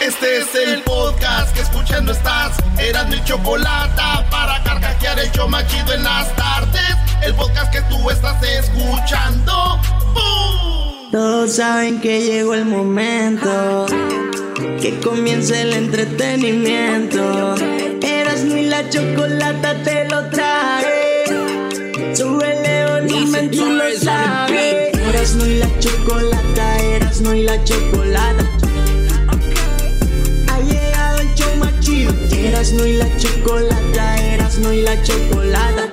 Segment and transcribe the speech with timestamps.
[0.00, 2.56] Este es el podcast que escuchando estás.
[2.78, 6.96] Eran mi chocolate para carcajear el yo machido en las tardes.
[7.22, 9.78] El podcast que tú estás escuchando.
[11.12, 13.86] Todos saben que llegó el momento.
[14.80, 17.54] Que comience el entretenimiento.
[18.02, 21.24] Eras ni la chocolata te lo trae.
[23.10, 24.96] Volumen, tú lo sabes.
[24.96, 28.59] Eras no y la chocolata, eras no y la chocolata.
[32.40, 32.48] Chido.
[32.48, 35.90] Eras no y la chocolata, eras no y la chocolata.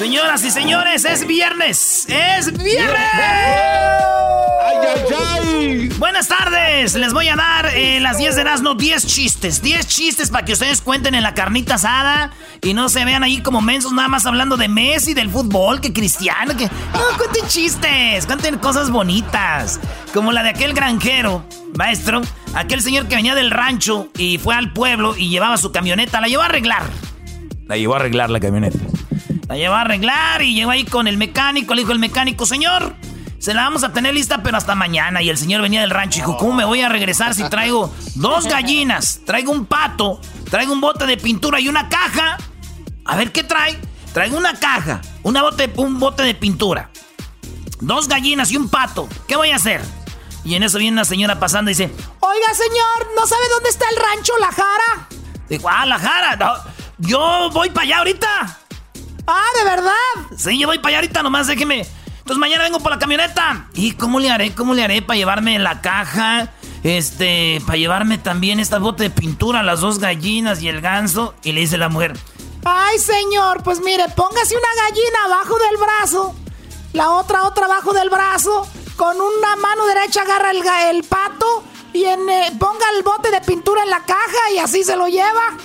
[0.00, 2.06] Señoras y señores, es viernes.
[2.08, 2.96] ¡Es viernes!
[4.64, 5.88] ¡Ay, ay, ay!
[5.98, 6.94] Buenas tardes.
[6.94, 9.60] Les voy a dar en las 10 de Erasmo 10 chistes.
[9.60, 13.42] 10 chistes para que ustedes cuenten en la carnita asada y no se vean ahí
[13.42, 16.64] como mensos nada más hablando de Messi, del fútbol, que Cristiano, que...
[16.64, 19.80] No, cuenten chistes, cuenten cosas bonitas.
[20.14, 22.22] Como la de aquel granjero, maestro,
[22.54, 26.28] aquel señor que venía del rancho y fue al pueblo y llevaba su camioneta, la
[26.28, 26.84] llevó a arreglar.
[27.66, 28.78] La llevó a arreglar la camioneta.
[29.48, 31.74] La llevó a arreglar y llegó ahí con el mecánico.
[31.74, 32.94] Le dijo el mecánico, señor,
[33.38, 35.22] se la vamos a tener lista, pero hasta mañana.
[35.22, 37.92] Y el señor venía del rancho y dijo, ¿cómo me voy a regresar si traigo
[38.14, 40.20] dos gallinas, traigo un pato,
[40.50, 42.36] traigo un bote de pintura y una caja?
[43.04, 43.78] A ver, ¿qué trae?
[44.12, 46.90] Traigo una caja, una bote, un bote de pintura,
[47.80, 49.08] dos gallinas y un pato.
[49.26, 49.80] ¿Qué voy a hacer?
[50.44, 53.86] Y en eso viene una señora pasando y dice, Oiga, señor, ¿no sabe dónde está
[53.90, 55.08] el rancho La Jara?
[55.48, 56.36] digo, ah, la jara.
[56.36, 56.52] no,
[56.98, 58.58] yo voy para allá ahorita.
[59.26, 60.36] Ah, ¿de verdad?
[60.36, 61.80] Sí, yo voy para allá ahorita, nomás déjeme.
[62.18, 63.66] Entonces mañana vengo por la camioneta.
[63.74, 64.54] ¿Y cómo le haré?
[64.54, 66.50] ¿Cómo le haré para llevarme la caja?
[66.84, 71.34] Este, para llevarme también esta bote de pintura, las dos gallinas y el ganso.
[71.42, 72.16] Y le dice la mujer,
[72.64, 76.34] Ay, señor, pues mire, póngase una gallina abajo del brazo,
[76.92, 78.68] la otra, otra abajo del brazo,
[79.00, 80.62] con una mano derecha agarra el,
[80.94, 84.84] el pato y en, eh, ponga el bote de pintura en la caja y así
[84.84, 85.56] se lo lleva.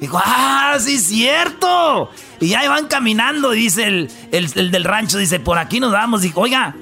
[0.00, 2.08] Dijo, ah, sí es cierto.
[2.38, 5.90] Y ahí van caminando, y dice el, el- el del rancho, dice, por aquí nos
[5.90, 6.22] vamos.
[6.22, 6.76] Dijo, oiga,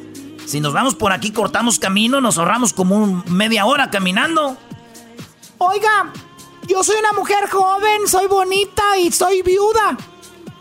[0.45, 4.59] si nos vamos por aquí, cortamos camino, nos ahorramos como un media hora caminando.
[5.57, 6.13] Oiga,
[6.69, 9.97] yo soy una mujer joven, soy bonita y soy viuda.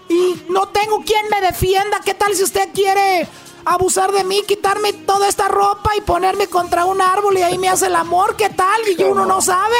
[0.08, 2.00] Y no tengo quien me defienda.
[2.06, 3.28] ¿Qué tal si usted quiere
[3.66, 7.70] abusar de mí, quitarme toda esta ropa y ponerme contra un árbol y ahí me
[7.70, 8.36] hace el amor?
[8.36, 8.82] ¿Qué tal?
[8.98, 9.76] Y uno no sabe.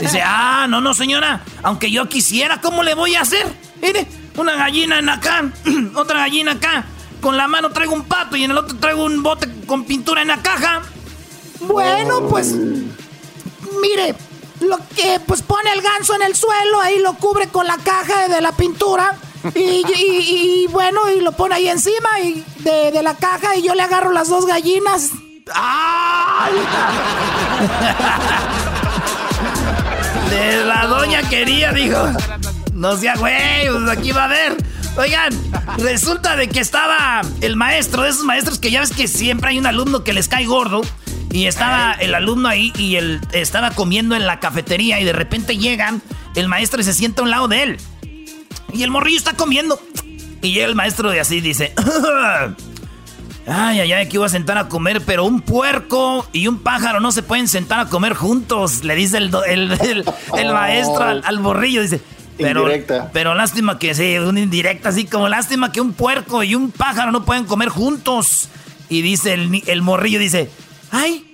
[0.00, 3.46] Dice, ah, no, no, señora, aunque yo quisiera, ¿cómo le voy a hacer?
[3.82, 4.06] Mire,
[4.36, 5.50] una gallina en acá,
[5.94, 6.86] otra gallina acá.
[7.20, 10.22] Con la mano traigo un pato y en el otro traigo un bote con pintura
[10.22, 10.82] en la caja.
[11.60, 14.16] Bueno, pues mire,
[14.60, 18.28] lo que pues pone el ganso en el suelo, ahí lo cubre con la caja
[18.28, 19.16] de la pintura
[19.54, 23.62] y, y- y, bueno, y lo pone ahí encima y de, de la caja y
[23.62, 25.10] yo le agarro las dos gallinas.
[25.54, 26.52] ¡Ay!
[30.30, 31.98] De la doña quería, dijo.
[32.72, 34.56] No sea güey, pues aquí va a ver.
[34.96, 35.32] Oigan,
[35.78, 39.58] resulta de que estaba el maestro, de esos maestros que ya ves que siempre hay
[39.58, 40.82] un alumno que les cae gordo.
[41.30, 45.56] Y estaba el alumno ahí y él estaba comiendo en la cafetería y de repente
[45.56, 46.02] llegan,
[46.34, 47.80] el maestro y se sienta a un lado de él.
[48.72, 49.80] Y el morrillo está comiendo.
[50.40, 51.72] Y llega el maestro de así dice,
[53.46, 57.00] Ay, ay, ay, que iba a sentar a comer, pero un puerco y un pájaro
[57.00, 60.04] no se pueden sentar a comer juntos, le dice el, el, el-
[60.38, 62.00] el maestro al, al borrillo, dice.
[62.38, 63.10] Pero, Indirecta.
[63.12, 67.12] pero lástima que sí, una indirecta, así como lástima que un puerco y un pájaro
[67.12, 68.48] no pueden comer juntos.
[68.88, 70.48] Y dice el, el morrillo, dice,
[70.90, 71.28] ay,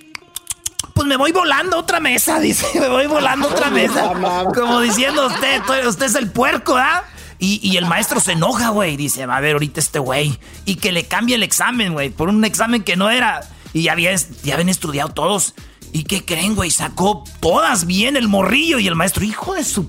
[0.93, 4.11] pues me voy volando a otra mesa, dice, me voy volando a otra mesa.
[4.53, 7.03] Como diciendo usted, usted es el puerco, ¿ah?
[7.39, 8.97] Y, y el maestro se enoja, güey.
[8.97, 10.37] Dice, va a ver ahorita este güey.
[10.65, 12.09] Y que le cambie el examen, güey.
[12.09, 13.41] Por un examen que no era.
[13.73, 14.13] Y ya, había,
[14.43, 15.55] ya habían estudiado todos.
[15.93, 16.69] ¿Y qué creen, güey?
[16.69, 18.77] Sacó todas bien el morrillo.
[18.79, 19.87] Y el maestro, hijo de su...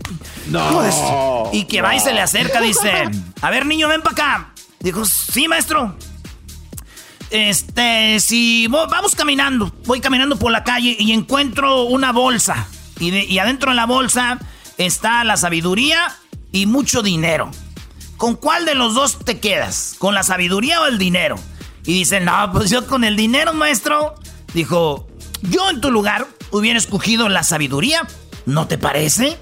[0.49, 1.49] hijo de su-".
[1.53, 3.11] Y que va y se le acerca, dice,
[3.43, 4.55] a ver, niño, ven para acá.
[4.79, 5.97] Dijo, sí, maestro.
[7.31, 12.67] este, si vamos caminando, voy caminando por la calle y encuentro una bolsa.
[12.99, 14.39] Y, y adentro de la bolsa
[14.79, 16.17] está la sabiduría
[16.53, 17.51] y mucho dinero.
[18.17, 19.95] ¿Con cuál de los dos te quedas?
[19.99, 21.37] ¿Con la sabiduría o el dinero?
[21.85, 24.15] Y dice, no, pues yo con el dinero, maestro.
[24.53, 25.09] Dijo,
[25.43, 28.07] yo en tu lugar hubiera escogido la sabiduría.
[28.47, 29.39] ¿No te parece?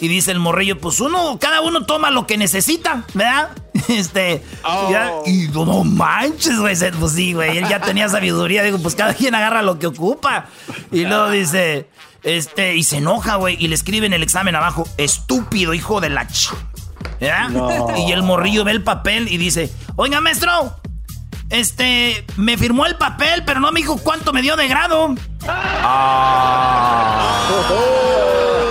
[0.00, 3.50] Y dice el morrillo, pues uno, cada uno toma lo que necesita, ¿verdad?
[3.88, 5.22] Este, oh.
[5.26, 9.34] y no manches, güey, pues sí, güey, él ya tenía sabiduría, digo, pues cada quien
[9.34, 10.46] agarra lo que ocupa.
[10.90, 11.86] Y luego dice,
[12.26, 16.10] este, y se enoja, güey, y le escribe en el examen abajo, estúpido hijo de
[16.10, 16.52] la ch...
[17.20, 17.94] ¿verdad?
[17.96, 20.74] Y el morrillo ve el papel y dice, oiga, maestro,
[21.50, 25.14] este, me firmó el papel, pero no me dijo cuánto me dio de grado.
[25.48, 27.48] Ah.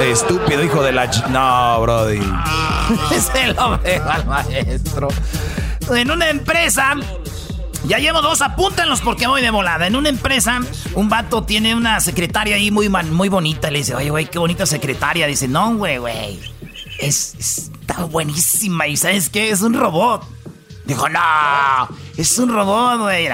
[0.01, 1.05] Estúpido hijo de la...
[1.29, 2.19] No, Brody.
[3.17, 5.07] Se lo veo al maestro.
[5.91, 6.95] En una empresa...
[7.87, 9.85] Ya llevo dos, apúntenlos porque voy de volada.
[9.85, 10.59] En una empresa,
[10.95, 13.69] un vato tiene una secretaria ahí muy, muy bonita.
[13.69, 15.27] Le dice, oye, güey, qué bonita secretaria.
[15.27, 16.39] Dice, no, güey, güey.
[16.99, 18.87] Es, está buenísima.
[18.87, 19.51] ¿Y sabes qué?
[19.51, 20.23] Es un robot.
[20.85, 23.29] Dijo, no, es un robot, güey.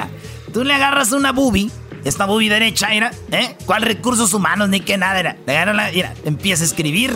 [0.53, 1.69] Tú le agarras una boobie,
[2.03, 3.56] esta boobie derecha, mira, ¿eh?
[3.65, 5.38] ¿Cuál recursos humanos ni qué nada era?
[5.45, 7.15] Le agarras la, empieza a escribir.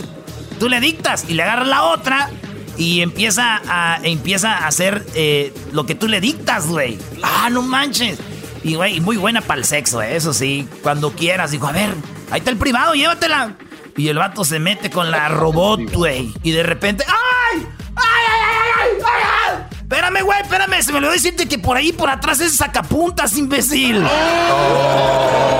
[0.59, 2.29] Tú le dictas y le agarras la otra
[2.77, 6.97] y empieza a, empieza a hacer eh, lo que tú le dictas, güey.
[7.23, 8.19] Ah, no manches.
[8.63, 10.67] Y, güey, muy buena para el sexo, eh, eso sí.
[10.81, 11.93] Cuando quieras, dijo, a ver,
[12.31, 13.55] ahí está el privado, llévatela.
[13.95, 16.33] Y el vato se mete con la robot, güey.
[16.43, 17.65] Y de repente, ¡ay!
[17.95, 19.21] ¡Ay, ay, ay, ay, ay!
[19.49, 19.77] ay!
[19.81, 20.81] Espérame, güey, espérame.
[20.81, 24.03] Se me olvidó decirte que por ahí, por atrás es sacapuntas, imbécil.
[24.03, 25.55] ¡Auch!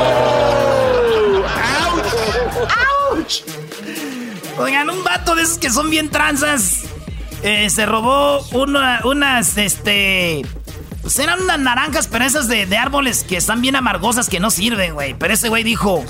[4.57, 6.85] Oigan, un vato de esos que son bien tranzas.
[7.45, 8.39] Eh, se robó
[9.03, 10.41] unas, este...
[11.03, 14.95] Pues eran unas naranjas, pero esas de, árboles que están bien amargosas que no sirven,
[14.95, 15.13] güey.
[15.13, 16.03] Pero ese güey dijo,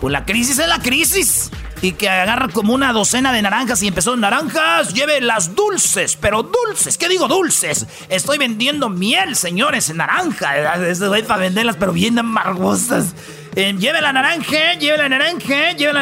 [0.00, 1.50] pues la crisis es la crisis
[1.82, 6.44] y que agarra como una docena de naranjas y empezó, naranjas, lleve las dulces, pero
[6.44, 7.84] dulces, ¿qué digo dulces?
[8.08, 13.16] Estoy vendiendo miel, señores, naranja, es para venderlas, pero bien amargosas.
[13.56, 15.92] Eh, lleve la naranja, lleve la naranja, lleve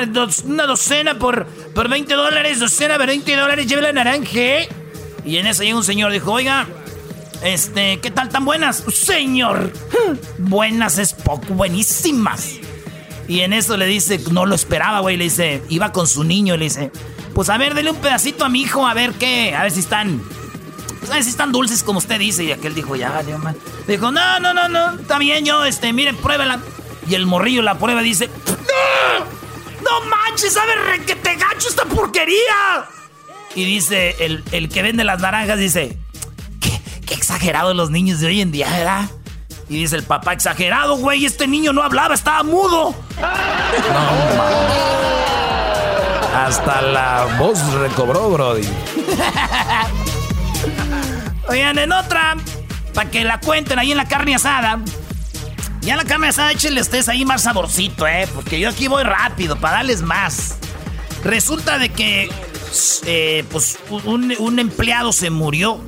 [0.47, 4.69] una docena por, por 20 dólares, docena por 20 dólares, lleve la naranja.
[5.25, 6.67] Y en eso llega un señor, dijo, oiga,
[7.45, 8.83] este, ¿qué tal tan buenas?
[8.93, 9.73] Señor,
[10.39, 12.57] buenas es poco, buenísimas.
[13.29, 15.17] Y en eso le dice, no lo esperaba, güey.
[15.17, 16.57] Le dice, iba con su niño.
[16.57, 16.91] Le dice,
[17.35, 19.81] pues a ver, dele un pedacito a mi hijo, a ver qué, a ver si
[19.81, 20.21] están.
[20.99, 22.43] Pues a ver si están dulces como usted dice.
[22.43, 23.57] Y aquel dijo, ya, Dios man.
[23.87, 26.61] Dijo, no, no, no, no, está bien, yo, este, miren, pruébela.
[27.09, 29.25] Y el morrillo la prueba y dice, ¡No!
[29.83, 30.55] ¡No manches!
[30.55, 32.87] ¿Sabe re que te gacho esta porquería?
[33.55, 35.97] Y dice, el, el que vende las naranjas dice,
[36.61, 39.09] qué, qué exagerados los niños de hoy en día, ¿verdad?
[39.69, 42.95] Y dice el papá, exagerado, güey, este niño no hablaba, estaba mudo.
[43.21, 43.29] No,
[46.37, 48.69] Hasta la voz recobró, Brody.
[51.49, 52.37] Oigan, en otra,
[52.93, 54.81] para que la cuenten ahí en la carne asada.
[55.85, 58.27] Ya la carne asada, échenle ustedes ahí más saborcito, ¿eh?
[58.35, 60.57] Porque yo aquí voy rápido, para darles más.
[61.23, 62.31] Resulta de que,
[63.05, 65.79] eh, pues, un, empleado se murió.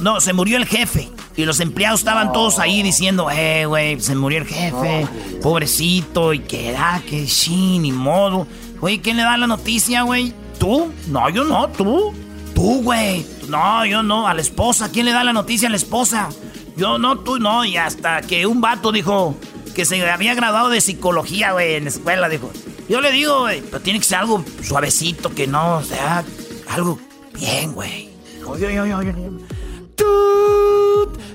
[0.00, 1.10] no, se murió el jefe.
[1.36, 5.06] Y los empleados estaban todos ahí diciendo, eh, güey, se murió el jefe,
[5.42, 8.46] pobrecito, y que da, que sí, ni modo.
[8.80, 10.32] Güey, ¿quién le da la noticia, güey?
[10.58, 10.90] ¿Tú?
[11.08, 12.14] No, yo no, tú.
[12.54, 13.26] Tú, güey.
[13.50, 14.90] No, yo no, a la esposa.
[14.90, 16.30] ¿Quién le da la noticia a la esposa?
[16.76, 17.64] Yo no, tú no.
[17.64, 19.34] Y hasta que un vato dijo
[19.74, 22.50] que se había graduado de psicología, güey, en la escuela, dijo.
[22.88, 26.24] Yo le digo, güey, pero tiene que ser algo suavecito, que no, o sea,
[26.68, 26.98] algo
[27.34, 28.10] bien, güey.
[28.46, 29.14] Oye, oye, oye.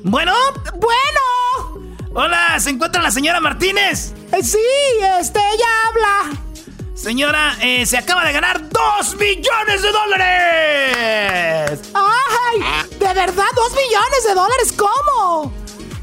[0.04, 0.34] Bueno,
[0.76, 1.92] bueno.
[2.14, 4.14] Hola, ¿se encuentra la señora Martínez?
[4.32, 4.58] Eh, sí,
[5.20, 6.42] este, ella habla.
[7.02, 11.80] Señora, eh, se acaba de ganar dos millones de dólares.
[11.96, 12.60] ¡Ay!
[12.92, 14.72] ¿De verdad dos millones de dólares?
[14.78, 15.52] ¿Cómo?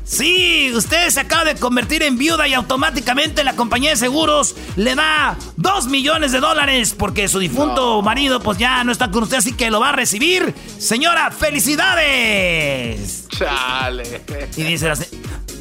[0.02, 4.96] Sí, usted se acaba de convertir en viuda y automáticamente la compañía de seguros le
[4.96, 9.36] da dos millones de dólares porque su difunto marido pues ya no está con usted,
[9.36, 10.52] así que lo va a recibir.
[10.78, 13.28] Señora, felicidades.
[13.28, 14.24] Chale.
[14.56, 15.04] Y dice así.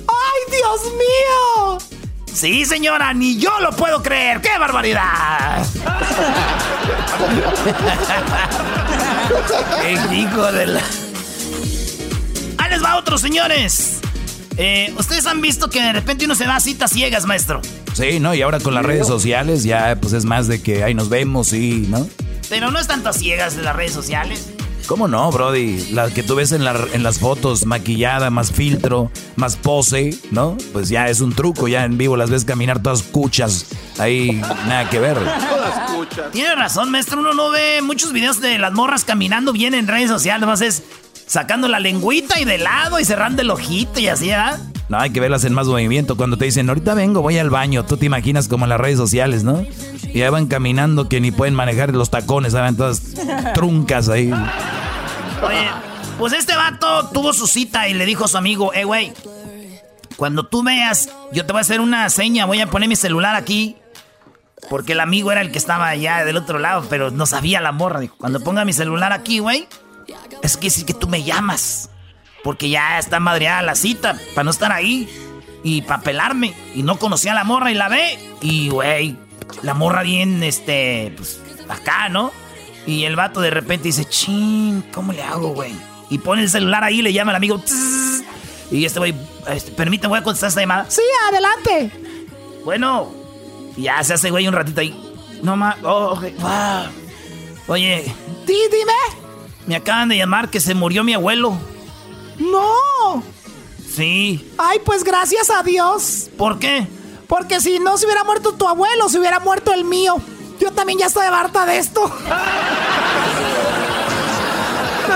[0.08, 1.97] ¡Ay, Dios mío!
[2.38, 4.42] Sí, señora, ni yo lo puedo creer.
[4.42, 5.66] ¡Qué barbaridad!
[9.82, 10.82] ¡Qué hijo de la...
[12.60, 14.02] Ahí les va otro, señores.
[14.56, 17.60] Eh, Ustedes han visto que de repente uno se da a citas ciegas, maestro.
[17.94, 18.36] Sí, ¿no?
[18.36, 21.54] Y ahora con las redes sociales ya pues es más de que ahí nos vemos
[21.54, 22.08] y, ¿no?
[22.50, 24.50] Pero no es tanto ciegas en las redes sociales.
[24.88, 25.90] ¿Cómo no, Brody?
[25.92, 30.56] La que tú ves en, en las fotos, maquillada, más filtro, más pose, ¿no?
[30.72, 33.66] Pues ya es un truco, ya en vivo las ves caminar todas cuchas.
[34.00, 35.18] Ahí nada que ver.
[36.32, 37.20] Tiene razón, maestro.
[37.20, 40.44] Uno no ve muchos videos de las morras caminando bien en redes sociales.
[40.44, 40.84] Además es
[41.26, 44.58] sacando la lengüita y de lado y cerrando el ojito y así, ¿ah?
[44.90, 46.16] No, hay que verlas en más movimiento.
[46.16, 48.98] Cuando te dicen, ahorita vengo, voy al baño, tú te imaginas como en las redes
[48.98, 49.66] sociales, ¿no?
[50.04, 52.78] Y ya van caminando que ni pueden manejar los tacones, ¿saben?
[52.78, 53.02] Todas
[53.54, 54.32] truncas ahí.
[54.32, 55.68] Oye,
[56.18, 59.14] pues este vato tuvo su cita y le dijo a su amigo, eh, güey,
[60.16, 63.36] cuando tú veas, yo te voy a hacer una seña, voy a poner mi celular
[63.36, 63.78] aquí.
[64.70, 67.72] Porque el amigo era el que estaba allá del otro lado, pero no sabía la
[67.72, 68.00] morra.
[68.00, 69.68] Dijo, cuando ponga mi celular aquí, güey,
[70.42, 71.90] es que sí que tú me llamas.
[72.48, 75.10] Porque ya está madreada la cita, para no estar ahí.
[75.64, 76.54] Y para pelarme.
[76.74, 78.18] Y no conocía a la morra y la ve.
[78.40, 79.18] Y, güey,
[79.64, 82.32] la morra bien, este, pues, acá, ¿no?
[82.86, 85.74] Y el vato de repente dice, chin, ¿cómo le hago, güey?
[86.10, 87.62] Y pone el celular ahí, le llama al amigo.
[88.72, 89.14] y este güey,
[89.50, 90.86] este, permítame, voy a contestar esta llamada.
[90.88, 91.92] Sí, adelante.
[92.64, 93.12] Bueno,
[93.76, 94.98] ya se hace, güey, un ratito ahí.
[95.44, 96.18] No más, oh,
[97.68, 98.06] Oye.
[98.48, 98.94] dime.
[99.66, 101.60] Me acaban de llamar que se murió mi abuelo.
[102.40, 103.24] ¡No!
[103.96, 104.52] Sí.
[104.58, 106.30] Ay, pues gracias a Dios.
[106.38, 106.88] ¿Por qué?
[107.28, 110.18] Porque si no se hubiera muerto tu abuelo, se hubiera muerto el mío.
[110.60, 112.04] Yo también ya estoy harta de esto.
[115.08, 115.14] No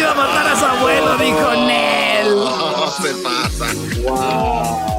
[0.00, 2.34] iba a matar a su abuelo, dijo Nel.
[3.02, 3.66] se pasa.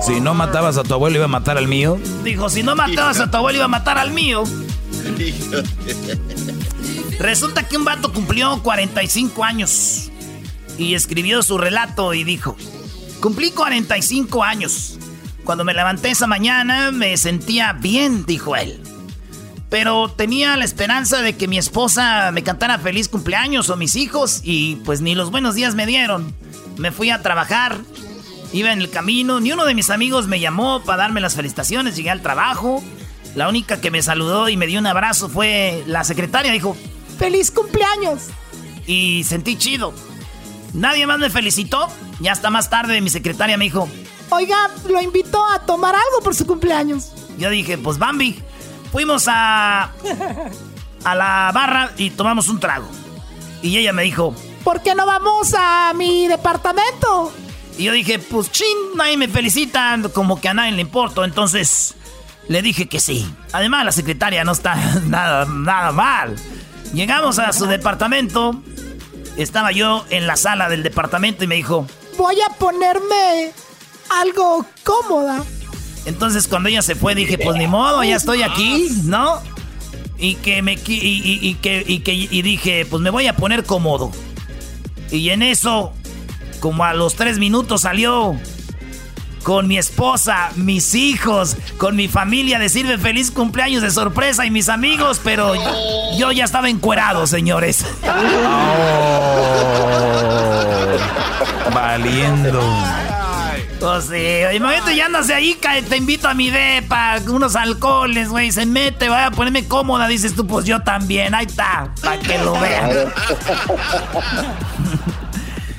[0.05, 1.97] Si no matabas a tu abuelo, iba a matar al mío.
[2.23, 4.43] Dijo, si no matabas a tu abuelo, iba a matar al mío.
[7.19, 10.11] Resulta que un vato cumplió 45 años
[10.77, 12.55] y escribió su relato y dijo,
[13.19, 14.97] cumplí 45 años.
[15.43, 18.81] Cuando me levanté esa mañana me sentía bien, dijo él.
[19.69, 24.41] Pero tenía la esperanza de que mi esposa me cantara feliz cumpleaños o mis hijos
[24.43, 26.33] y pues ni los buenos días me dieron.
[26.77, 27.77] Me fui a trabajar,
[28.53, 31.95] iba en el camino, ni uno de mis amigos me llamó para darme las felicitaciones,
[31.95, 32.83] llegué al trabajo.
[33.35, 36.75] La única que me saludó y me dio un abrazo fue la secretaria, dijo,
[37.17, 38.27] ¡Feliz cumpleaños!
[38.85, 39.93] Y sentí chido.
[40.73, 41.87] Nadie más me felicitó.
[42.19, 43.87] Ya hasta más tarde mi secretaria me dijo,
[44.29, 47.11] Oiga, lo invitó a tomar algo por su cumpleaños.
[47.37, 48.41] Yo dije, pues Bambi.
[48.91, 49.91] Fuimos a,
[51.03, 52.87] a la barra y tomamos un trago.
[53.61, 54.33] Y ella me dijo,
[54.63, 57.33] ¿por qué no vamos a mi departamento?
[57.77, 61.23] Y yo dije, pues chin, nadie me felicita, como que a nadie le importa.
[61.25, 61.95] Entonces
[62.47, 63.29] le dije que sí.
[63.51, 66.35] Además, la secretaria no está nada, nada mal.
[66.93, 68.61] Llegamos a su departamento.
[69.37, 73.51] Estaba yo en la sala del departamento y me dijo, voy a ponerme
[74.09, 75.43] algo cómoda.
[76.05, 79.41] Entonces cuando ella se fue dije, pues ni modo, ya estoy aquí, ¿no?
[80.17, 84.11] Y que me y, que y que y dije, pues me voy a poner cómodo.
[85.11, 85.93] Y en eso,
[86.59, 88.35] como a los tres minutos salió
[89.43, 94.69] con mi esposa, mis hijos, con mi familia, decirme feliz cumpleaños de sorpresa y mis
[94.69, 95.53] amigos, pero
[96.17, 97.85] yo, ya estaba encuerado, señores.
[98.03, 98.07] Oh,
[101.73, 102.61] valiendo.
[103.79, 105.55] Pues sí, imagínate, ya andas de ahí,
[105.87, 110.35] te invito a mi depa, unos alcoholes, güey, se mete, voy a ponerme cómoda, dices
[110.35, 112.89] tú, pues yo también, ahí está, para que lo vean.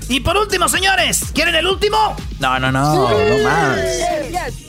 [0.09, 2.17] Y por último, señores, ¿quieren el último?
[2.41, 3.79] No, no, no, no más.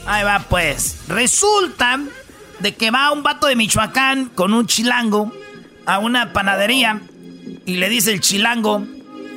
[0.05, 0.97] Ahí va, pues.
[1.07, 1.99] Resulta
[2.59, 5.31] de que va un vato de Michoacán con un chilango
[5.85, 7.01] a una panadería
[7.65, 8.85] y le dice el chilango,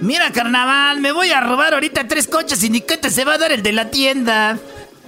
[0.01, 3.35] mira carnaval, me voy a robar ahorita tres coches y ni que te se va
[3.35, 4.59] a dar el de la tienda.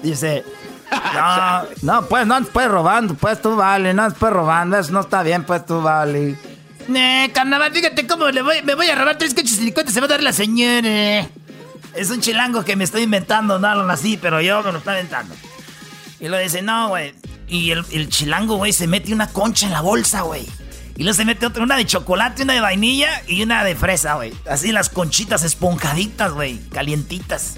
[0.02, 0.44] Dice,
[0.92, 5.22] no, no, pues no puedes robando, pues tú vale, no puedes robando, eso no está
[5.22, 6.38] bien, pues tú vale.
[6.92, 10.06] Eh, carnaval, fíjate cómo le voy, me voy a robar tres coches y se va
[10.06, 11.26] a dar la señora.
[11.94, 14.94] Es un chilango que me estoy inventando, no lo así, pero yo me lo estoy
[14.94, 15.34] inventando.
[16.20, 17.14] Y lo dice, no, güey.
[17.46, 20.46] Y el, chilango, güey, se mete una concha en la bolsa, güey.
[20.96, 24.14] Y luego se mete otra, una de chocolate, una de vainilla y una de fresa,
[24.14, 24.32] güey.
[24.48, 27.56] Así las conchitas esponjaditas, güey, calientitas.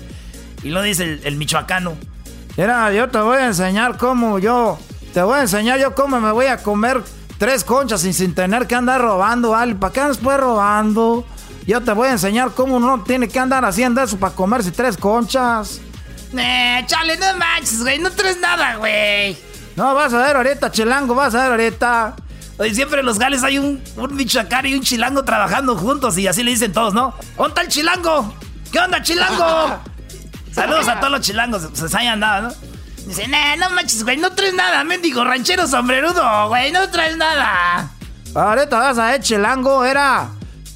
[0.63, 1.97] Y lo dice el, el michoacano.
[2.57, 4.79] Mira, yo te voy a enseñar cómo yo...
[5.13, 7.03] Te voy a enseñar yo cómo me voy a comer
[7.39, 9.75] tres conchas sin, sin tener que andar robando, ¿vale?
[9.75, 11.25] ¿Para qué andas pues robando?
[11.67, 14.97] Yo te voy a enseñar cómo uno tiene que andar haciendo eso para comerse tres
[14.97, 15.81] conchas.
[16.37, 19.37] Eh, chale, no manches, güey, no traes nada, güey.
[19.75, 22.17] No, vas a ver ahorita, chilango, vas a ver ahorita.
[22.59, 26.27] Oye, siempre en los gales hay un, un michoacán y un chilango trabajando juntos y
[26.27, 27.15] así le dicen todos, ¿no?
[27.37, 28.35] ¿Dónde está el chilango?
[28.73, 29.79] ¿Qué onda, chilango?
[30.53, 32.76] Saludos a todos los chilangos, se hayan dado, ¿no?
[33.07, 37.89] Dice, nah, no manches, güey, no traes nada, mendigo ranchero sombrerudo, güey, no traes nada.
[38.35, 40.29] Ahorita vas a ver, chilango, era.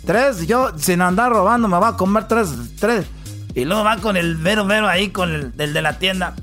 [0.06, 3.06] Tres, yo sin andar robando me voy a comer tres, tres.
[3.54, 6.34] Y luego va con el vero vero ahí, con el, de la tienda.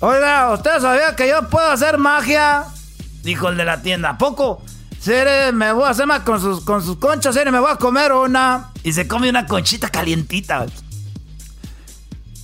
[0.00, 2.64] Oiga, ¿usted sabía que yo puedo hacer magia?
[3.22, 4.10] Dijo el de la tienda.
[4.10, 4.62] ¿A poco?
[5.00, 5.12] Sí,
[5.54, 8.12] me voy a hacer más con sus, con sus conchas, sí, me voy a comer
[8.12, 8.70] una.
[8.82, 10.66] Y se come una conchita calientita.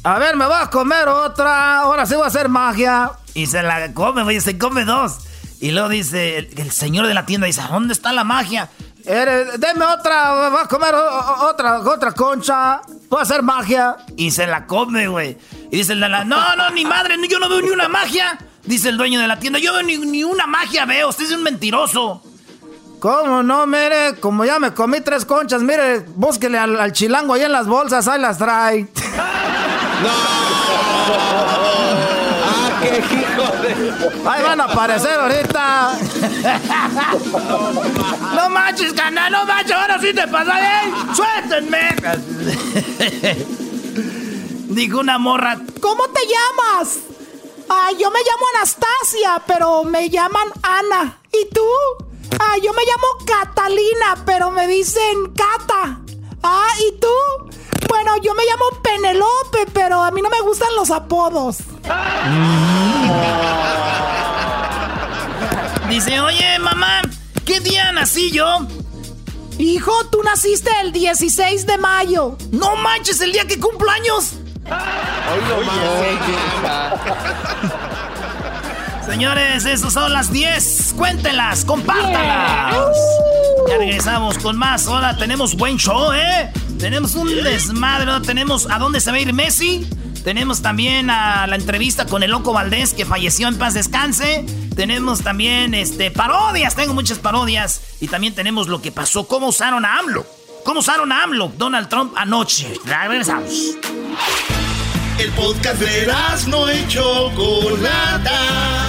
[0.06, 1.80] A ver, me voy a comer otra.
[1.80, 3.10] Ahora sí voy a hacer magia.
[3.34, 5.18] Y se la come, y se come dos.
[5.60, 8.70] Y luego dice, el, señor de la tienda dice, ¿dónde está la magia?
[9.04, 12.82] deme otra, voy a comer otra, otra concha.
[13.08, 13.96] Voy a hacer magia.
[14.16, 15.38] Y se la come, güey.
[15.72, 18.38] Y dice el de la, no, no, ni madre, yo no veo ni una magia.
[18.62, 21.32] Dice el dueño de la tienda, yo veo ni, ni una magia, veo, usted es
[21.32, 22.22] un mentiroso.
[23.00, 23.66] ¿Cómo no?
[23.66, 28.06] Mire, como ya me comí tres conchas, mire, búsquele al, chilango ahí en las bolsas,
[28.06, 28.86] ahí las trae.
[30.02, 30.10] ¡No!
[32.48, 33.70] ¡Ah, qué hijo de...
[34.28, 35.98] Ahí van a aparecer ahorita.
[38.34, 40.94] no manches, canal, no manches, ahora sí te pasa bien.
[41.14, 41.96] ¡Suéltenme!
[44.68, 45.58] Dijo una morra.
[45.80, 46.98] ¿Cómo te llamas?
[47.68, 51.18] Ay, yo me llamo Anastasia, pero me llaman Ana.
[51.32, 51.66] ¿Y tú?
[52.38, 56.00] Ah, yo me llamo Catalina, pero me dicen Cata.
[56.42, 57.08] Ah, ¿y tú?
[57.88, 61.58] Bueno, yo me llamo Penelope, pero a mí no me gustan los apodos.
[65.88, 67.02] Dice, oye, mamá,
[67.44, 68.66] ¿qué día nací yo?
[69.58, 72.36] Hijo, tú naciste el 16 de mayo.
[72.50, 74.34] No manches, el día que cumplo años.
[79.06, 80.94] Señores, esas son las 10.
[80.96, 82.74] Cuéntelas, compártanlas.
[83.68, 84.86] Ya regresamos con más.
[84.88, 86.52] Ahora tenemos buen show, ¿eh?
[86.78, 88.12] Tenemos un desmadre.
[88.26, 89.86] Tenemos a dónde se va a ir Messi.
[90.24, 94.44] Tenemos también a la entrevista con el Loco Valdés que falleció en paz descanse.
[94.74, 97.80] Tenemos también este parodias, tengo muchas parodias.
[98.00, 100.26] Y también tenemos lo que pasó, cómo usaron a AMLO.
[100.64, 102.74] ¿Cómo usaron a AMLO Donald Trump anoche?
[102.84, 103.76] Regresamos.
[105.18, 106.12] El podcast de
[106.48, 108.86] no hecho Chocolata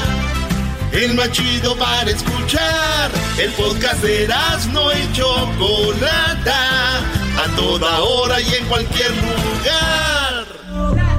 [0.92, 3.12] el más chido para escuchar.
[3.38, 4.28] El podcast de
[4.72, 7.02] no Chocolata,
[7.38, 10.46] a toda hora y en cualquier lugar.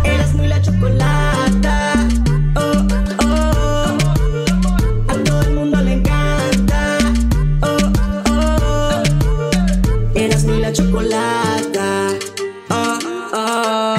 [0.04, 2.08] Eras muy la chocolata.
[2.56, 2.86] Oh,
[3.24, 3.98] oh,
[5.08, 6.98] a todo el mundo le encanta.
[7.62, 7.92] Oh,
[8.30, 9.02] oh,
[10.14, 12.08] eras muy la chocolata.
[12.70, 12.98] Oh,
[13.32, 13.96] oh.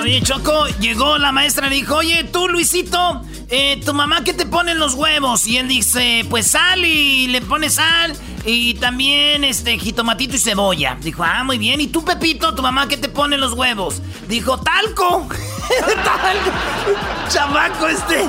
[0.00, 4.46] Oye, Choco, llegó la maestra y dijo, oye, tú, Luisito eh, ¿tu mamá qué te
[4.46, 5.46] pone en los huevos?
[5.46, 10.96] Y él dice, pues sal y le pone sal y también este jitomatito y cebolla.
[11.00, 11.80] Dijo, ah, muy bien.
[11.80, 14.02] ¿Y tú, Pepito, tu mamá qué te pone en los huevos?
[14.28, 15.28] Dijo, talco.
[16.04, 16.50] talco.
[17.28, 18.28] Chamaco este.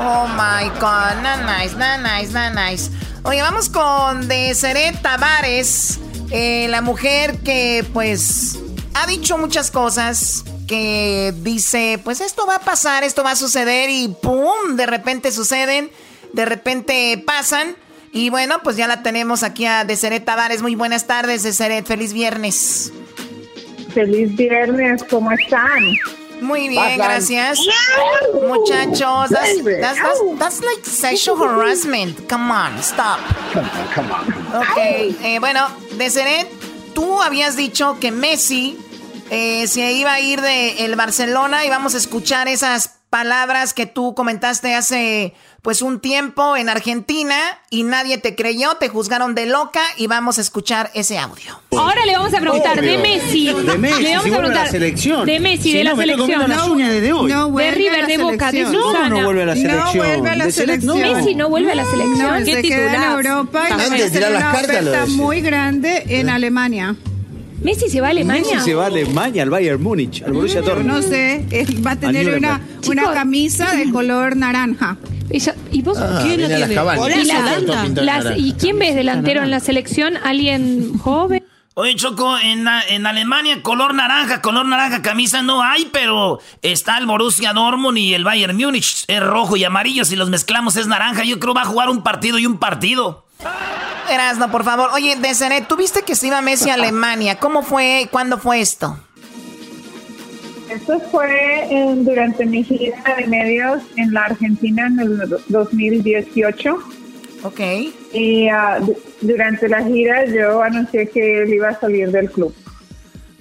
[0.00, 2.90] Oh my god, not nice, not nice, not nice.
[3.24, 5.98] Oye, vamos con Deseret Tavares,
[6.30, 8.58] eh, la mujer que pues
[8.94, 13.90] ha dicho muchas cosas que dice, pues esto va a pasar, esto va a suceder
[13.90, 14.76] y ¡pum!
[14.76, 15.90] De repente suceden,
[16.32, 17.74] de repente pasan.
[18.12, 20.62] Y bueno, pues ya la tenemos aquí a Deseret Tavares.
[20.62, 21.86] Muy buenas tardes, Deseret.
[21.86, 22.92] Feliz viernes.
[23.92, 25.82] Feliz viernes, ¿cómo están?
[26.40, 27.58] Muy bien, gracias.
[28.34, 29.64] Muchachos, that's,
[30.38, 32.28] that's, like sexual harassment.
[32.28, 33.18] Come on, stop.
[33.94, 36.48] Come on, Ok, eh, bueno, Deseret,
[36.94, 38.78] tú habías dicho que Messi
[39.30, 43.86] eh, se iba a ir de el Barcelona y vamos a escuchar esas palabras que
[43.86, 47.36] tú comentaste hace pues un tiempo en Argentina
[47.70, 51.60] y nadie te creyó, te juzgaron de loca y vamos a escuchar ese audio.
[51.72, 53.52] Ahora le vamos a preguntar de Messi.
[53.52, 55.26] De Messi, le vamos a preguntar la selección.
[55.26, 56.48] De Messi, de la selección.
[56.48, 57.32] No, de, hoy.
[57.32, 59.08] no de River, de Boca, de Susana.
[59.08, 59.96] No, no vuelve a la selección.
[59.96, 61.00] No vuelve a la selección.
[61.00, 62.44] Messi no vuelve a la selección.
[62.44, 62.94] ¿Qué titular?
[62.94, 66.94] en Europa y va a ser una muy grande en Alemania.
[67.62, 68.54] Messi se va a Alemania.
[68.54, 70.86] Messi se va a Alemania, al Bayern Múnich, al Borussia Dortmund.
[70.86, 71.44] No sé,
[71.84, 74.96] va a tener una, una camisa de color naranja.
[75.72, 78.38] ¿Y vos ah, quién la tiene?
[78.38, 80.16] ¿Y, quién ves delantero en la selección?
[80.16, 81.44] ¿Alguien joven?
[81.74, 87.06] Oye, Choco, en, en Alemania color naranja, color naranja, camisa no hay, pero está el
[87.06, 89.04] Borussia Dortmund y el Bayern Múnich.
[89.06, 91.24] Es rojo y amarillo, si los mezclamos es naranja.
[91.24, 93.26] Yo creo va a jugar un partido y un partido.
[94.08, 94.90] Erasno, por favor.
[94.92, 97.38] Oye, Deseret, tú viste que se iba Messi a Alemania.
[97.38, 98.98] ¿Cómo fue y cuándo fue esto?
[100.70, 106.78] Esto fue durante mi gira de medios en la Argentina en el 2018.
[107.42, 107.60] Ok.
[108.12, 108.78] Y ah,
[109.20, 112.54] durante la gira yo anuncié que él iba a salir del club.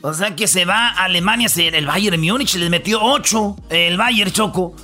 [0.02, 4.32] O sea que se va a Alemania, el Bayern Múnich les metió 8, el Bayern
[4.32, 4.76] Choco.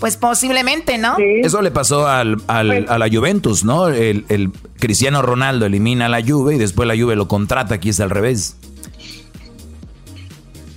[0.00, 1.16] Pues posiblemente, ¿no?
[1.18, 3.88] Eso le pasó al, al, a la Juventus, ¿no?
[3.88, 7.90] El, el, Cristiano Ronaldo elimina a la Juve y después la Juve lo contrata, aquí
[7.90, 8.56] es al revés.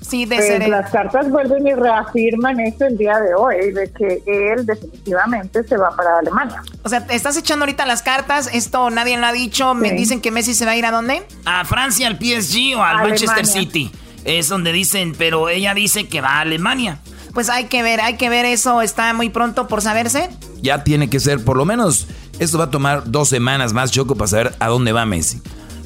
[0.02, 4.22] Sí, de pues las cartas vuelven y reafirman eso el día de hoy, de que
[4.28, 6.62] él definitivamente se va para Alemania.
[6.84, 10.30] O sea, estás echando ahorita las cartas, esto nadie lo ha dicho, me dicen que
[10.30, 11.24] Messi se va a ir a dónde?
[11.46, 13.92] A Francia, al PSG o al Manchester City.
[14.24, 17.00] Es donde dicen, pero ella dice que va a Alemania.
[17.34, 20.30] Pues hay que ver, hay que ver eso, está muy pronto por saberse.
[20.62, 22.08] Ya tiene que ser, por lo menos,
[22.40, 25.42] esto va a tomar dos semanas más, Choco, para saber a dónde va Messi.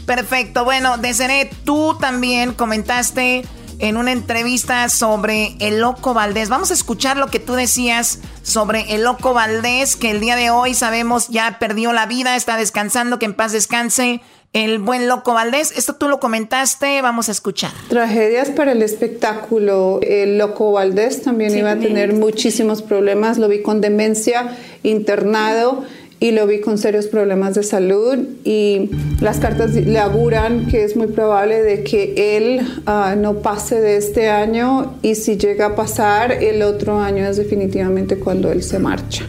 [0.05, 3.45] Perfecto, bueno, Deseret, tú también comentaste
[3.79, 6.49] en una entrevista sobre el Loco Valdés.
[6.49, 10.49] Vamos a escuchar lo que tú decías sobre el Loco Valdés, que el día de
[10.49, 14.21] hoy sabemos ya perdió la vida, está descansando, que en paz descanse
[14.53, 15.71] el buen Loco Valdés.
[15.77, 17.71] Esto tú lo comentaste, vamos a escuchar.
[17.89, 19.99] Tragedias para el espectáculo.
[20.01, 23.37] El Loco Valdés también iba a tener muchísimos problemas.
[23.37, 25.83] Lo vi con demencia, internado
[26.19, 28.89] y lo vi con serios problemas de salud y
[29.21, 33.97] las cartas le auguran que es muy probable de que él ah, no pase de
[33.97, 38.79] este año y si llega a pasar el otro año es definitivamente cuando él se
[38.79, 39.25] marcha.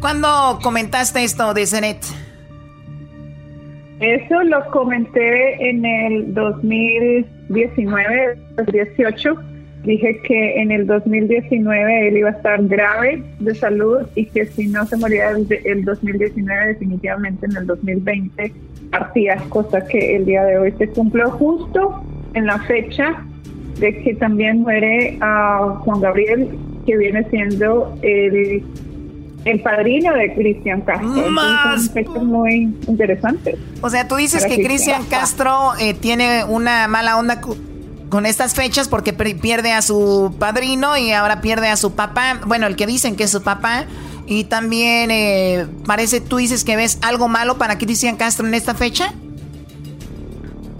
[0.00, 2.04] ¿Cuándo comentaste esto de Zenet?
[4.00, 9.49] Eso lo comenté en el 2019, 2018.
[9.84, 14.66] Dije que en el 2019 él iba a estar grave de salud y que si
[14.66, 18.52] no se moría el, el 2019, definitivamente en el 2020
[18.90, 23.24] partía, cosa que el día de hoy se cumplió justo en la fecha
[23.78, 26.50] de que también muere a Juan Gabriel,
[26.84, 28.62] que viene siendo el
[29.44, 31.30] el padrino de Cristian Castro.
[31.30, 31.90] Más.
[32.22, 33.56] muy interesante.
[33.80, 37.40] O sea, tú dices que Cristian Castro eh, tiene una mala onda
[38.10, 42.40] con estas fechas porque pierde a su padrino y ahora pierde a su papá.
[42.44, 43.86] Bueno, el que dicen que es su papá.
[44.26, 48.74] Y también eh, parece, tú dices que ves algo malo para Cristian Castro en esta
[48.74, 49.12] fecha.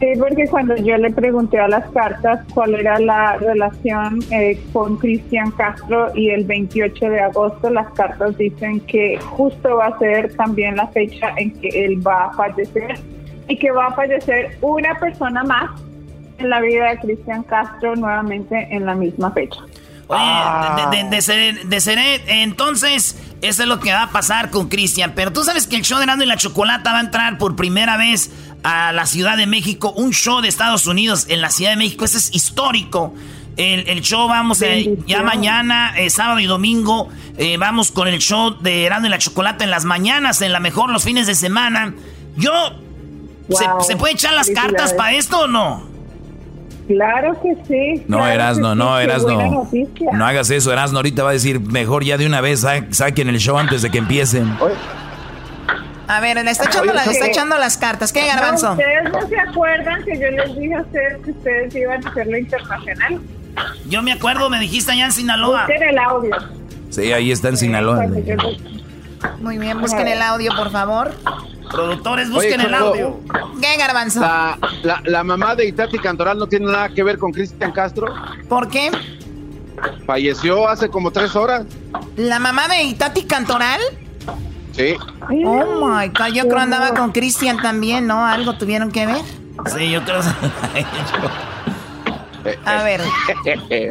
[0.00, 4.96] Sí, porque cuando yo le pregunté a las cartas cuál era la relación eh, con
[4.96, 10.34] Cristian Castro y el 28 de agosto, las cartas dicen que justo va a ser
[10.36, 12.98] también la fecha en que él va a fallecer
[13.46, 15.70] y que va a fallecer una persona más
[16.40, 19.60] en la vida de Cristian Castro nuevamente en la misma fecha.
[20.08, 25.12] Oye, de, ser, de, entonces, eso es lo que va a pasar con Cristian.
[25.14, 27.54] Pero tú sabes que el show de Nando y la Chocolata va a entrar por
[27.54, 28.32] primera vez
[28.64, 32.04] a la Ciudad de México, un show de Estados Unidos en la Ciudad de México.
[32.04, 33.14] Eso es histórico.
[33.56, 38.56] El, show vamos eh, ya mañana, eh, sábado y domingo, eh, vamos con el show
[38.58, 41.92] de Erasmo y la Chocolata en las mañanas, en la mejor los fines de semana.
[42.36, 42.52] Yo,
[43.86, 45.89] ¿se, puede echar las cartas para esto o no?
[46.86, 48.04] Claro que sí.
[48.08, 49.68] No, Erasno, no, Erasno.
[50.12, 50.98] No hagas eso, Erasno.
[50.98, 53.98] Ahorita va a decir, mejor ya de una vez saquen el show antes de que
[53.98, 54.56] empiecen.
[56.08, 58.12] A ver, le está echando, está echando las cartas.
[58.12, 58.72] ¿Qué, Garbanzo?
[58.72, 62.36] ¿Ustedes no se acuerdan que yo les dije a ustedes que ustedes iban a hacerlo
[62.36, 63.20] internacional?
[63.88, 65.66] Yo me acuerdo, me dijiste allá en Sinaloa.
[65.66, 66.36] Busquen el audio.
[66.88, 68.08] Sí, ahí está en Sinaloa.
[69.40, 71.12] Muy bien, busquen el audio, por favor.
[71.70, 73.20] Productores, busquen el audio.
[73.60, 74.20] ¿Qué, Garbanzo?
[74.20, 74.58] La,
[75.04, 78.12] la, mamá de Itati Cantoral no tiene nada que ver con Cristian Castro.
[78.48, 78.90] ¿Por qué?
[80.06, 81.64] Falleció hace como tres horas.
[82.16, 83.80] ¿La mamá de Itati Cantoral?
[84.72, 84.94] Sí.
[85.28, 88.24] Oh my God, yo creo andaba con Cristian también, ¿no?
[88.24, 89.22] Algo tuvieron que ver.
[89.66, 90.20] Sí, yo creo.
[92.64, 93.00] A ver,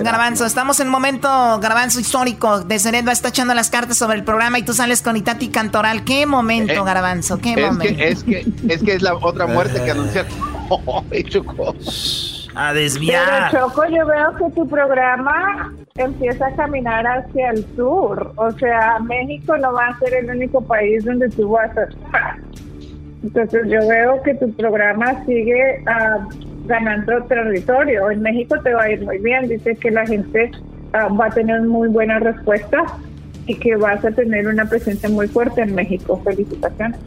[0.02, 1.28] Garbanzo, estamos en un momento,
[1.60, 2.62] Garbanzo histórico.
[2.62, 6.04] De va está echando las cartas sobre el programa y tú sales con Itati Cantoral.
[6.04, 7.38] ¿Qué momento, eh, Garbanzo?
[7.40, 7.96] ¿Qué es momento?
[7.96, 10.32] Que, es, que, es que es la otra muerte que anunciaron.
[10.72, 11.04] Oh,
[12.56, 13.50] a desviar.
[13.52, 18.34] Pero Choco, yo veo que tu programa empieza a caminar hacia el sur.
[18.36, 22.38] O sea, México no va a ser el único país donde tú vas a estar.
[23.24, 28.10] Entonces yo veo que tu programa sigue uh, ganando territorio.
[28.10, 29.50] En México te va a ir muy bien.
[29.50, 30.52] Dice que la gente
[30.94, 32.86] ah, va a tener muy buena respuesta
[33.46, 36.22] y que vas a tener una presencia muy fuerte en México.
[36.24, 37.00] Felicitaciones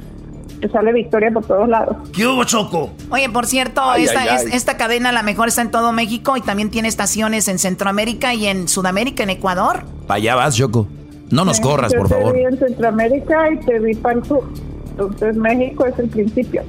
[0.68, 1.96] sale victoria por todos lados.
[2.12, 2.90] ¿Qué hubo, Choco?
[3.11, 6.88] Oye, por cierto, esta, esta cadena la mejor está en todo México y también tiene
[6.88, 9.85] estaciones en Centroamérica y en Sudamérica, en Ecuador.
[10.07, 10.87] Para allá vas, Choco.
[11.31, 12.33] No nos corras, por favor.
[12.33, 14.44] Te vi en Centroamérica y te vi para el sur.
[14.90, 16.62] Entonces México es el principio.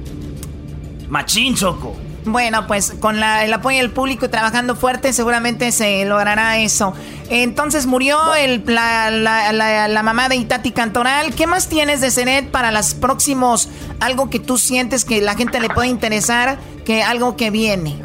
[1.08, 1.94] Machín, Choco.
[2.26, 6.94] Bueno, pues con el apoyo del público y trabajando fuerte seguramente se logrará eso.
[7.28, 11.34] Entonces murió el, la, mamá de Itati Cantoral.
[11.34, 13.68] ¿Qué más tienes de Cenet para los próximos?
[14.00, 16.56] Algo que tú sientes que la gente le puede interesar,
[16.86, 17.96] que algo que viene.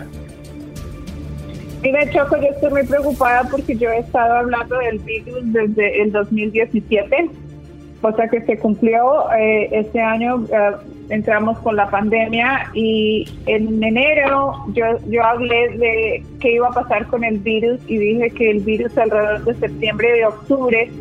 [1.82, 6.12] Mira, Choco, yo estoy muy preocupada porque yo he estado hablando del virus desde el
[6.12, 7.30] 2017,
[8.02, 10.46] cosa que se cumplió eh, este año.
[10.52, 10.72] Eh,
[11.10, 17.08] entramos con la pandemia y en enero yo, yo hablé de qué iba a pasar
[17.08, 20.91] con el virus y dije que el virus alrededor de septiembre y de octubre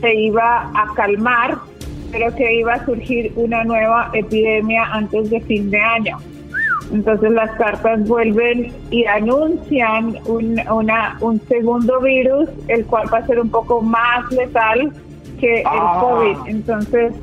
[0.00, 1.58] se iba a calmar,
[2.12, 6.18] pero que iba a surgir una nueva epidemia antes de fin de año.
[6.92, 13.26] Entonces las cartas vuelven y anuncian un, una, un segundo virus, el cual va a
[13.26, 14.92] ser un poco más letal
[15.40, 15.98] que el Ah.
[16.00, 16.36] COVID.
[16.46, 17.14] Entonces,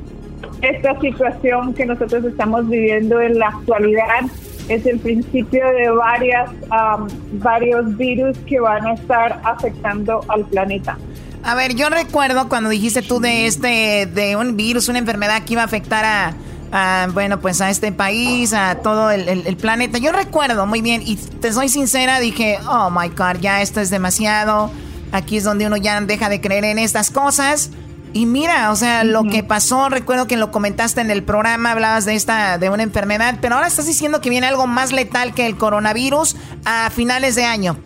[0.60, 4.22] esta situación que nosotros estamos viviendo en la actualidad
[4.68, 10.96] es el principio de varias, am, varios virus que van a estar afectando al planeta.
[11.44, 15.54] A ver, yo recuerdo cuando dijiste tú de este, de un virus, una enfermedad que
[15.54, 16.34] iba a afectar a,
[16.70, 19.98] a, bueno, pues a este país, a todo el, el- el planeta.
[19.98, 23.90] Yo recuerdo muy bien, y te soy sincera, dije, oh my God, ya esto es
[23.90, 24.70] demasiado.
[25.10, 27.70] Aquí es donde uno ya deja de creer en estas cosas.
[28.14, 32.04] Y mira, o sea, lo que pasó, recuerdo que lo comentaste en el programa, hablabas
[32.04, 35.46] de esta, de una enfermedad, pero ahora estás diciendo que viene algo más letal que
[35.46, 37.76] el coronavirus a finales de año.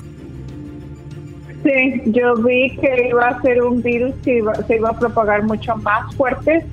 [1.65, 5.43] Sí, yo vi que iba a ser un virus que iba- se iba a propagar
[5.45, 6.65] mucho más fuerte.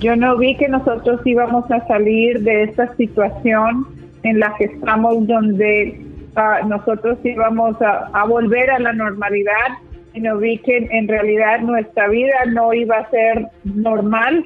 [0.00, 3.86] Yo no vi que nosotros íbamos a salir de esta situación
[4.24, 6.00] en la que estamos, donde
[6.36, 9.68] ah, nosotros íbamos a, a volver a la normalidad.
[10.14, 14.44] Y no vi que en, realidad nuestra vida no iba a ser normal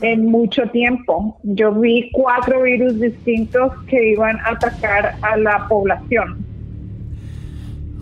[0.00, 1.38] en mucho tiempo.
[1.44, 6.44] Yo vi cuatro virus distintos que iban a atacar a la población.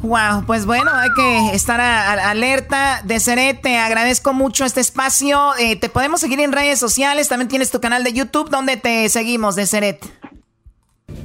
[0.02, 3.02] Wow, pues bueno, hay que estar a- a- alerta.
[3.04, 5.38] Deseret, te agradezco mucho este espacio.
[5.60, 7.28] Eh, te podemos seguir en redes sociales.
[7.28, 8.50] También tienes tu canal de YouTube.
[8.50, 10.00] ¿Dónde te seguimos, Deseret?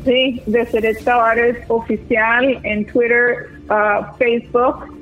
[0.06, 4.96] Sí, de Seret Tavares oficial en Twitter, ah, Facebook,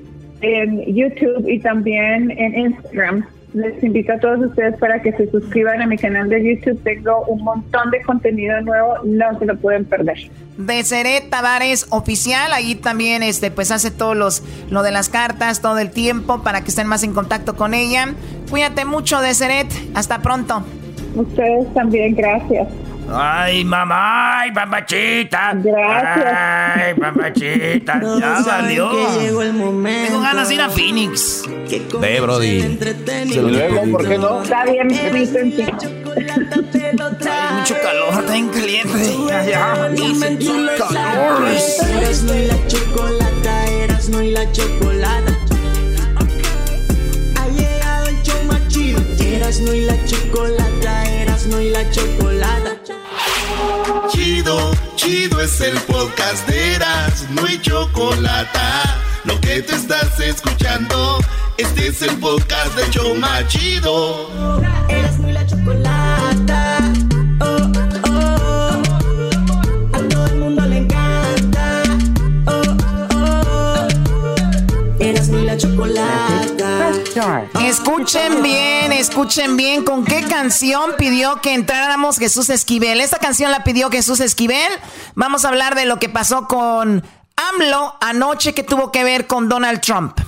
[0.45, 3.25] en YouTube y también en Instagram.
[3.53, 6.81] Les invito a todos ustedes para que se suscriban a mi canal de YouTube.
[6.83, 10.29] Tengo un montón de contenido nuevo, no se lo pueden perder.
[10.57, 12.51] Deseret Tavares Oficial.
[12.51, 16.61] Ahí también este, pues hace todos los, lo de las cartas todo el tiempo para
[16.61, 18.13] que estén más en contacto con ella.
[18.49, 19.67] Cuídate mucho, Deseret.
[19.93, 20.63] Hasta pronto.
[21.15, 22.67] Ustedes también, gracias.
[23.11, 25.53] Ay, mamá, ay, papachita.
[25.55, 26.33] Gracias.
[26.75, 27.99] Ay, papachita.
[27.99, 28.89] Todos Ya valió.
[28.91, 30.07] que llegó el momento.
[30.07, 31.43] Tengo ganas de ir a Phoenix.
[31.99, 32.79] Ve, Brody.
[33.25, 34.41] Y luego, ¿por qué no?
[34.41, 34.87] Está bien.
[34.91, 35.11] Hay
[37.53, 39.15] mucho calor, está bien caliente.
[39.27, 39.73] Ya, ya.
[40.93, 41.81] Calores.
[41.83, 45.33] Eras no y la chocolata, eras no y la chocolata.
[49.45, 52.81] Eras no y la chocolata, eras no y la chocolata.
[54.09, 58.59] Chido, chido es el podcast de Eras, no hay chocolate.
[59.23, 61.19] Lo que te estás escuchando,
[61.59, 64.31] este es el podcast de Choma Chido.
[64.89, 66.79] Eras no y la chocolata.
[67.39, 68.81] Oh, oh, oh.
[69.93, 71.83] A todo el mundo le encanta.
[72.47, 72.61] Oh,
[73.13, 74.97] oh, oh.
[74.99, 76.34] Eras no y la chocolata.
[77.63, 82.99] Escuchen bien, escuchen bien con qué canción pidió que entráramos Jesús Esquivel.
[82.99, 84.69] Esta canción la pidió Jesús Esquivel.
[85.13, 87.03] Vamos a hablar de lo que pasó con
[87.37, 90.19] AMLO anoche que tuvo que ver con Donald Trump.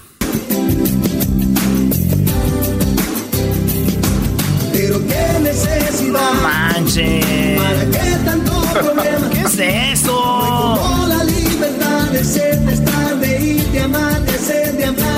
[4.72, 6.12] Pero qué necesidad.
[6.12, 7.62] No manches.
[7.62, 9.30] ¿Para qué tanto problema?
[9.34, 11.06] ¿Qué es eso?
[11.08, 15.17] La libertad de ser, de estar, de ir, de amar, de ser, de hablar,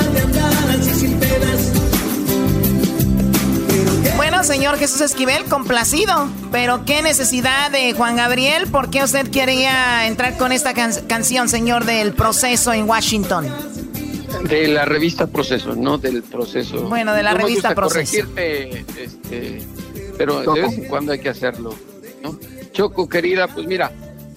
[4.39, 6.29] Bueno, señor Jesús Esquivel, complacido.
[6.49, 8.67] Pero qué necesidad de Juan Gabriel.
[8.71, 13.45] ¿Por qué usted quería entrar con esta can- canción, señor, del proceso en Washington?
[14.47, 16.83] De la revista Proceso, no del proceso.
[16.87, 18.27] Bueno, de la No me revista gusta Proceso.
[18.29, 19.61] corregirte, este,
[20.17, 21.75] pero de vez en cuando hay que hacerlo.
[22.23, 22.39] ¿no?
[22.71, 23.91] Choco, querida, pues mira,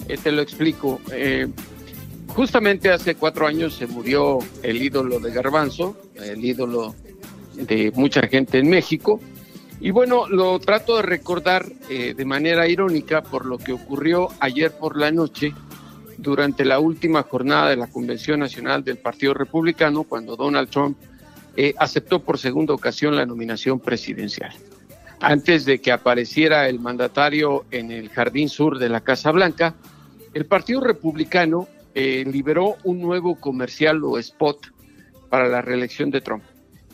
[0.09, 1.01] eh, te lo explico.
[1.12, 1.47] Eh,
[2.27, 6.93] justamente hace cuatro años se murió el ídolo de Garbanzo, el ídolo
[7.55, 9.21] de mucha gente en México.
[9.85, 14.71] Y bueno, lo trato de recordar eh, de manera irónica por lo que ocurrió ayer
[14.71, 15.53] por la noche
[16.18, 20.97] durante la última jornada de la Convención Nacional del Partido Republicano, cuando Donald Trump
[21.57, 24.53] eh, aceptó por segunda ocasión la nominación presidencial.
[25.18, 29.75] Antes de que apareciera el mandatario en el jardín sur de la Casa Blanca,
[30.33, 34.64] el Partido Republicano eh, liberó un nuevo comercial o spot
[35.29, 36.45] para la reelección de Trump,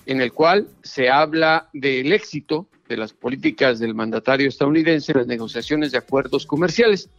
[0.07, 5.27] en el cual se habla del éxito de las políticas del mandatario estadounidense en las
[5.27, 7.11] negociaciones de acuerdos comerciales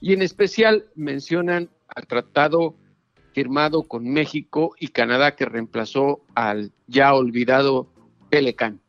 [0.00, 2.74] y en especial mencionan al tratado
[3.32, 7.88] firmado con México y Canadá que reemplazó al ya olvidado
[8.30, 8.80] Pelecan.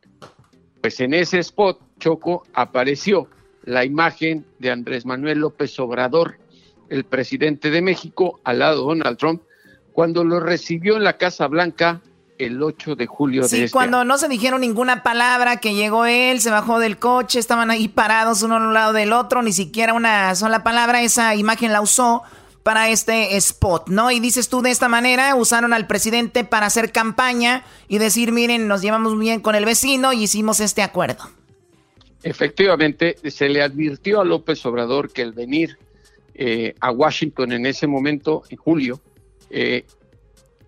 [0.80, 3.28] Pues en ese spot, Choco, apareció
[3.64, 6.38] la imagen de Andrés Manuel López Obrador,
[6.88, 9.42] el presidente de México, al lado de Donald Trump,
[9.92, 12.00] cuando lo recibió en la Casa Blanca
[12.46, 16.06] el 8 de julio sí, de este cuando no se dijeron ninguna palabra, que llegó
[16.06, 19.52] él, se bajó del coche, estaban ahí parados uno a un lado del otro, ni
[19.52, 22.22] siquiera una sola palabra, esa imagen la usó
[22.62, 24.10] para este spot, ¿no?
[24.10, 28.68] Y dices tú de esta manera, usaron al presidente para hacer campaña y decir, miren,
[28.68, 31.30] nos llevamos bien con el vecino y hicimos este acuerdo.
[32.22, 35.78] Efectivamente, se le advirtió a López Obrador que el venir
[36.34, 39.00] eh, a Washington en ese momento, en julio,
[39.48, 39.84] eh,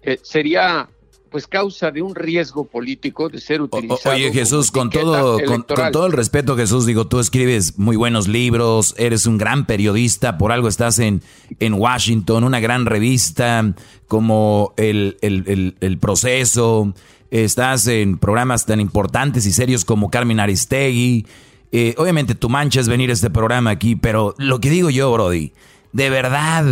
[0.02, 0.88] eh, sería
[1.32, 4.14] pues causa de un riesgo político de ser utilizado.
[4.14, 8.94] oye Jesús, con todo, con, todo el respeto Jesús, digo, tú escribes muy buenos libros,
[8.98, 11.22] eres un gran periodista, por algo estás en,
[11.58, 13.74] en Washington, una gran revista
[14.06, 16.92] como el, el, el, Proceso,
[17.30, 21.26] estás en programas tan importantes y serios como Carmen Aristegui.
[21.72, 25.10] Eh, obviamente tu mancha es venir a este programa aquí, pero lo que digo yo,
[25.10, 25.52] Brody,
[25.92, 26.64] de verdad,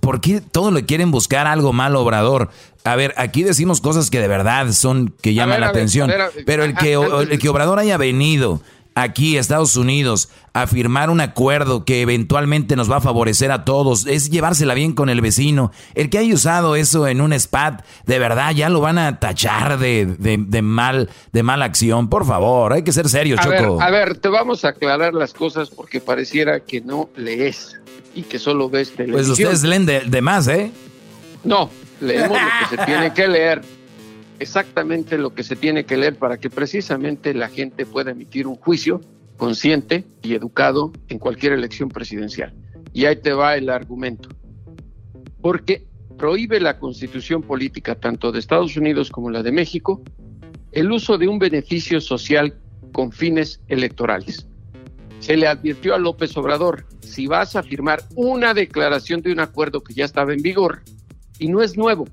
[0.00, 2.50] ¿por qué todo le quieren buscar algo mal Obrador?
[2.84, 6.10] A ver, aquí decimos cosas que de verdad son que llaman la atención,
[6.46, 6.92] pero el que,
[7.30, 8.60] el que Obrador haya venido
[9.02, 14.06] aquí Estados Unidos a firmar un acuerdo que eventualmente nos va a favorecer a todos,
[14.06, 15.70] es llevársela bien con el vecino.
[15.94, 19.78] El que haya usado eso en un spat, de verdad ya lo van a tachar
[19.78, 22.08] de, de, mal, de mala acción.
[22.08, 23.80] Por favor, hay que ser serio, Choco.
[23.80, 27.78] a ver, te vamos a aclarar las cosas porque pareciera que no lees
[28.14, 29.26] y que solo ves televisión.
[29.26, 30.72] Pues ustedes leen de, más, ¿eh?
[31.44, 33.62] No, leemos lo que se tiene que leer.
[34.38, 38.54] Exactamente lo que se tiene que leer para que precisamente la gente pueda emitir un
[38.56, 39.00] juicio
[39.36, 42.54] consciente y educado en cualquier elección presidencial.
[42.92, 44.28] Y ahí te va el argumento.
[45.40, 50.02] Porque prohíbe la constitución política tanto de Estados Unidos como la de México
[50.72, 52.54] el uso de un beneficio social
[52.92, 54.46] con fines electorales.
[55.20, 59.82] Se le advirtió a López Obrador, si vas a firmar una declaración de un acuerdo
[59.82, 60.82] que ya estaba en vigor,
[61.38, 62.06] y no es nuevo,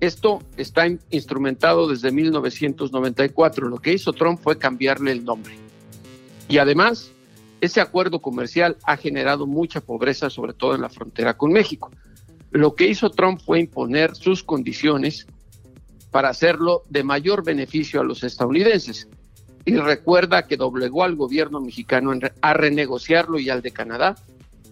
[0.00, 5.54] esto está instrumentado desde 1994, lo que hizo Trump fue cambiarle el nombre.
[6.48, 7.10] Y además,
[7.60, 11.90] ese acuerdo comercial ha generado mucha pobreza, sobre todo en la frontera con México.
[12.50, 15.26] Lo que hizo Trump fue imponer sus condiciones
[16.10, 19.08] para hacerlo de mayor beneficio a los estadounidenses
[19.64, 24.14] y recuerda que doblegó al gobierno mexicano a renegociarlo y al de Canadá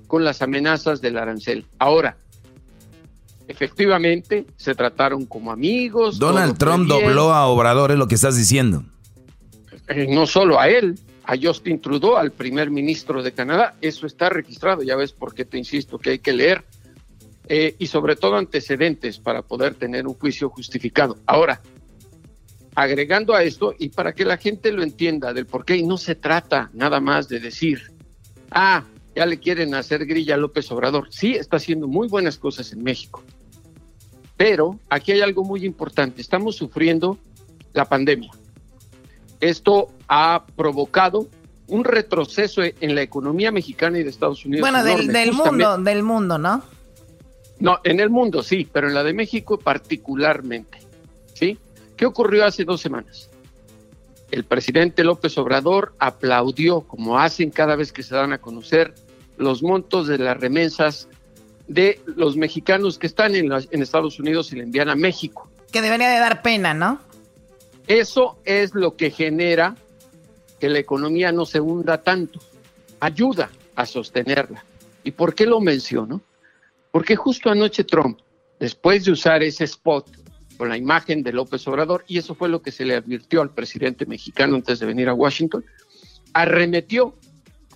[0.07, 1.67] con las amenazas del arancel.
[1.79, 2.17] Ahora,
[3.49, 6.19] efectivamente, se trataron como amigos.
[6.19, 8.85] Donald Trump dobló a Obrador, es lo que estás diciendo.
[9.89, 13.77] Eh, no solo a él, a Justin Trudeau, al primer ministro de Canadá.
[13.81, 16.65] Eso está registrado, ya ves por qué te insisto que hay que leer.
[17.49, 21.17] Eh, y sobre todo antecedentes para poder tener un juicio justificado.
[21.27, 21.61] Ahora,
[22.75, 25.97] agregando a esto, y para que la gente lo entienda del por qué, y no
[25.97, 27.93] se trata nada más de decir,
[28.51, 31.09] ah, ya le quieren hacer grilla a López Obrador.
[31.11, 33.23] Sí, está haciendo muy buenas cosas en México.
[34.37, 36.21] Pero aquí hay algo muy importante.
[36.21, 37.19] Estamos sufriendo
[37.73, 38.31] la pandemia.
[39.41, 41.29] Esto ha provocado
[41.69, 44.61] un retroceso en la economía mexicana y de Estados Unidos.
[44.61, 46.63] Bueno, del, del mundo, del mundo, ¿no?
[47.59, 50.79] No, en el mundo sí, pero en la de México particularmente.
[51.33, 51.59] ¿Sí?
[51.97, 53.31] ¿Qué ocurrió hace dos semanas?
[54.31, 58.95] El presidente López Obrador aplaudió, como hacen cada vez que se dan a conocer,
[59.39, 61.09] los montos de las remesas
[61.67, 65.51] de los mexicanos que están en, en Estados Unidos y le envían a México.
[65.73, 67.01] Que debería de dar pena, ¿no?
[67.87, 69.77] Eso es lo que genera
[70.59, 72.41] que la economía no se hunda tanto,
[73.01, 74.65] ayuda a sostenerla.
[75.05, 76.21] ¿Y por qué lo menciono?
[76.91, 78.19] Porque justo anoche Trump,
[78.59, 80.09] después de usar ese spot
[80.57, 83.51] con la imagen de López Obrador, y eso fue lo que se le advirtió al
[83.51, 85.65] presidente mexicano antes de venir a Washington,
[86.33, 87.15] arremetió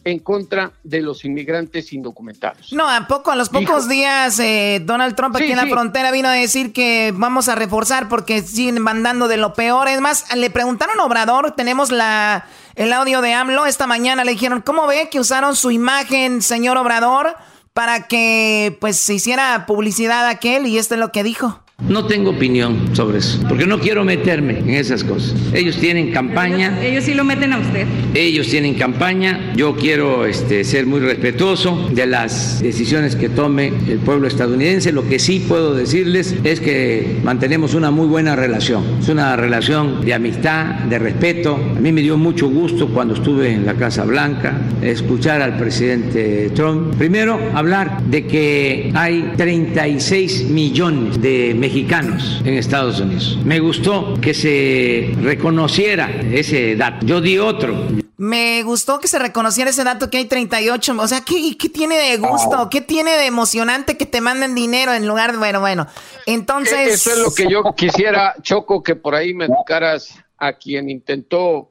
[0.04, 2.72] en contra de los inmigrantes indocumentados.
[2.72, 6.28] No, a poco, a los pocos días, eh, Donald Trump aquí en la frontera vino
[6.28, 9.88] a decir que vamos a reforzar porque siguen mandando de lo peor.
[9.88, 14.32] Es más, le preguntaron a Obrador, tenemos la, el audio de AMLO, esta mañana le
[14.32, 17.36] dijeron, ¿cómo ve que usaron su imagen, señor Obrador,
[17.74, 20.66] para que pues se hiciera publicidad aquel?
[20.66, 21.62] Y esto es lo que dijo.
[21.88, 25.34] No tengo opinión sobre eso, porque no quiero meterme en esas cosas.
[25.54, 26.78] Ellos tienen campaña.
[26.82, 27.86] Ellos, sí lo meten a usted.
[28.14, 29.52] Ellos tienen campaña.
[29.56, 34.92] Yo quiero este, ser muy respetuoso de las decisiones que tome el pueblo estadounidense.
[34.92, 38.84] Lo que sí puedo decirles es que mantenemos una muy buena relación.
[39.00, 41.56] Es una relación de amistad, de respeto.
[41.76, 46.50] A mí me dio mucho gusto cuando estuve en la Casa Blanca escuchar al presidente
[46.54, 46.94] Trump.
[46.96, 53.38] Primero, hablar de que hay 36 millones de mexicanos mexicanos en Estados Unidos.
[53.44, 57.06] Me gustó que se reconociera ese dato.
[57.06, 57.86] Yo di otro.
[58.16, 60.96] Me gustó que se reconociera ese dato que hay 38.
[60.98, 62.68] O sea, ¿qué, qué tiene de gusto?
[62.70, 65.38] ¿Qué tiene de emocionante que te manden dinero en lugar de...
[65.38, 65.86] Bueno, bueno.
[66.26, 66.74] Entonces...
[66.74, 70.90] E-, eso es lo que yo quisiera, Choco, que por ahí me educaras a quien
[70.90, 71.70] intentó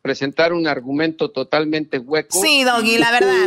[0.00, 2.40] presentar un argumento totalmente hueco.
[2.40, 3.46] Sí, Doggy, la verdad.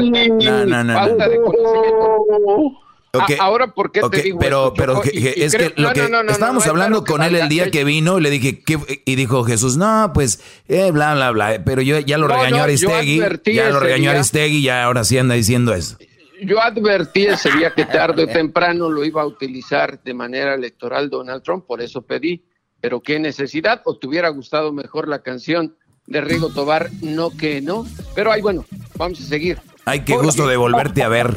[0.00, 2.85] no, no, no, de conocimiento.
[3.20, 7.22] Ah, ahora, ¿por qué te digo Pero, pero es que lo que estábamos hablando con
[7.22, 8.78] él el día que vino, le dije, ¿qué?
[9.04, 11.62] y dijo Jesús, no, pues, eh, bla, bla, bla.
[11.64, 13.22] Pero yo ya lo regañó Aristegui,
[13.54, 15.96] ya lo regañó Aristegui, y ahora sí anda diciendo eso.
[16.42, 21.08] Yo advertí ese día que tarde o temprano lo iba a utilizar de manera electoral
[21.08, 22.44] Donald Trump, por eso pedí.
[22.80, 27.62] Pero qué necesidad, o te hubiera gustado mejor la canción de Rigo Tobar, no que
[27.62, 27.86] no.
[28.14, 29.58] Pero ahí, bueno, vamos a seguir.
[29.88, 31.36] Ay, qué gusto de volverte a ver.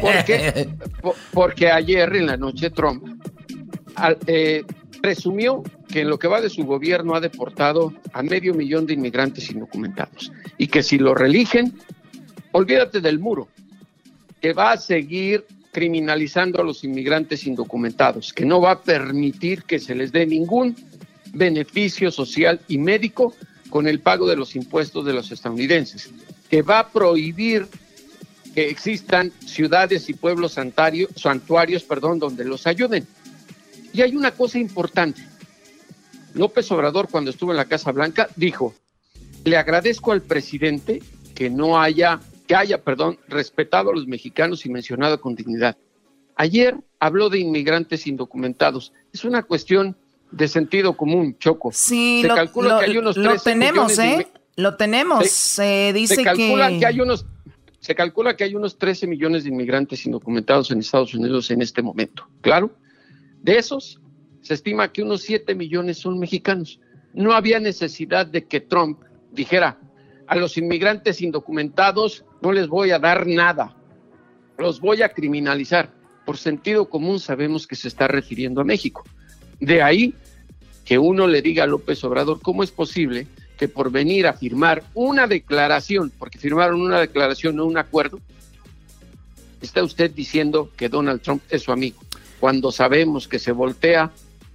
[0.00, 0.70] Porque,
[1.30, 3.04] porque ayer en la noche Trump
[4.26, 4.64] eh,
[5.02, 8.94] presumió que en lo que va de su gobierno ha deportado a medio millón de
[8.94, 11.74] inmigrantes indocumentados y que si lo religen,
[12.52, 13.48] olvídate del muro,
[14.40, 19.78] que va a seguir criminalizando a los inmigrantes indocumentados, que no va a permitir que
[19.78, 20.74] se les dé ningún
[21.34, 23.34] beneficio social y médico
[23.68, 26.10] con el pago de los impuestos de los estadounidenses
[26.54, 27.66] que va a prohibir
[28.54, 33.08] que existan ciudades y pueblos santuarios, perdón, donde los ayuden.
[33.92, 35.20] Y hay una cosa importante.
[36.32, 38.72] López Obrador, cuando estuvo en la Casa Blanca, dijo:
[39.44, 41.02] Le agradezco al presidente
[41.34, 45.76] que no haya, que haya, perdón, respetado a los mexicanos y mencionado con dignidad.
[46.36, 48.92] Ayer habló de inmigrantes indocumentados.
[49.12, 49.96] Es una cuestión
[50.30, 51.72] de sentido común, Choco.
[51.72, 54.28] Sí, Se calcula que hay unos lo tenemos, ¿eh?
[54.56, 55.28] Lo tenemos.
[55.28, 56.86] Se, dice calcula que...
[56.86, 57.26] hay unos
[57.84, 61.82] se calcula que hay unos 13 millones de inmigrantes indocumentados en Estados Unidos en este
[61.82, 62.26] momento.
[62.40, 62.74] Claro,
[63.42, 64.00] de esos
[64.40, 66.80] se estima que unos 7 millones son mexicanos.
[67.12, 69.00] No había necesidad de que Trump
[69.32, 69.78] dijera
[70.26, 73.76] a los inmigrantes indocumentados no les voy a dar nada,
[74.56, 75.92] los voy a criminalizar.
[76.24, 79.04] Por sentido común sabemos que se está refiriendo a México.
[79.60, 80.14] De ahí
[80.86, 83.26] que uno le diga a López Obrador cómo es posible
[83.64, 88.20] que por venir a firmar una declaración, porque firmaron una declaración, no un acuerdo,
[89.62, 91.98] está usted diciendo que Donald Trump es su amigo,
[92.40, 94.10] cuando sabemos que se voltea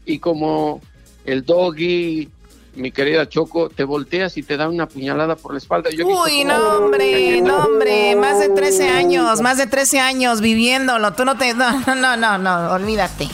[0.05, 0.79] y como
[1.25, 2.29] el doggy,
[2.75, 5.89] mi querida Choco, te volteas y te da una puñalada por la espalda.
[5.89, 11.25] Uy, no, hombre, no, hombre, más de 13 años, más de 13 años viviéndolo, tú
[11.25, 13.27] no te, no, no, no, no, olvídate.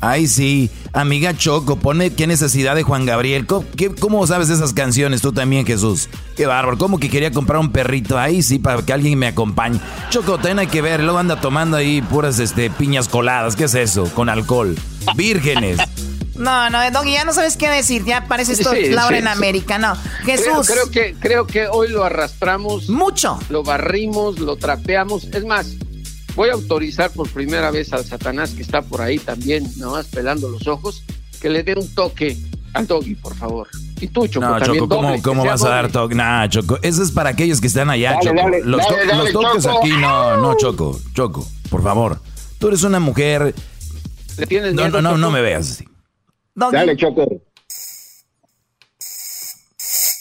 [0.00, 0.70] Ay, sí.
[0.92, 3.46] Amiga Choco, ponme qué necesidad de Juan Gabriel.
[3.46, 6.08] ¿Cómo, sabes esas canciones tú también, Jesús?
[6.36, 6.78] Qué bárbaro.
[6.78, 8.18] ¿Cómo que quería comprar un perrito?
[8.18, 9.78] Ahí sí, para que alguien me acompañe.
[10.08, 11.02] Choco, ten hay que ver.
[11.02, 13.56] Luego anda tomando ahí puras este, piñas coladas.
[13.56, 14.04] ¿Qué es eso?
[14.14, 14.76] Con alcohol.
[15.16, 15.78] Vírgenes.
[16.40, 18.02] No, no, Doggy, ya no sabes qué decir.
[18.06, 19.76] Ya parece esto Laura en América.
[19.76, 19.94] No,
[20.24, 20.66] Jesús.
[20.66, 22.88] Creo, que, creo que hoy lo arrastramos.
[22.88, 23.38] Mucho.
[23.50, 25.24] Lo barrimos, lo trapeamos.
[25.24, 25.66] Es más,
[26.34, 30.48] Voy a autorizar por primera vez al Satanás que está por ahí también, nomás pelando
[30.48, 31.02] los ojos,
[31.40, 32.36] que le dé un toque
[32.72, 33.68] al Doggy, por favor.
[34.00, 34.88] Y tú, Choco, no, Choco,
[35.22, 36.14] ¿cómo, vas a dar toque?
[36.14, 38.48] Nah, Choco, eso es para aquellos que están allá, Choco.
[38.64, 38.86] los,
[39.32, 42.20] toques aquí, no, no, Choco, Choco, por favor.
[42.58, 43.54] Tú eres una mujer...
[44.38, 45.84] ¿Le tienes no, no, no, no me veas así.
[46.54, 47.26] Dale, Choco.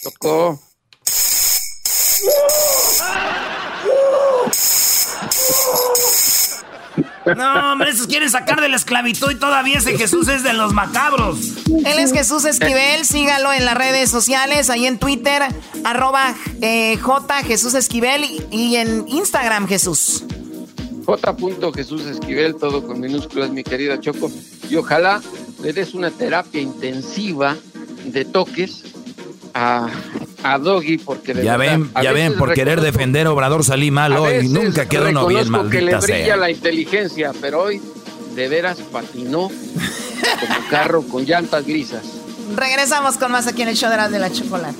[0.03, 0.59] Choco.
[7.35, 10.73] No, hombre, esos quieren sacar de la esclavitud y todavía ese Jesús es de los
[10.73, 11.39] macabros.
[11.67, 15.43] Él es Jesús Esquivel, sígalo en las redes sociales, ahí en Twitter,
[15.83, 20.23] arroba eh, J Jesús Esquivel y, en Instagram Jesús.
[21.05, 21.35] J.
[21.73, 24.31] Jesús Esquivel, todo con minúsculas, mi querida Choco.
[24.69, 25.21] Y ojalá
[25.61, 27.57] le des una terapia intensiva
[28.05, 28.83] de toques
[29.53, 29.89] a,
[30.43, 34.87] a Doggy porque ya ven, ya ven, por querer defender Obrador salí mal hoy, nunca
[34.87, 37.81] quedó uno bien maldita que le brilla la inteligencia, pero hoy
[38.35, 42.03] de veras patinó como carro con llantas grisas.
[42.55, 44.77] Regresamos con más aquí en el show de de la chocolate.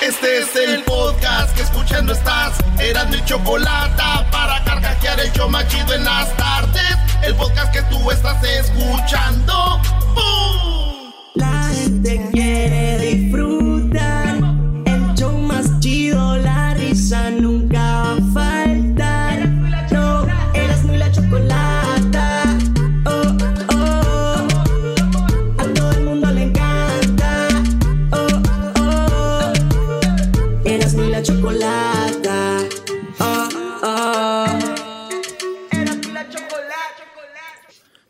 [0.00, 2.58] Este es el podcast que escuchando estás.
[2.80, 6.96] Eran mi chocolate para carcajear el show machido en las tardes.
[7.24, 9.80] el podcast que tú estás escuchando.
[11.34, 13.51] La gente quiere disfrutar.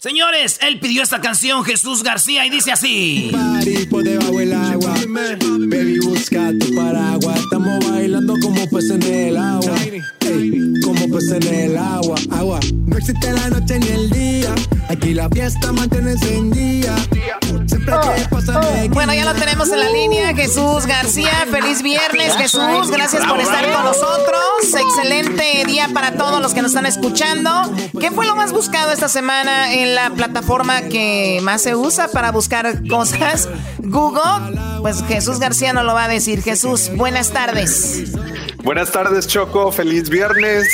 [0.02, 3.28] Señores, él pidió esta canción, Jesús García, y dice así.
[3.30, 4.94] Party por debajo del agua.
[5.06, 7.38] Baby, busca tu paraguas.
[7.38, 9.76] Estamos bailando como peces en el agua.
[10.22, 12.16] Ey, como peces en el agua.
[12.32, 12.58] Agua.
[12.84, 14.52] No existe la noche ni el día.
[14.92, 16.94] Aquí la fiesta mantiene encendida.
[18.30, 20.34] Pasa me Bueno, ya lo tenemos en la línea.
[20.34, 22.90] Jesús García, feliz viernes, Jesús.
[22.90, 24.42] Gracias por estar con nosotros.
[24.62, 27.50] Excelente día para todos los que nos están escuchando.
[27.98, 32.30] ¿Qué fue lo más buscado esta semana en la plataforma que más se usa para
[32.30, 33.48] buscar cosas?
[33.78, 34.60] Google.
[34.82, 36.42] Pues Jesús García nos lo va a decir.
[36.42, 38.12] Jesús, buenas tardes.
[38.62, 39.72] Buenas tardes, Choco.
[39.72, 40.68] Feliz viernes.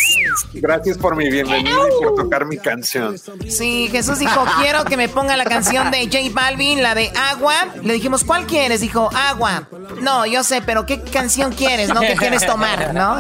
[0.55, 3.17] Gracias por mi bienvenida y por tocar mi canción.
[3.49, 7.55] Sí, Jesús dijo, quiero que me ponga la canción de J Balvin, la de Agua.
[7.83, 8.81] Le dijimos, ¿cuál quieres?
[8.81, 9.69] Dijo, Agua.
[10.01, 11.89] No, yo sé, pero ¿qué canción quieres?
[11.93, 12.01] ¿No?
[12.01, 12.95] ¿Qué quieres tomar?
[12.95, 13.19] ¿No?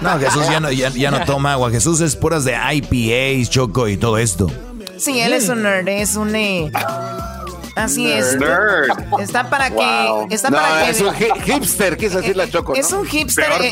[0.00, 1.70] No, Jesús ya no, ya, ya no toma agua.
[1.70, 4.50] Jesús es puras de IPAs, choco y todo esto.
[4.98, 6.34] Sí, él es un nerd, es un...
[6.36, 6.70] eh,
[7.76, 8.36] Así es.
[8.38, 8.90] Nerd.
[9.20, 10.26] Está para que...
[10.30, 10.90] Está No, para que...
[10.90, 12.74] es un hi- hipster, quiso decir la Choco.
[12.74, 13.00] Es ¿no?
[13.00, 13.46] un hipster.
[13.46, 13.62] Peor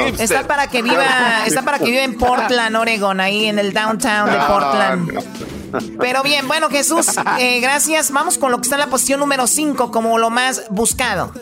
[0.00, 0.14] eh.
[0.18, 1.04] Está para que viva,
[1.46, 5.63] está para que viva en Portland, Oregon, ahí en el downtown de Ah, Portland.
[5.98, 7.06] Pero bien, bueno, Jesús,
[7.38, 8.10] eh, gracias.
[8.10, 11.32] Vamos con lo que está en la posición número 5 como lo más buscado.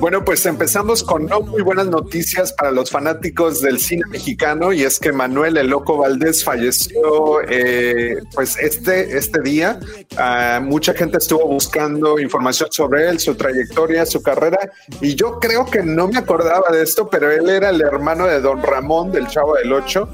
[0.00, 4.82] Bueno, pues empezamos con no muy buenas noticias para los fanáticos del cine mexicano y
[4.82, 9.78] es que Manuel el Loco Valdés falleció eh, pues este, este día.
[10.16, 14.58] Ah, mucha gente estuvo buscando información sobre él, su trayectoria, su carrera
[15.00, 18.40] y yo creo que no me acordaba de esto, pero él era el hermano de
[18.40, 20.08] Don Ramón del Chavo del Ocho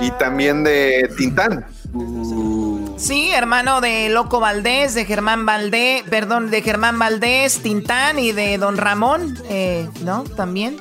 [0.00, 1.66] y también de Tintán.
[2.96, 8.58] Sí, hermano de Loco Valdés, de Germán Valdés, perdón, de Germán Valdés, Tintán y de
[8.58, 10.24] Don Ramón, eh, ¿no?
[10.24, 10.76] También.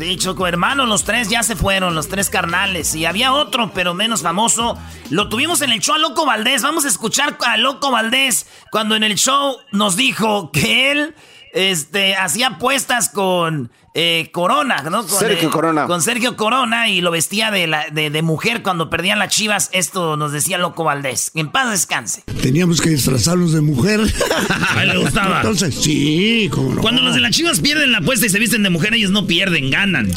[0.00, 2.94] Sí, Choco, hermano, los tres ya se fueron, los tres carnales.
[2.94, 4.78] Y había otro, pero menos famoso.
[5.10, 6.62] Lo tuvimos en el show a Loco Valdés.
[6.62, 11.14] Vamos a escuchar a Loco Valdés cuando en el show nos dijo que él
[11.52, 15.06] este, hacía apuestas con eh, Corona, ¿no?
[15.06, 15.86] Con, Sergio eh, Corona.
[15.86, 19.68] Con Sergio Corona y lo vestía de, la, de, de mujer cuando perdían las chivas.
[19.72, 21.32] Esto nos decía Loco Valdés.
[21.34, 22.22] En paz descanse.
[22.40, 24.00] Teníamos que disfrazarnos de mujer.
[24.76, 25.38] A él le gustaba.
[25.38, 26.80] Entonces, sí, como no.
[26.82, 29.26] Cuando los de las chivas pierden la apuesta y se visten de mujer, ellos no
[29.26, 30.10] pierden, ganan.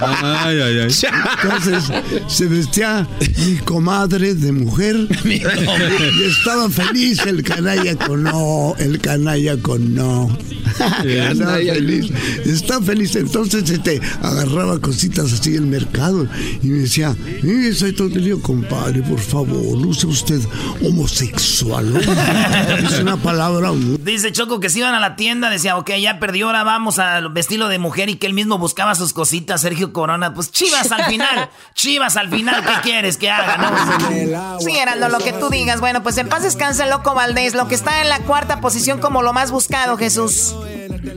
[0.00, 0.88] Ay, ay, ay.
[1.42, 1.92] Entonces
[2.28, 3.06] se vestía
[3.38, 10.36] mi comadre de mujer y estaba feliz el canalla con no, el canalla con no.
[11.04, 12.10] Estaba feliz,
[12.44, 13.16] estaba feliz.
[13.16, 16.26] Entonces este, agarraba cositas así del mercado
[16.62, 20.40] y me decía, eh, soy todo el lío, compadre, por favor, no sea usted
[20.82, 21.92] homosexual.
[21.92, 22.00] ¿no?
[22.84, 26.18] Es una palabra muy Dice Choco que si iban a la tienda, decía, ok, ya
[26.18, 29.92] perdió, ahora vamos al vestirlo de mujer y que él mismo buscaba sus cositas, Sergio
[29.92, 30.34] Corona.
[30.34, 33.56] Pues chivas al final, chivas al final, ¿qué quieres que haga?
[33.56, 34.60] No?
[34.60, 35.80] Sí, Heraldo, lo que tú digas.
[35.80, 39.22] Bueno, pues en paz descansa Loco Valdés, lo que está en la cuarta posición como
[39.22, 40.54] lo más buscado, Jesús.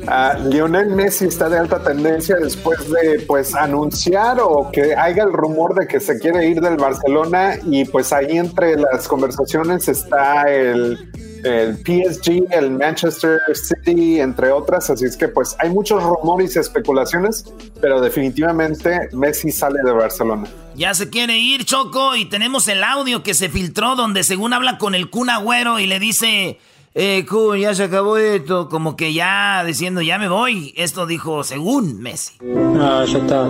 [0.08, 5.34] Ah, Lionel Messi está de alta tendencia después de pues anunciar o que haya el
[5.34, 10.44] rumor de que se quiere ir del Barcelona y pues ahí entre las conversaciones está
[10.44, 11.12] el,
[11.44, 16.60] el PSG, el Manchester City, entre otras, así es que pues hay muchos rumores y
[16.60, 17.46] especulaciones,
[17.82, 20.48] pero definitivamente Messi sale de Barcelona.
[20.76, 24.78] Ya se quiere ir, Choco, y tenemos el audio que se filtró donde según habla
[24.78, 26.60] con el Kun Agüero y le dice,
[26.98, 30.74] eh, Kun, ya se acabó esto, como que ya diciendo, ya me voy.
[30.76, 32.34] Esto dijo según Messi.
[32.42, 33.48] No, ya está.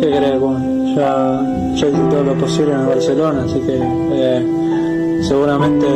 [0.00, 0.94] ¿Qué querés, Juan?
[0.94, 1.40] Ya,
[1.74, 5.86] ya hice todo lo posible en el Barcelona, así que eh, seguramente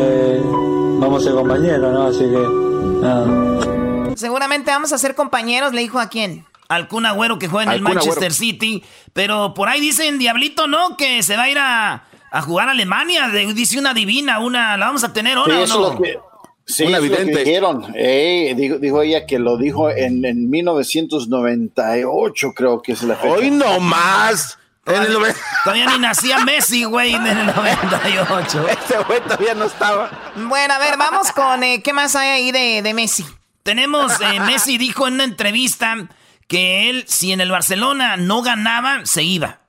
[1.00, 2.02] vamos a ser compañeros, ¿no?
[2.06, 4.16] Así que nada.
[4.16, 6.44] Seguramente vamos a ser compañeros, le dijo a quién.
[6.68, 8.34] Al Kun Agüero que juega en Al el Manchester Agüero.
[8.34, 10.96] City, pero por ahí dicen, Diablito, ¿no?
[10.96, 13.28] Que se va a ir a, a jugar a Alemania.
[13.28, 15.86] De- dice una divina, una, ¿la vamos a tener Sí, ahora o eso no?
[15.88, 16.18] es lo que,
[16.70, 17.44] sí, Una lo que vidente.
[17.44, 17.86] dijeron.
[17.94, 23.34] Eh, dijo, dijo ella que lo dijo en, en 1998, creo que es la fecha.
[23.34, 24.58] Hoy no más.
[24.86, 25.16] En el
[25.62, 28.66] Todavía ni nacía Messi, güey, en el 98.
[28.70, 30.10] Este güey todavía no estaba.
[30.34, 33.24] Bueno, a ver, vamos con eh, qué más hay ahí de, de Messi.
[33.62, 36.08] Tenemos, eh, Messi dijo en una entrevista
[36.48, 39.60] que él, si en el Barcelona no ganaba, se iba.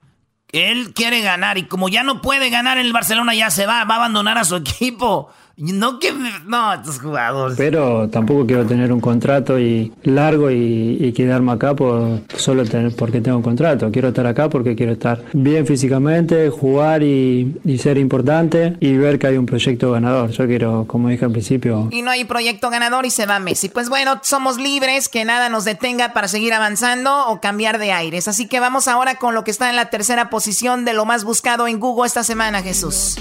[0.50, 3.84] Él quiere ganar y como ya no puede ganar en el Barcelona, ya se va,
[3.84, 5.30] va a abandonar a su equipo.
[5.56, 6.12] No que
[6.46, 7.56] no, estos jugadores.
[7.56, 13.20] Pero tampoco quiero tener un contrato y largo y, quedarme acá por solo tener porque
[13.20, 13.90] tengo un contrato.
[13.90, 19.26] Quiero estar acá porque quiero estar bien físicamente, jugar y, ser importante y ver que
[19.26, 20.30] hay un proyecto ganador.
[20.30, 21.88] Yo quiero, como dije al principio.
[21.90, 23.68] Y no hay proyecto ganador y se va Messi.
[23.68, 28.28] Pues bueno, somos libres, que nada nos detenga para seguir avanzando o cambiar de aires.
[28.28, 31.24] Así que vamos ahora con lo que está en la tercera posición de lo más
[31.24, 33.18] buscado en Google esta semana, Jesús.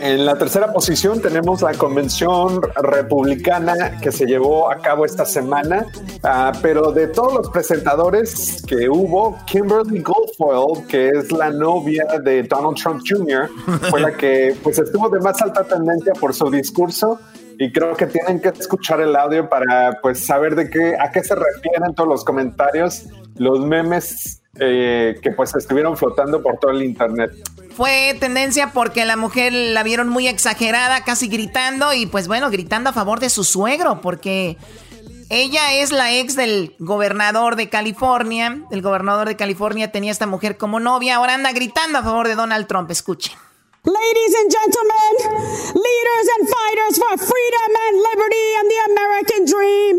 [0.00, 5.86] En la tercera posición tenemos la convención republicana que se llevó a cabo esta semana,
[6.22, 12.42] ah, pero de todos los presentadores que hubo, Kimberly Goldfoyle, que es la novia de
[12.42, 13.48] Donald Trump Jr.,
[13.90, 17.18] fue la que pues estuvo de más alta tendencia por su discurso
[17.58, 21.24] y creo que tienen que escuchar el audio para pues saber de qué a qué
[21.24, 23.06] se refieren todos los comentarios,
[23.36, 27.32] los memes eh, que pues estuvieron flotando por todo el internet.
[27.78, 32.90] Fue tendencia porque la mujer la vieron muy exagerada, casi gritando y pues bueno, gritando
[32.90, 34.56] a favor de su suegro porque
[35.30, 38.64] ella es la ex del gobernador de California.
[38.72, 42.26] El gobernador de California tenía a esta mujer como novia, ahora anda gritando a favor
[42.26, 42.90] de Donald Trump.
[42.90, 43.34] Escuchen.
[43.88, 45.12] Ladies and gentlemen,
[45.72, 49.94] leaders and fighters for freedom and liberty and the American dream,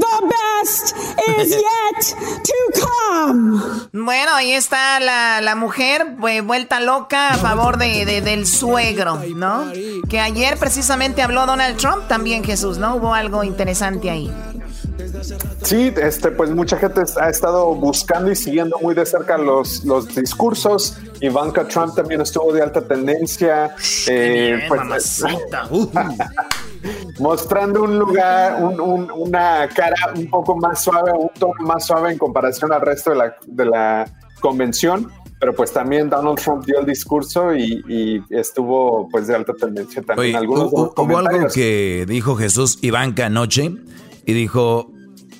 [0.00, 0.96] the best
[1.36, 2.00] is yet
[2.42, 3.60] to come.
[3.92, 9.70] Bueno, ahí está la, la mujer vuelta loca a favor de, del suegro, ¿no?
[10.08, 12.96] Que ayer precisamente habló Donald Trump también, Jesús, ¿no?
[12.96, 14.32] Hubo algo interesante ahí.
[15.62, 20.14] Sí, este, pues mucha gente ha estado buscando y siguiendo muy de cerca los, los
[20.14, 20.98] discursos.
[21.20, 23.74] Ivanka Trump también estuvo de alta tendencia.
[24.08, 25.24] Eh, pues,
[27.18, 32.72] mostrando un lugar, una cara un poco más suave, un tono más suave en comparación
[32.72, 34.04] al resto de la, de la
[34.40, 35.10] convención.
[35.40, 40.36] Pero pues también Donald Trump dio el discurso y, estuvo pues de alta tendencia también.
[40.36, 43.72] Algunos hubo algo que dijo Jesús Ivanka anoche
[44.24, 44.90] y dijo,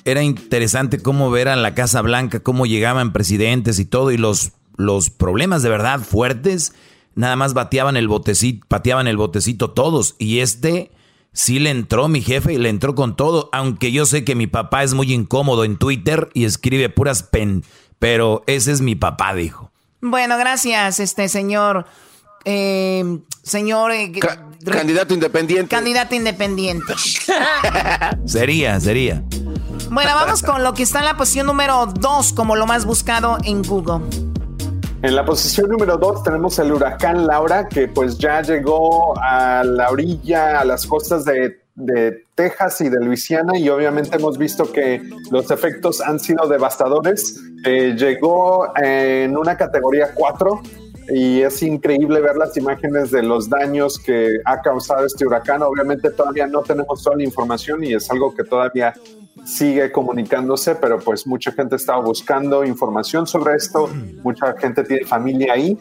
[0.05, 4.51] era interesante cómo ver a la Casa Blanca, cómo llegaban presidentes y todo, y los,
[4.77, 6.73] los problemas de verdad fuertes,
[7.15, 10.91] nada más bateaban el botecito, pateaban el botecito todos, y este
[11.33, 14.47] sí le entró mi jefe y le entró con todo, aunque yo sé que mi
[14.47, 17.63] papá es muy incómodo en Twitter y escribe puras pen,
[17.97, 19.71] pero ese es mi papá, dijo.
[20.01, 21.87] Bueno, gracias, este señor.
[22.45, 23.91] Eh, señor.
[23.91, 24.11] Eh,
[24.63, 25.75] candidato independiente.
[25.75, 26.93] Candidato independiente.
[28.25, 29.23] sería, sería.
[29.89, 33.37] Bueno, vamos con lo que está en la posición número 2 como lo más buscado
[33.43, 34.05] en Google.
[35.01, 39.91] En la posición número 2 tenemos el huracán Laura, que pues ya llegó a la
[39.91, 41.59] orilla, a las costas de,
[42.35, 47.39] Texas y de Luisiana, y obviamente hemos visto que los efectos han sido devastadores.
[47.65, 50.61] Eh, llegó en una categoría 4
[51.07, 55.61] y es increíble ver las imágenes de los daños que ha causado este huracán.
[55.61, 58.93] Obviamente todavía no tenemos toda la información y es algo que todavía
[59.43, 63.89] sigue comunicándose, pero pues mucha gente estaba buscando información sobre esto,
[64.23, 65.77] mucha gente tiene familia ahí.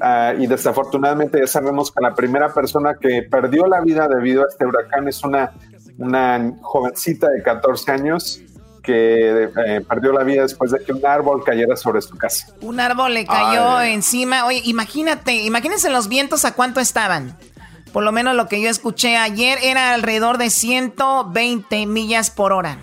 [0.00, 4.46] Ah, y desafortunadamente ya sabemos que la primera persona que perdió la vida debido a
[4.48, 5.52] este huracán es una,
[5.98, 8.42] una jovencita de 14 años
[8.84, 12.48] que eh, perdió la vida después de que un árbol cayera sobre su casa.
[12.60, 14.44] Un árbol le cayó encima.
[14.44, 17.36] Oye, imagínate, imagínense los vientos a cuánto estaban.
[17.92, 22.78] Por lo menos lo que yo escuché ayer era alrededor de 120 millas por hora.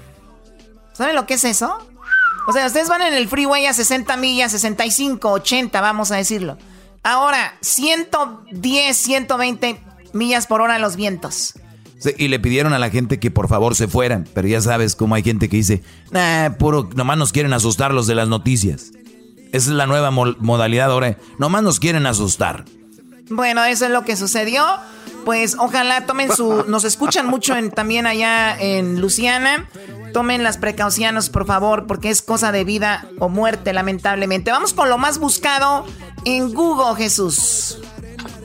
[0.93, 1.78] ¿Saben lo que es eso?
[2.47, 6.58] O sea, ustedes van en el freeway a 60 millas, 65, 80, vamos a decirlo.
[7.04, 9.80] Ahora, 110, 120
[10.14, 11.54] millas por hora los vientos.
[12.18, 15.16] Y le pidieron a la gente que por favor se fueran, pero ya sabes cómo
[15.16, 18.91] hay gente que dice, nah, puro, nomás nos quieren asustar los de las noticias.
[19.52, 22.66] Esa es la nueva modalidad ahora, nomás nos quieren asustar.
[23.30, 24.66] Bueno, eso es lo que sucedió.
[25.26, 26.66] Pues ojalá tomen su.
[26.68, 29.70] Nos escuchan mucho en, también allá en Luciana.
[30.14, 34.52] Tomen las precauciones, por favor, porque es cosa de vida o muerte, lamentablemente.
[34.52, 35.86] Vamos con lo más buscado
[36.26, 37.78] en Google, Jesús.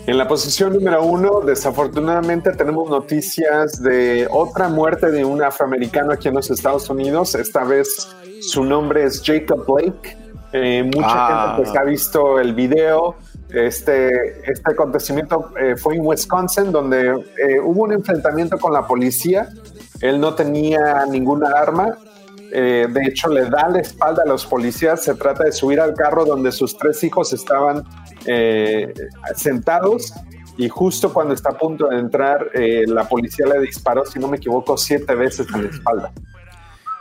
[0.07, 6.29] En la posición número uno, desafortunadamente tenemos noticias de otra muerte de un afroamericano aquí
[6.29, 7.35] en los Estados Unidos.
[7.35, 8.09] Esta vez
[8.41, 10.17] su nombre es Jacob Blake.
[10.53, 11.55] Eh, mucha ah.
[11.57, 13.17] gente pues, ha visto el video.
[13.49, 19.49] Este, este acontecimiento eh, fue en Wisconsin, donde eh, hubo un enfrentamiento con la policía.
[20.01, 21.99] Él no tenía ninguna arma.
[22.53, 25.03] Eh, de hecho, le da la espalda a los policías.
[25.03, 27.85] Se trata de subir al carro donde sus tres hijos estaban
[29.37, 30.13] sentados.
[30.57, 32.51] Y justo cuando está a punto de entrar,
[32.87, 36.13] la policía le disparó, si no me equivoco, siete veces en la espalda.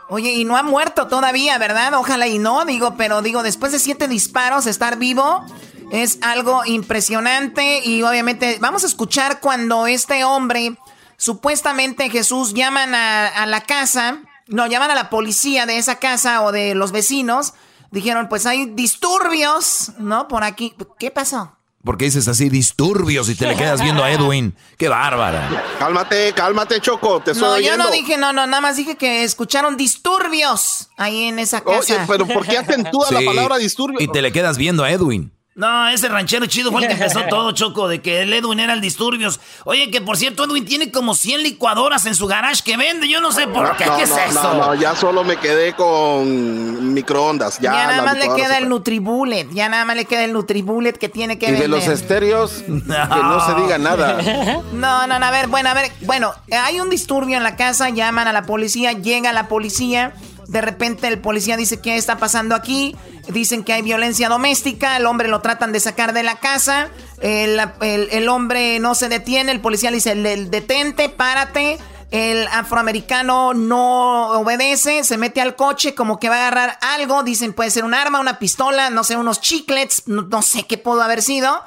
[0.08, 1.94] Oye, y no ha muerto todavía, ¿verdad?
[1.94, 5.44] Ojalá y no, digo, pero digo, después de siete disparos, estar vivo
[5.90, 10.76] Es algo impresionante y obviamente vamos a escuchar cuando este hombre,
[11.16, 14.18] supuestamente Jesús, llaman a, la casa,
[14.48, 17.54] no, llaman a la policía de esa casa o de los vecinos.
[17.90, 20.28] Dijeron, pues hay disturbios, ¿no?
[20.28, 20.74] Por aquí.
[20.98, 21.52] ¿Qué pasó?
[21.84, 24.56] Porque dices así disturbios y te le quedas viendo a Edwin.
[24.76, 25.48] ¡Qué bárbara!
[25.78, 27.20] Cálmate, cálmate, Choco.
[27.20, 31.24] Te estoy no, yo no dije, no, no, nada más dije que escucharon disturbios ahí
[31.24, 31.78] en esa casa.
[31.78, 34.02] Oye, pero ¿por qué acentúa la palabra disturbios?
[34.02, 35.32] Y te le quedas viendo a Edwin.
[35.56, 38.74] No, ese ranchero chido fue el que empezó todo, Choco, de que el Edwin era
[38.74, 39.40] el disturbios.
[39.64, 43.08] Oye, que por cierto, Edwin tiene como 100 licuadoras en su garage que vende.
[43.08, 43.84] Yo no sé por qué.
[43.96, 44.42] ¿Qué es eso?
[44.42, 47.58] No, no, ya solo me quedé con microondas.
[47.58, 49.48] Ya, nada más le queda el Nutribullet.
[49.52, 52.70] Ya nada más le queda el Nutribullet que tiene que Y de los estéreos, que
[52.70, 54.18] no se diga nada.
[54.76, 55.90] No, no, no, a ver, bueno, a ver.
[56.02, 60.12] Bueno, hay un disturbio en la casa, llaman a la policía, llega la policía.
[60.48, 62.96] De repente el policía dice, ¿qué está pasando aquí?
[63.28, 66.88] Dicen que hay violencia doméstica, el hombre lo tratan de sacar de la casa,
[67.20, 71.78] el, hombre no se detiene, el policía le dice, detente, párate.
[72.12, 77.52] El afroamericano no obedece, se mete al coche como que va a agarrar algo, dicen
[77.52, 81.20] puede ser un arma, una pistola, no sé, unos chiclets, no, sé qué pudo haber
[81.20, 81.64] sido.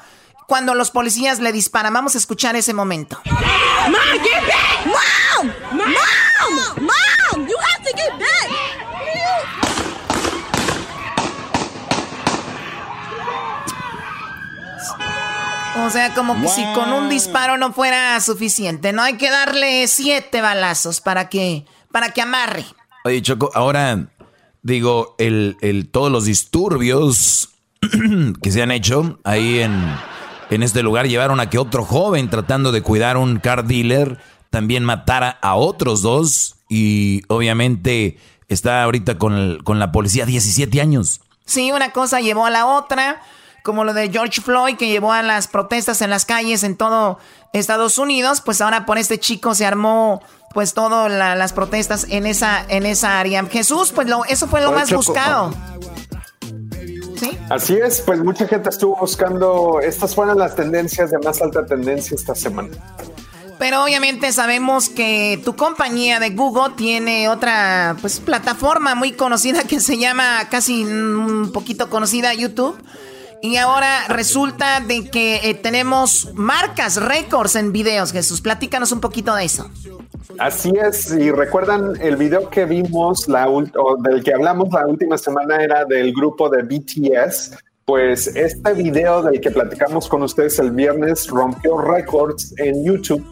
[0.49, 3.21] Cuando los policías le disparan, vamos a escuchar ese momento.
[3.23, 3.93] Mom,
[4.23, 4.83] get back!
[4.87, 5.47] Mom!
[5.73, 6.87] Mom!
[6.87, 7.47] Mom!
[7.47, 8.49] You have to get back!
[15.85, 19.03] O sea, como que si con un disparo no fuera suficiente, ¿no?
[19.03, 22.65] Hay que darle siete balazos para que, para que amarre.
[23.05, 24.07] Oye, Choco, ahora
[24.63, 27.49] digo, el, el, todos los disturbios
[28.41, 29.79] que se han hecho ahí en,
[30.49, 34.17] en este lugar llevaron a que otro joven tratando de cuidar un car dealer
[34.49, 41.21] también matara a otros dos y obviamente está ahorita con, con la policía 17 años.
[41.45, 43.21] Sí, una cosa llevó a la otra
[43.63, 47.19] como lo de George Floyd que llevó a las protestas en las calles en todo
[47.53, 50.21] Estados Unidos, pues ahora por este chico se armó
[50.53, 53.45] pues todas las protestas en esa en esa área.
[53.45, 55.53] Jesús, pues lo, eso fue lo más buscado.
[57.19, 57.37] ¿Sí?
[57.49, 62.15] Así es, pues mucha gente estuvo buscando, estas fueron las tendencias de más alta tendencia
[62.15, 62.69] esta semana.
[63.57, 69.81] Pero obviamente sabemos que tu compañía de Google tiene otra pues plataforma muy conocida que
[69.81, 72.77] se llama casi un poquito conocida YouTube
[73.41, 78.41] y ahora resulta de que eh, tenemos marcas, récords en videos, Jesús.
[78.41, 79.69] Platícanos un poquito de eso.
[80.37, 85.17] Así es, y recuerdan el video que vimos, la o del que hablamos la última
[85.17, 87.57] semana era del grupo de BTS.
[87.85, 93.25] Pues este video del que platicamos con ustedes el viernes rompió récords en YouTube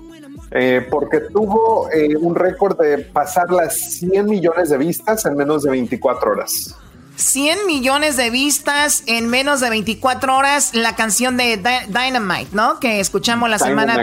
[0.52, 5.64] eh, porque tuvo eh, un récord de pasar las 100 millones de vistas en menos
[5.64, 6.76] de 24 horas.
[7.18, 11.58] 100 millones de vistas en menos de 24 horas la canción de
[11.88, 12.80] Dynamite, ¿no?
[12.80, 13.98] Que escuchamos la semana,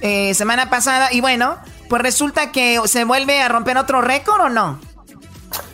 [0.00, 1.12] eh, semana pasada.
[1.12, 1.56] Y bueno,
[1.90, 4.78] pues resulta que se vuelve a romper otro récord o no?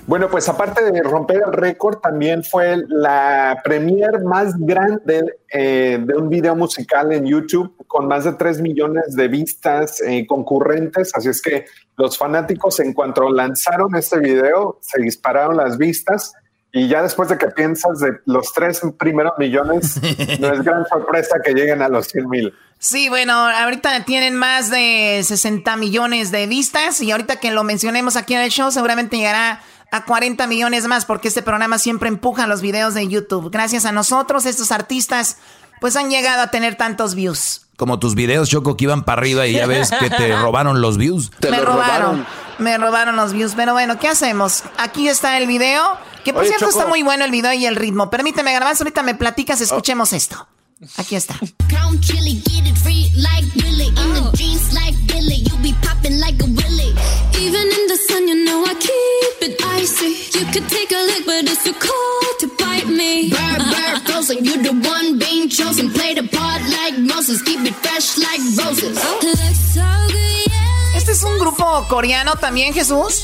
[0.06, 6.14] Bueno, pues aparte de romper el récord, también fue la premier más grande eh, de
[6.16, 11.14] un video musical en YouTube con más de 3 millones de vistas eh, concurrentes.
[11.14, 11.66] Así es que
[11.98, 16.32] los fanáticos en cuanto lanzaron este video, se dispararon las vistas
[16.76, 19.98] y ya después de que piensas de los tres primeros millones,
[20.40, 22.54] no es gran sorpresa que lleguen a los 100 mil.
[22.78, 28.16] Sí, bueno, ahorita tienen más de 60 millones de vistas y ahorita que lo mencionemos
[28.16, 32.46] aquí en el show seguramente llegará a 40 millones más porque este programa siempre empuja
[32.46, 33.50] los videos de YouTube.
[33.50, 35.38] Gracias a nosotros, estos artistas
[35.80, 37.62] pues han llegado a tener tantos views.
[37.78, 40.98] Como tus videos, Choco, que iban para arriba y ya ves que te robaron los
[40.98, 41.30] views.
[41.40, 42.26] me robaron,
[42.58, 43.54] Me robaron los views.
[43.56, 44.64] Pero bueno, ¿qué hacemos?
[44.76, 45.82] Aquí está el video.
[46.26, 48.10] Que por cierto está muy bueno el video y el ritmo.
[48.10, 50.48] Permíteme grabar, ahorita me platicas, escuchemos esto.
[50.96, 51.38] Aquí está.
[70.96, 73.22] Este es un grupo coreano también, Jesús.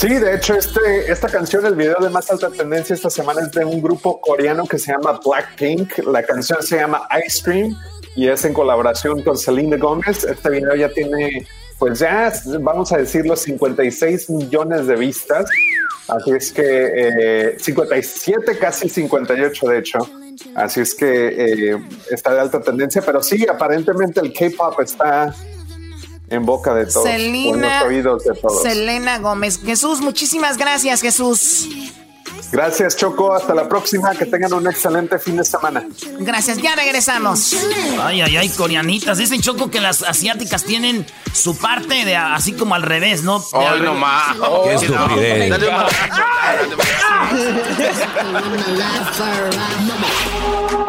[0.00, 3.50] Sí, de hecho, este, esta canción, el video de más alta tendencia esta semana es
[3.50, 5.98] de un grupo coreano que se llama Blackpink.
[6.06, 7.76] La canción se llama Ice Cream
[8.16, 10.24] y es en colaboración con Selena Gomez.
[10.24, 11.46] Este video ya tiene,
[11.78, 12.32] pues ya,
[12.62, 15.50] vamos a decir, los 56 millones de vistas.
[16.08, 19.98] Así es que 57, eh, casi 58 de hecho.
[20.54, 21.78] Así es que eh,
[22.10, 25.34] está de alta tendencia, pero sí, aparentemente el K-pop está
[26.30, 27.06] en boca de todos.
[27.06, 28.62] Selena, oídos de todos.
[28.62, 29.60] Selena Gómez.
[29.62, 31.68] Jesús, muchísimas gracias, Jesús.
[32.52, 33.32] Gracias, Choco.
[33.34, 34.12] Hasta la próxima.
[34.14, 35.84] Que tengan un excelente fin de semana.
[36.18, 36.58] Gracias.
[36.58, 37.54] Ya regresamos.
[38.00, 39.18] Ay, ay, ay, coreanitas.
[39.18, 43.42] Dicen, Choco, que las asiáticas tienen su parte de así como al revés, ¿no?
[43.52, 44.36] Ay, no más.
[44.64, 45.60] Qué estupidez.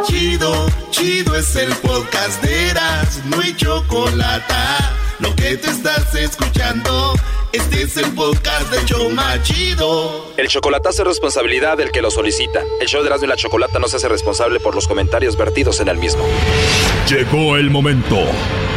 [0.06, 5.01] Chido, chido es el podcast de Eras, no hay chocolate.
[5.22, 7.14] Lo que te estás escuchando,
[7.54, 10.34] este es el podcast de Choma Chido.
[10.36, 12.62] El chocolatazo es responsabilidad del que lo solicita.
[12.80, 15.80] El show de Erasmo y la Chocolata no se hace responsable por los comentarios vertidos
[15.80, 16.26] en el mismo.
[17.08, 18.18] Llegó el momento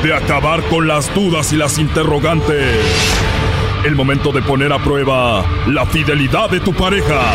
[0.03, 2.77] de acabar con las dudas y las interrogantes.
[3.87, 7.33] El momento de poner a prueba la fidelidad de tu pareja.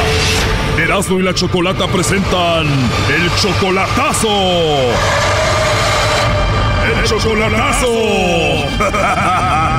[0.77, 4.29] Erasmo y la Chocolata presentan el chocolatazo.
[7.09, 7.89] Chocolatazo.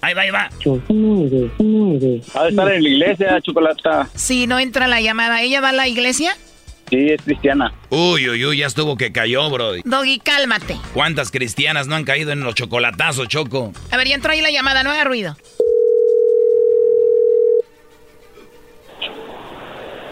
[0.00, 0.50] Ahí va, ahí va.
[2.34, 4.08] Ha de estar en la iglesia, Chocolata.
[4.14, 5.42] Sí, no entra la llamada.
[5.42, 6.36] ¿Ella va a la iglesia?
[6.88, 7.72] Sí, es cristiana.
[7.90, 9.72] Uy, uy, uy, ya estuvo que cayó, bro.
[9.84, 10.76] Doggy, cálmate.
[10.94, 13.72] ¿Cuántas cristianas no han caído en los chocolatazos, Choco?
[13.90, 15.36] A ver, ya entró ahí la llamada, no haga ruido.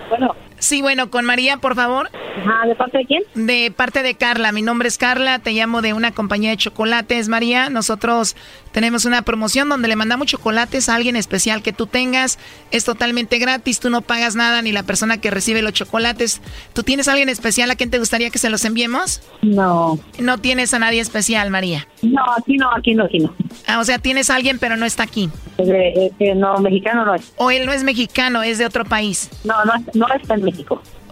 [0.09, 0.35] Bueno.
[0.59, 2.11] Sí, bueno, con María, por favor.
[2.41, 3.23] Ajá, ¿de parte de quién?
[3.35, 4.51] De parte de Carla.
[4.51, 7.69] Mi nombre es Carla, te llamo de una compañía de chocolates, María.
[7.69, 8.35] Nosotros
[8.75, 12.41] tenemos una promoción donde le mandamos chocolates a alguien especial que tú tengas.
[12.73, 16.43] Es totalmente gratis, tú no pagas nada ni la persona que recibe los chocolates.
[16.73, 19.23] ¿Tú tienes a alguien especial a quien te gustaría que se los enviemos?
[19.43, 20.01] No.
[20.19, 21.87] No tienes a nadie especial, María.
[22.03, 23.33] No, aquí no, aquí no, aquí no.
[23.69, 25.31] Ah, o sea, tienes a alguien pero no está aquí.
[25.59, 27.33] Eh, eh, no, mexicano no es.
[27.37, 29.31] O él no es mexicano, es de otro país.
[29.45, 30.83] No, no, no está en México.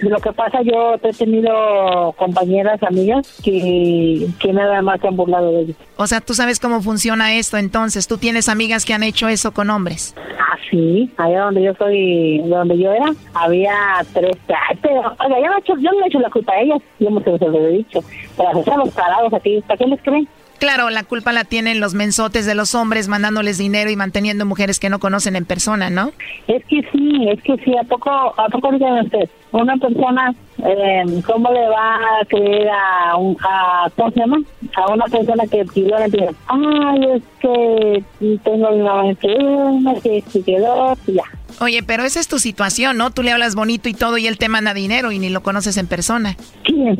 [0.00, 5.52] Lo que pasa, yo he tenido compañeras, amigas, que, que nada más se han burlado
[5.52, 5.76] de ellos.
[5.96, 8.06] O sea, tú sabes cómo funciona esto, entonces.
[8.06, 10.14] ¿Tú tienes amigas que han hecho eso con hombres?
[10.38, 11.10] Ah, sí.
[11.16, 13.74] Allá donde yo soy, donde yo era, había
[14.12, 14.36] tres.
[14.80, 16.82] pero, oiga, yo no, he hecho, yo no le he hecho la culpa a ellas.
[16.98, 18.00] Yo me se lo he dicho.
[18.36, 20.28] Pero los parados aquí, ¿para qué les creen?
[20.62, 24.78] Claro, la culpa la tienen los mensotes de los hombres mandándoles dinero y manteniendo mujeres
[24.78, 26.12] que no conocen en persona, ¿no?
[26.46, 27.76] Es que sí, es que sí.
[27.76, 29.28] ¿A poco, a poco digan ustedes?
[29.50, 30.32] Una persona,
[30.64, 34.38] eh, ¿cómo le va a creer a, un, a, ¿cómo se llama?
[34.76, 36.32] A una persona que pidió la dinero.
[36.46, 38.04] Ay, es que
[38.44, 41.24] tengo una enferma, que se quedó, y ya.
[41.58, 43.10] Oye, pero esa es tu situación, ¿no?
[43.10, 45.76] Tú le hablas bonito y todo y él te manda dinero y ni lo conoces
[45.76, 46.36] en persona.
[46.62, 46.96] ¿Quién?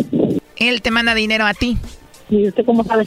[0.56, 1.78] Él te manda dinero a ti.
[2.28, 3.06] ¿Y usted cómo sabe?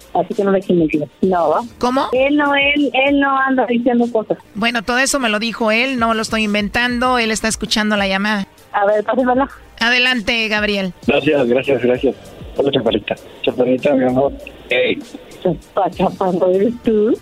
[0.13, 1.09] Así que no me mentiras.
[1.21, 1.61] No, ¿va?
[1.79, 2.09] ¿Cómo?
[2.11, 4.37] Él no, él, él no anda diciendo cosas.
[4.55, 8.07] Bueno, todo eso me lo dijo él, no lo estoy inventando, él está escuchando la
[8.07, 8.47] llamada.
[8.73, 9.49] A ver, pásenmela.
[9.79, 10.93] Adelante, Gabriel.
[11.07, 12.15] Gracias, gracias, gracias.
[12.57, 13.15] Hola, chaparrita.
[13.41, 14.33] Chaparrita, mi amor.
[14.69, 14.99] Hey.
[15.41, 17.17] Chapa, chaparro, ¿eres tú?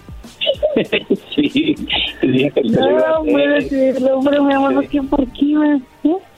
[1.35, 1.75] sí,
[2.21, 3.63] te dije que No, hacer.
[3.63, 5.81] decirlo, pero mi amor, ¿qué por qué me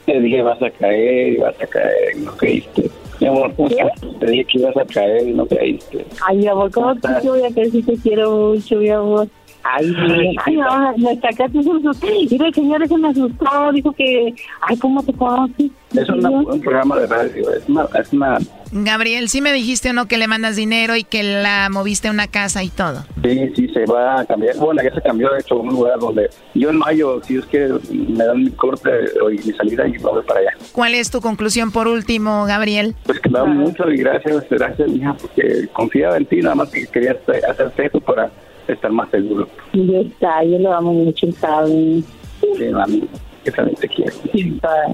[0.06, 2.90] Te dije vas a caer y vas a caer no caíste.
[3.22, 3.92] Mi amor, ¿cómo estás?
[4.18, 6.04] Te dije que ibas a caer y no caíste.
[6.26, 9.28] Ay, mi amor, ¿cómo te yo voy a creer si te quiero mucho, mi amor?
[9.64, 12.06] Ay, mi- ay, no, me sacaste un susto.
[12.30, 15.70] Mira, el señor ese me asustó, dijo que, ay, ¿cómo te conoces?
[15.94, 18.38] Es una- un programa de radio, es una, es una
[18.74, 22.10] Gabriel, sí me dijiste o no que le mandas dinero y que la moviste a
[22.10, 23.04] una casa y todo.
[23.22, 24.56] Sí, sí, se va a cambiar.
[24.56, 27.44] Bueno, ya se cambió, de hecho, a un lugar donde yo en mayo, si es
[27.44, 28.88] que me dan mi corte
[29.30, 30.52] y mi salida y me voy para allá.
[30.72, 32.94] ¿Cuál es tu conclusión por último, Gabriel?
[33.04, 36.70] Pues que me da mucho y gracias, gracias, mija, porque confiaba en ti, nada más
[36.70, 38.30] que quería hacer- hacerte eso para
[38.68, 39.48] estar más seguro.
[39.72, 42.04] Ya está, yo lo amo mucho, ¿sabes?
[42.40, 43.08] Sí, mami,
[43.44, 44.12] que también te quiero.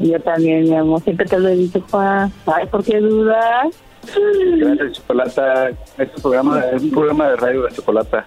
[0.01, 2.33] Yo también, mi amor, siempre te lo he dicho, Juan.
[2.47, 3.67] Ay, ¿por qué dudas?
[4.59, 5.71] Gracias, Chocolata.
[5.99, 8.27] Este programa es un programa de radio de Chocolata.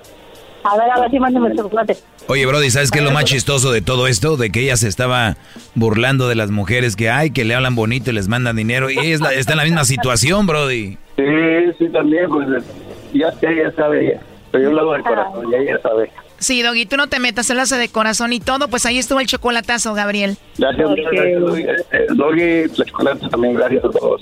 [0.63, 1.97] A ver, a ver si mándame el chocolate.
[2.27, 4.37] Oye, Brody, ¿sabes qué es lo más chistoso de todo esto?
[4.37, 5.35] De que ella se estaba
[5.73, 8.91] burlando de las mujeres que hay, que le hablan bonito y les mandan dinero.
[8.91, 10.99] Y ella es la- está en la misma situación, Brody.
[11.17, 11.23] Sí,
[11.79, 12.47] sí, también, pues
[13.11, 14.21] ya, ya, ya sabe ella.
[14.51, 16.11] Pero yo lo hago de corazón, ya ella sabe.
[16.39, 19.19] Sí, Doggy, tú no te metas, él hace de corazón y todo, pues ahí estuvo
[19.19, 20.37] el chocolatazo, Gabriel.
[20.57, 21.61] Gracias, gracias, Doggy.
[21.61, 24.21] Eh, Doggy, la Chocolata también, gracias a todos.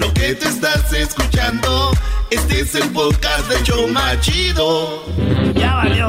[0.00, 1.90] Lo que te estás escuchando,
[2.30, 5.04] este es el podcast de Choma Chido.
[5.54, 6.08] Ya valió.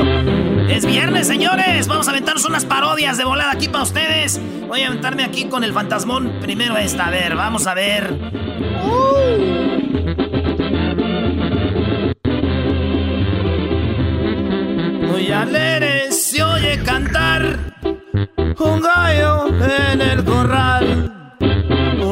[0.69, 1.87] Es viernes, señores.
[1.87, 4.39] Vamos a aventarnos unas parodias de volada aquí para ustedes.
[4.65, 6.39] Voy a aventarme aquí con el fantasmón.
[6.39, 8.13] Primero esta, a ver, vamos a ver.
[15.01, 17.57] Muy alegre se oye cantar
[18.57, 19.47] un gallo
[19.91, 21.11] en el corral.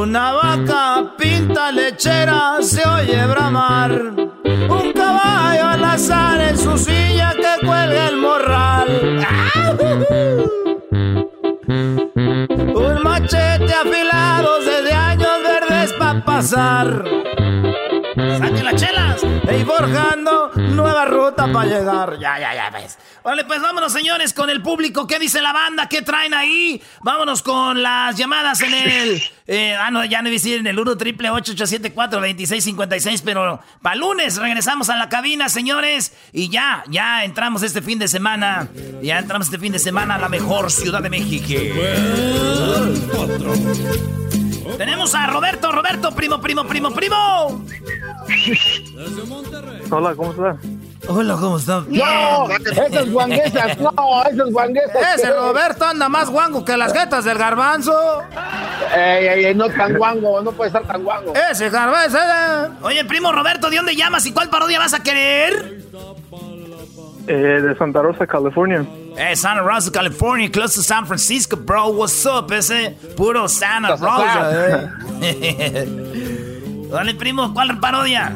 [0.10, 3.92] Una vaca pinta lechera se oye bramar.
[3.92, 8.88] Un caballo al azar en su silla que cuelga el morral.
[12.74, 17.04] Un machete afilado desde años verdes pa' pasar.
[18.40, 18.99] ¡Saquen las chelas!
[19.60, 22.20] Y forjando nuevas rutas ruta para llegar.
[22.20, 22.98] Ya, ya, ya, ves.
[23.24, 25.08] Vale, pues vámonos, señores, con el público.
[25.08, 25.90] ¿Qué dice la banda?
[25.90, 26.82] ¿Qué traen ahí?
[27.02, 29.24] Vámonos con las llamadas en el.
[29.48, 34.38] Eh, ah, no, ya no decir en el 1 triple 874 2656 pero para lunes
[34.38, 36.14] regresamos a la cabina, señores.
[36.32, 38.68] Y ya, ya entramos este fin de semana.
[39.02, 41.60] Ya entramos este fin de semana a la mejor ciudad de México.
[44.78, 47.66] Tenemos a Roberto, Roberto, primo, primo, primo, primo.
[49.92, 50.58] Hola, ¿cómo estás?
[51.08, 51.88] Hola, ¿cómo estás?
[51.88, 55.16] No, esas guanguesas, no, esas guanguesas.
[55.16, 58.24] Ese Roberto anda más guango que las jetas del garbanzo.
[58.96, 61.34] Ey, ey, ey, no tan guango, no puede estar tan guango.
[61.52, 62.18] Ese garbanzo.
[62.82, 65.80] Oye, primo Roberto, ¿de dónde llamas y cuál parodia vas a querer?
[67.28, 68.86] Eh, de Santa Rosa, California.
[69.18, 71.90] Eh, Santa Rosa, California, close to San Francisco, bro.
[71.90, 72.96] What's up, ese?
[73.16, 76.36] Puro Santa Rosa, eh.
[76.90, 78.36] Dale, primo, ¿cuál parodia?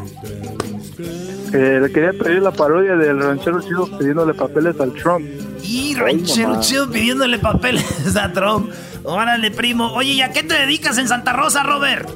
[1.54, 5.26] Eh, le quería pedir la parodia del ranchero chido pidiéndole papeles al Trump.
[5.64, 8.72] Y ranchero chido pidiéndole papeles a Trump.
[9.04, 9.92] Órale, primo.
[9.94, 12.10] Oye, ¿y a qué te dedicas en Santa Rosa, Robert?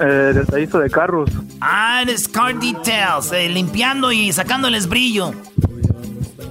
[0.00, 1.30] Eh, detallista de carros.
[1.60, 5.32] Ah, eres car details, eh, limpiando y sacándoles brillo.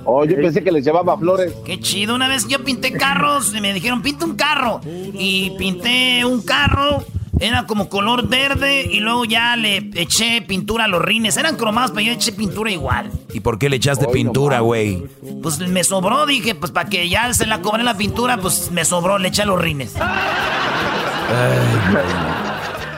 [0.03, 1.53] Oh, yo pensé que les llevaba flores.
[1.65, 2.15] Qué chido.
[2.15, 4.79] Una vez yo pinté carros y me dijeron, pinta un carro.
[4.85, 7.03] Y pinté un carro,
[7.39, 11.37] era como color verde y luego ya le eché pintura a los rines.
[11.37, 13.11] Eran cromados, pero yo eché pintura igual.
[13.33, 15.03] ¿Y por qué le echaste pintura, güey?
[15.41, 18.85] pues me sobró, dije, pues para que ya se la cobré la pintura, pues me
[18.85, 19.95] sobró, le eché a los rines.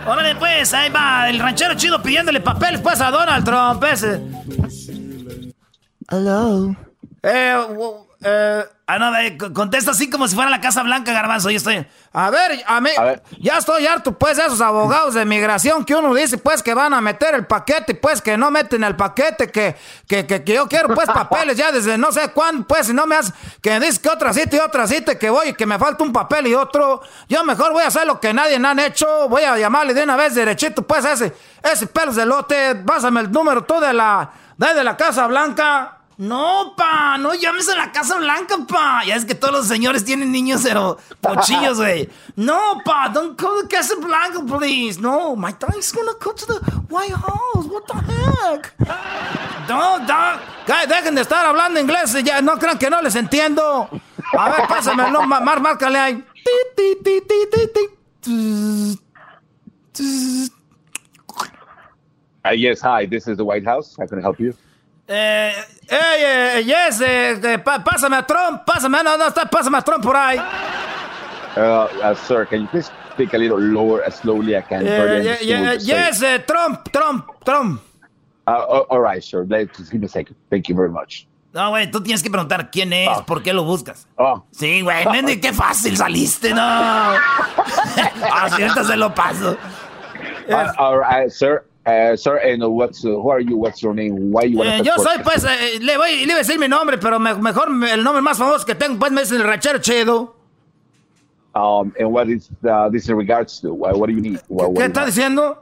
[0.08, 4.20] Órale, pues, ahí va el ranchero chido pidiéndole papeles, pues, a Donald Trump, ese.
[6.10, 6.76] Hello.
[7.22, 7.68] Eh,
[8.22, 11.50] eh, ah, no, eh, contesta así como si fuera la Casa Blanca, Garbanzo.
[11.50, 11.86] Yo estoy.
[12.12, 12.90] A ver, a mí,
[13.40, 16.94] ya estoy harto, pues, de esos abogados de migración que uno dice, pues, que van
[16.94, 19.76] a meter el paquete, pues, que no meten el paquete, que,
[20.08, 23.16] que, que, yo quiero, pues, papeles ya desde no sé cuándo, pues, si no me
[23.16, 26.04] hace, que dice que otra cita y otra cita, que voy y que me falta
[26.04, 27.02] un papel y otro.
[27.28, 30.04] Yo mejor voy a hacer lo que nadie me han hecho, voy a llamarle de
[30.04, 34.32] una vez derechito, pues, ese, ese pelos de lote, pásame el número tú de la,
[34.58, 35.99] de la Casa Blanca.
[36.20, 39.06] No, pa, no llames a la Casa Blanca, pa.
[39.06, 42.10] Ya es que todos los señores tienen niños, pero pochillos, güey.
[42.36, 45.00] No, pa, don't call the Casa Blanca, please.
[45.00, 46.60] No, my dad's gonna come to the
[46.90, 47.66] White House.
[47.68, 48.74] What the heck?
[49.70, 50.40] No, no.
[50.90, 52.14] Dejen de estar hablando inglés.
[52.22, 53.88] Ya no crean que no les entiendo.
[54.38, 56.24] A ver, pásame, no, mar, márcale ahí.
[62.44, 63.96] Uh, yes, hi, this is the White House.
[63.98, 64.54] How can I help you?
[65.12, 65.52] Eh,
[65.90, 70.38] eh, yes, eh, pásame a Trump, pásame, no, no, está, pásame a Trump por ahí.
[71.58, 74.86] Uh, uh, sir, can you please speak a little lower, as slowly I can?
[74.86, 77.82] Yeah, yeah, yes, uh, Trump, Trump, Trump.
[78.46, 79.46] Uh, all right, sir.
[79.46, 80.36] Just give me a second.
[80.52, 81.26] Thank you very much.
[81.54, 83.26] No, güey, tú tienes que preguntar quién es, oh.
[83.26, 84.08] por qué lo buscas.
[84.16, 84.44] Oh.
[84.52, 85.06] Sí, güey,
[85.42, 86.62] qué fácil saliste, no.
[86.62, 89.58] Así ahorita se lo paso.
[90.48, 91.64] Uh, all right, sir.
[91.90, 93.58] Uh, sir, and what's, uh, who are you?
[93.58, 94.32] What's your name?
[94.32, 97.00] Why you eh, yo soy, pues, eh, le, voy, le voy a decir mi nombre,
[97.00, 100.36] pero me, mejor el nombre más famoso que tengo, pues, me es el ranchero chido.
[101.56, 103.74] Um, and what is uh, this in regards to?
[103.74, 104.40] What, what do you need?
[104.50, 105.58] What, ¿Qué, ¿qué está diciendo?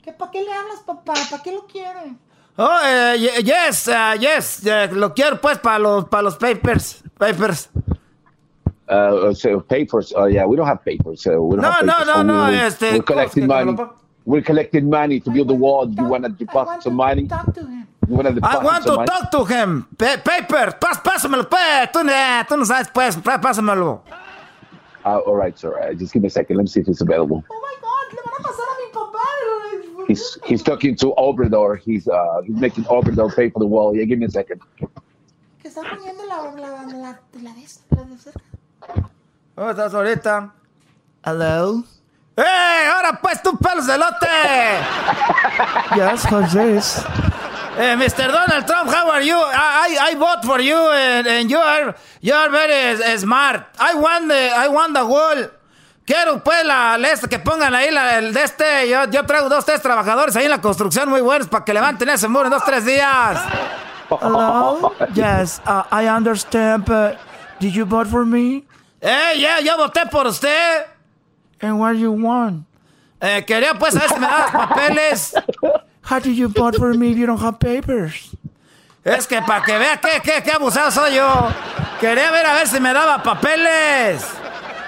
[0.00, 1.14] ¿Que ¿Para qué le hablas, papá?
[1.28, 2.14] ¿Para qué lo quiere?
[2.56, 7.68] Oh, uh, yes, uh, yes, uh, lo quiero, pues, para los, para los papers, papers.
[8.88, 11.22] Uh, so papers, oh, yeah, we don't have papers.
[11.22, 12.06] So we don't no, have papers.
[12.06, 12.92] no, no, no, este...
[12.92, 13.76] We're collecting money.
[14.28, 15.88] We're collecting money to build the wall.
[15.88, 17.26] You want to deposit some money?
[17.26, 17.88] Talk to him.
[18.06, 19.06] You want to deposit I want to money?
[19.06, 19.86] talk to him.
[19.96, 21.88] Pa paper, Pas, pásamelo, pues.
[21.94, 22.00] Tú,
[22.48, 23.16] tú no sabes, pues.
[23.16, 24.02] Pásamelo.
[25.02, 25.80] Uh, all right, sir.
[25.80, 26.56] Uh, just give me a second.
[26.58, 27.42] Let me see if it's available.
[27.48, 30.06] Oh my God, le van a pasar a mi papá.
[30.08, 31.78] He's he's talking to Obrador.
[31.80, 33.96] He's uh he's making Obrador pay for the wall.
[33.96, 34.60] Yeah, give me a second.
[34.76, 39.08] Que está poniendo la la la la, la de la de cerca.
[39.56, 40.52] ¿Cómo estás ahorita?
[41.24, 41.82] Hello.
[42.38, 42.88] ¡Eh!
[42.94, 44.28] ¡Ahora pues tú pelos de lote!
[45.96, 47.02] yes, Jose.
[47.80, 48.30] Eh, Mr.
[48.30, 49.36] Donald Trump, how are you?
[49.36, 53.66] I, I, I vote for you and, and you are you are very smart.
[53.78, 55.50] I want the I want the wall.
[56.06, 58.88] Quiero pues la, la que pongan ahí la, el de este.
[58.88, 62.08] Yo, yo traigo dos, tres trabajadores ahí en la construcción muy buenos para que levanten
[62.08, 63.38] ese muro en dos, tres días.
[64.10, 64.94] Hello?
[65.14, 67.18] Yes, uh, I understand, but
[67.60, 68.64] did you vote for me?
[69.00, 70.86] Eh, yeah, yo voté por usted.
[71.60, 72.66] And what you want?
[73.20, 75.34] Eh, quería pues saber si me dabas papeles.
[76.02, 78.30] How do you vote for me if you don't have papers?
[79.04, 81.48] Es que para que vea qué, qué, qué abusado soy yo.
[82.00, 84.24] Quería ver a ver si me daba papeles.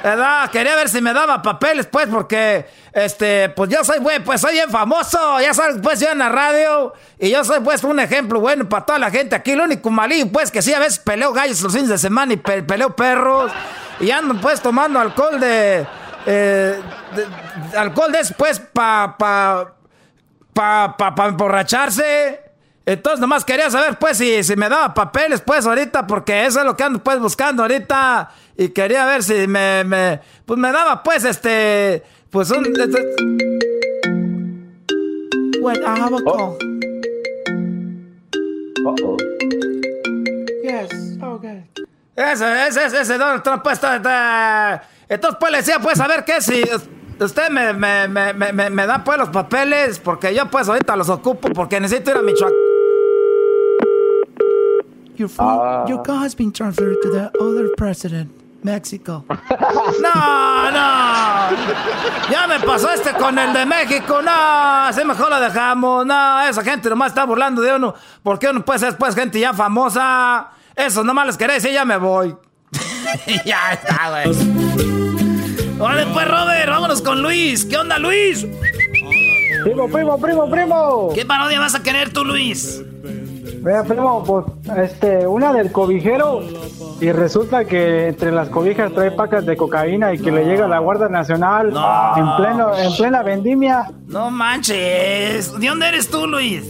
[0.03, 0.51] ¿Verdad?
[0.51, 4.55] Quería ver si me daba papeles, pues, porque este, pues yo soy, güey, pues soy
[4.55, 8.41] bien famoso, ya sabes, pues yo en la radio, y yo soy, pues, un ejemplo
[8.41, 9.55] bueno para toda la gente aquí.
[9.55, 12.37] Lo único malín, pues, que sí, a veces peleo gallos los fines de semana y
[12.39, 13.53] peleo perros,
[14.01, 15.87] y ando, pues, tomando alcohol de,
[16.27, 16.81] eh,
[17.77, 19.75] alcohol después pa, pa,
[20.53, 22.41] pa, pa, pa emborracharse.
[22.87, 26.67] Entonces nomás quería saber pues si, si me daba papeles pues ahorita porque eso es
[26.67, 31.03] lo que ando pues buscando ahorita y quería ver si me, me pues me daba
[31.03, 33.15] pues este pues un este...
[35.61, 36.57] What, I have a call.
[38.83, 39.17] Uh -oh.
[40.65, 40.91] Yes,
[41.23, 41.65] okay.
[42.17, 44.83] Ese, ese, ese, ese Donald Trump pues está, está...
[45.11, 46.63] Entonces pues le decía pues a ver qué si
[47.19, 51.09] usted me, me, me, me, me da pues los papeles porque yo pues ahorita los
[51.09, 52.57] ocupo porque necesito ir a Michoacán.
[55.17, 58.31] Your, phone, uh, your car has been transferred to the other president,
[58.63, 59.25] Mexico.
[59.29, 61.57] no, no.
[62.31, 64.23] Ya me pasó este con el de México.
[64.23, 64.31] No,
[64.87, 66.07] así mejor lo dejamos.
[66.07, 67.95] No, esa gente nomás está burlando de uno.
[68.23, 70.53] Porque uno puede ser pues gente ya famosa.
[70.75, 72.35] Eso nomás les queréis y ya me voy.
[73.45, 75.00] ya está, güey.
[75.81, 77.65] Órale pues, Robert, vámonos con Luis.
[77.65, 78.47] ¿Qué onda, Luis?
[79.65, 81.09] Primo, primo, primo, primo.
[81.15, 82.83] ¿Qué parodia vas a querer tú, Luis?
[83.63, 84.45] Vea, primo, pues,
[84.77, 86.43] este, una del cobijero
[87.01, 90.69] y resulta que entre las cobijas trae pacas de cocaína y que le llega a
[90.69, 93.91] la Guardia Nacional en pleno, en plena vendimia.
[94.07, 95.59] No manches.
[95.59, 96.63] ¿De dónde eres tú, Luis?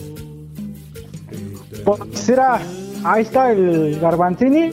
[1.85, 2.61] Pues era,
[3.03, 4.70] ahí está el Garbanzini.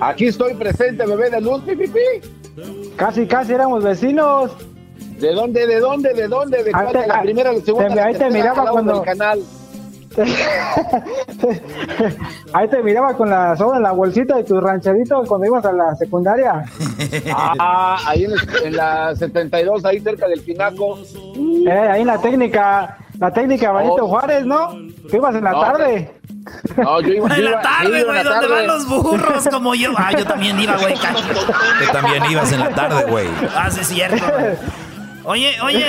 [0.00, 2.37] Aquí estoy presente, bebé de luz, pipipi.
[2.96, 4.52] Casi, casi éramos vecinos.
[5.18, 6.62] ¿De dónde, de dónde, de dónde?
[6.62, 6.92] ¿De cuál?
[7.06, 9.02] la primera, la segunda, ahí te miraba cuando...
[9.02, 9.42] canal.
[12.52, 15.72] Ahí te miraba con la soda en la bolsita de tu rancherito cuando ibas a
[15.72, 16.64] la secundaria.
[17.60, 18.26] Ah, ahí
[18.64, 20.98] en, la 72, ahí cerca del Pinaco.
[21.66, 24.08] Eh, ahí en la técnica, la técnica Benito oh.
[24.08, 24.70] Juárez, ¿no?
[25.10, 26.17] Que ibas en la tarde.
[26.76, 29.92] No, yo iba, en la tarde, güey, donde van los burros como yo.
[29.96, 30.94] Ah, yo también iba, güey.
[31.84, 33.28] Tú también ibas en la tarde, güey.
[33.54, 34.24] Ah, sí, es cierto.
[35.24, 35.84] Oye, oye,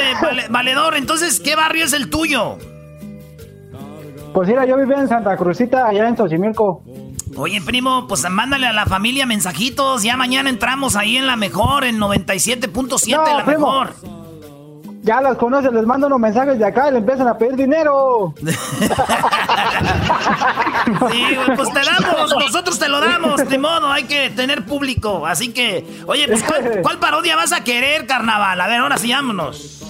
[0.49, 2.57] valedor, entonces, ¿qué barrio es el tuyo?
[4.33, 6.83] Pues mira, yo vivía en Santa Cruzita, allá en Xochimilco.
[7.35, 10.03] Oye, primo, pues mándale a la familia mensajitos.
[10.03, 13.93] Ya mañana entramos ahí en la mejor, en 97.7, la mejor.
[15.09, 18.31] Ya los conoces, les mando unos mensajes de acá y le empiezan a pedir dinero.
[18.43, 18.53] sí,
[21.55, 25.25] pues te damos, nosotros te lo damos, de modo, hay que tener público.
[25.25, 26.43] Así que, oye, pues
[26.83, 28.61] ¿cuál, parodia vas a querer, carnaval?
[28.61, 29.81] A ver, ahora sí, vámonos.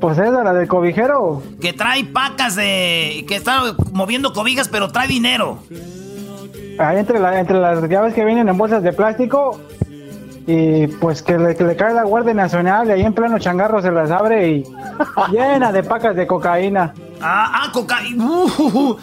[0.00, 1.40] Pues esa, la del cobijero.
[1.60, 3.24] Que trae pacas de.
[3.28, 5.60] que está moviendo cobijas, pero trae dinero.
[6.80, 9.60] Ahí entre, la, entre las llaves que vienen en bolsas de plástico.
[10.46, 14.10] Y pues que le, cae la Guardia Nacional y ahí en pleno changarro se las
[14.10, 14.64] abre y
[15.32, 16.92] llena de pacas de cocaína.
[17.20, 18.24] Ah, ah, cocaína.
[18.24, 18.96] Uh,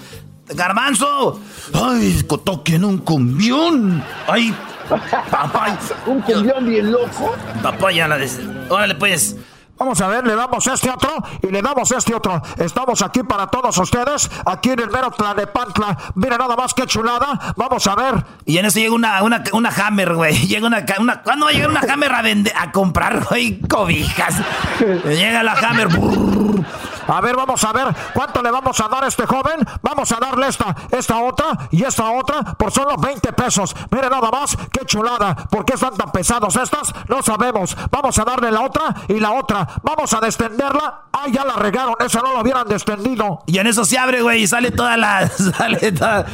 [0.53, 1.39] garbanzo.
[1.73, 2.23] Ay,
[2.67, 4.03] en un cumbión.
[4.27, 4.53] Ay,
[5.31, 5.77] papá.
[6.05, 7.35] un cumbión bien loco.
[7.63, 8.39] Papá ya la des...
[8.69, 9.35] Órale, pues.
[9.81, 11.09] Vamos a ver, le damos este otro
[11.41, 12.39] y le damos este otro.
[12.57, 15.97] Estamos aquí para todos ustedes, aquí en el mero Tlanepantla.
[16.13, 17.55] Mira nada más que chulada.
[17.55, 18.23] Vamos a ver.
[18.45, 20.35] Y en eso llega una, una, una Hammer, güey.
[20.47, 24.35] Llega una, una, ¿Cuándo va a llegar una Hammer a, vender, a comprar, güey, cobijas?
[25.03, 25.87] llega la Hammer.
[27.07, 29.67] A ver, vamos a ver cuánto le vamos a dar a este joven.
[29.81, 33.75] Vamos a darle esta, esta otra y esta otra por solo 20 pesos.
[33.89, 35.35] Mire nada más, qué chulada.
[35.35, 36.93] ¿Por qué están tan pesados estas?
[37.09, 37.75] No sabemos.
[37.89, 39.67] Vamos a darle la otra y la otra.
[39.83, 41.01] Vamos a descenderla.
[41.11, 41.95] Ah, ya la regaron.
[41.99, 43.43] Esa no lo hubieran descendido.
[43.45, 45.29] Y en eso se abre, güey, y sale toda la.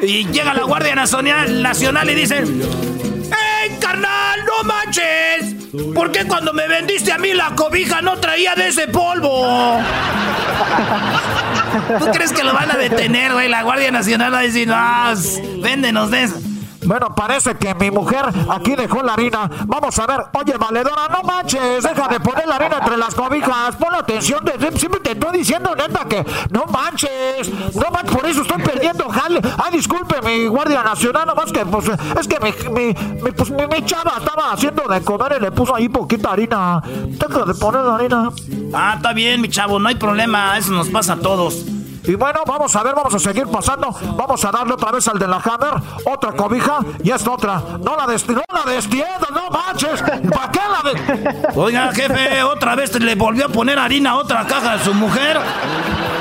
[0.00, 2.62] Y llega la Guardia Nacional, Nacional y dicen:
[3.24, 5.54] ¡Ey, carnal, no manches!
[5.94, 9.78] ¿Por qué cuando me vendiste a mí la cobija no traía de ese polvo?
[11.98, 13.48] ¿Tú crees que lo van a detener, güey?
[13.48, 14.76] La Guardia Nacional va a decir, no,
[15.62, 16.36] véndenos de eso.
[16.88, 19.50] Bueno, parece que mi mujer aquí dejó la harina.
[19.66, 20.20] Vamos a ver.
[20.32, 21.82] Oye, valedora, no manches.
[21.82, 23.76] Deja de poner la harina entre las cobijas.
[23.76, 24.42] Pon atención.
[24.74, 27.50] siempre te estoy diciendo, neta, que no manches.
[27.74, 29.42] No manches, por eso estoy perdiendo jale.
[29.62, 31.26] Ay, disculpe, mi guardia nacional.
[31.26, 32.94] Nomás que, pues, es que mi, mi,
[33.32, 36.82] pues, mi, chava estaba haciendo de comer y le puso ahí poquita harina.
[36.86, 38.30] Deja de poner la harina.
[38.72, 39.78] Ah, está bien, mi chavo.
[39.78, 40.56] No hay problema.
[40.56, 41.66] Eso nos pasa a todos.
[42.08, 43.94] Y bueno, vamos a ver, vamos a seguir pasando.
[44.16, 45.74] Vamos a darle otra vez al de la Hammer,
[46.06, 47.62] otra cobija y esta otra.
[47.80, 50.00] No la destiendo, no la destiendo, no manches.
[50.02, 51.48] ¿Para qué la de...
[51.54, 55.38] Oiga, jefe, otra vez le volvió a poner harina a otra caja de su mujer.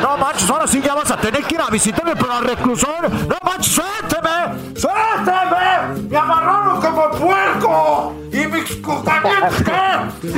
[0.02, 3.10] No manches, ahora sí ya vas a tener que ir a visitarme pero al reclusor.
[3.10, 6.08] No manches, suélteme, suélteme.
[6.10, 8.14] Me amarraron como puerco.
[8.32, 10.32] Y mis compañeros, ¿qué?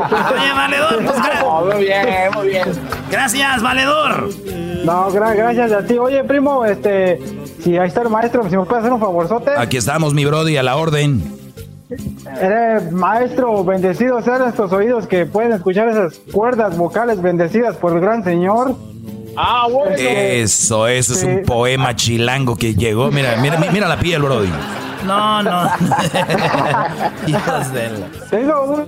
[0.00, 1.18] Oye, valedor, pues
[1.74, 2.64] muy bien, muy bien.
[3.10, 4.28] Gracias, valedor.
[4.84, 5.98] No, gracias a ti.
[5.98, 7.18] Oye, primo, este,
[7.60, 9.50] si ahí está el maestro, si me puede hacer un favorzote.
[9.56, 11.34] Aquí estamos, mi brody, a la orden.
[12.40, 18.00] Eres maestro, bendecidos sean estos oídos que pueden escuchar esas cuerdas vocales bendecidas por el
[18.00, 18.76] gran Señor.
[19.36, 19.94] Ah, bueno.
[19.96, 23.10] Eso, eso es un poema chilango que llegó.
[23.10, 24.48] Mira, mira, mira la piel, brody.
[25.06, 25.66] No, no.
[28.30, 28.86] Tengo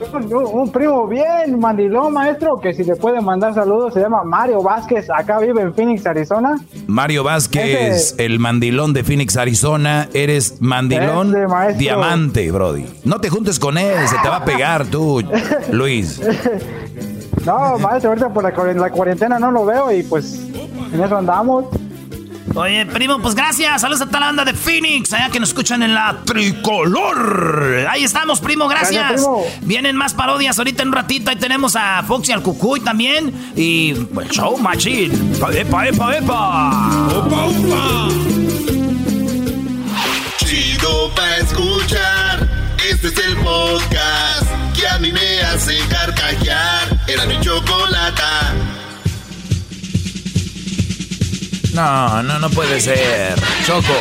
[0.52, 5.08] un, primo bien mandilón, maestro, que si le puede mandar saludos, se llama Mario Vázquez,
[5.10, 6.56] acá vive en Phoenix, Arizona.
[6.86, 10.08] Mario Vázquez, el mandilón de Phoenix, Arizona.
[10.12, 11.34] Eres mandilón
[11.76, 12.86] diamante, Brody.
[13.04, 15.22] No te juntes con él, se te va a pegar tú,
[15.70, 16.20] Luis.
[17.44, 20.40] No, maestro, ahorita por la cuarentena no lo veo y pues
[20.92, 21.66] en eso andamos.
[22.58, 23.80] Oye, primo, pues gracias.
[23.80, 27.86] Saludos a toda la banda de Phoenix, allá que nos escuchan en la tricolor.
[27.88, 29.24] Ahí estamos, primo, gracias.
[29.62, 31.30] Vienen más parodias ahorita en un ratito.
[31.30, 33.52] Ahí tenemos a Foxy al Cucuy también.
[33.54, 35.14] Y pues, show machine.
[35.54, 37.08] Epa, epa, epa.
[37.14, 38.08] Opa, opa.
[40.38, 42.48] Chido pa' escuchar.
[42.90, 46.88] Este es el podcast que a mí me hace carcajear.
[47.06, 48.52] Era mi chocolata.
[51.78, 53.40] No, no, no puede ser.
[53.64, 53.94] Choco.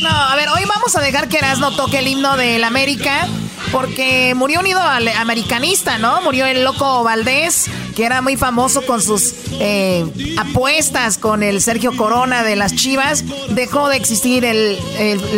[0.00, 3.28] No, a ver, hoy vamos a dejar que Erasmo toque el himno del América.
[3.72, 6.22] Porque murió unido al americanista, ¿no?
[6.22, 10.04] Murió el loco Valdés, que era muy famoso con sus eh,
[10.38, 13.22] apuestas con el Sergio Corona de las Chivas.
[13.50, 14.78] Dejó de existir el,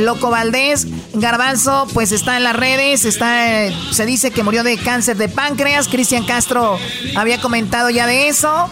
[0.04, 0.86] loco Valdés.
[1.14, 5.88] Garbanzo, pues está en las redes, está, se dice que murió de cáncer de páncreas.
[5.88, 6.78] Cristian Castro
[7.16, 8.70] había comentado ya de eso.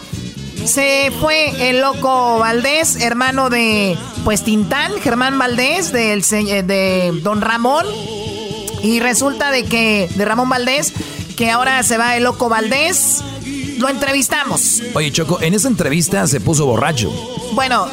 [0.65, 7.41] Se fue el loco Valdés, hermano de pues Tintán, Germán Valdés, del, eh, de Don
[7.41, 7.87] Ramón.
[8.83, 10.93] Y resulta de que, de Ramón Valdés,
[11.37, 13.23] que ahora se va el loco Valdés.
[13.79, 14.83] Lo entrevistamos.
[14.95, 17.11] Oye, Choco, en esa entrevista se puso borracho.
[17.53, 17.89] Bueno,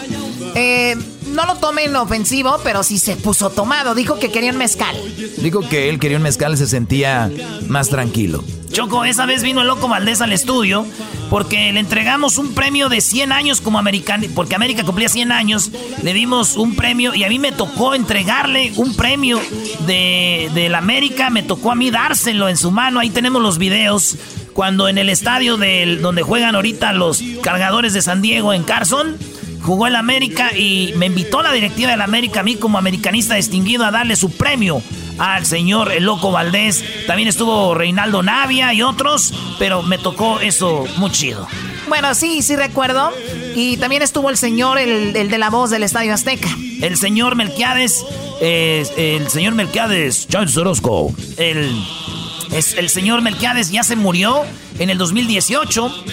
[0.55, 0.95] eh,
[1.33, 3.95] no lo tomen ofensivo, pero sí se puso tomado.
[3.95, 4.95] Dijo que quería un mezcal.
[5.37, 7.31] Dijo que él quería un mezcal y se sentía
[7.67, 8.43] más tranquilo.
[8.71, 10.85] Choco, esa vez vino el loco Valdés al estudio
[11.29, 15.71] porque le entregamos un premio de 100 años como americano, porque América cumplía 100 años,
[16.01, 19.39] le dimos un premio y a mí me tocó entregarle un premio
[19.85, 23.57] de, de la América, me tocó a mí dárselo en su mano, ahí tenemos los
[23.57, 24.15] videos,
[24.53, 29.17] cuando en el estadio del, donde juegan ahorita los cargadores de San Diego en Carson,
[29.61, 33.85] jugó el América y me invitó la directiva del América a mí como americanista distinguido
[33.85, 34.81] a darle su premio
[35.17, 36.83] al señor El Loco Valdés.
[37.07, 41.47] También estuvo Reinaldo Navia y otros, pero me tocó eso muy chido.
[41.87, 43.11] Bueno, sí, sí recuerdo.
[43.55, 46.49] Y también estuvo el señor, el, de la voz del Estadio Azteca.
[46.81, 48.05] El señor Melquiades,
[48.39, 51.71] el señor Melquiades, Charles Orozco, el,
[52.51, 54.43] es, el señor Melquiades ya se murió
[54.79, 56.03] en el 2018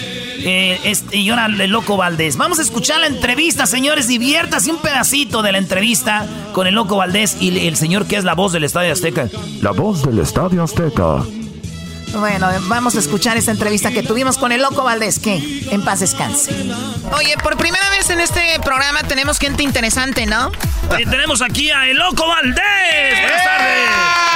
[0.47, 2.37] eh, este, y ahora el loco Valdés.
[2.37, 4.09] Vamos a escuchar la entrevista, señores.
[4.09, 8.25] Diviértase un pedacito de la entrevista con el loco Valdés y el señor que es
[8.25, 9.29] la voz del Estadio Azteca.
[9.61, 11.25] La voz del Estadio Azteca.
[12.19, 16.01] Bueno, vamos a escuchar esta entrevista que tuvimos con el Loco Valdés, que en paz
[16.01, 16.53] descanse.
[17.13, 20.53] Oye, por primera vez en este programa tenemos gente interesante, ¿no?
[20.91, 23.21] Oye, tenemos aquí a el Loco Valdés.
[23.21, 24.34] Buenas tardes.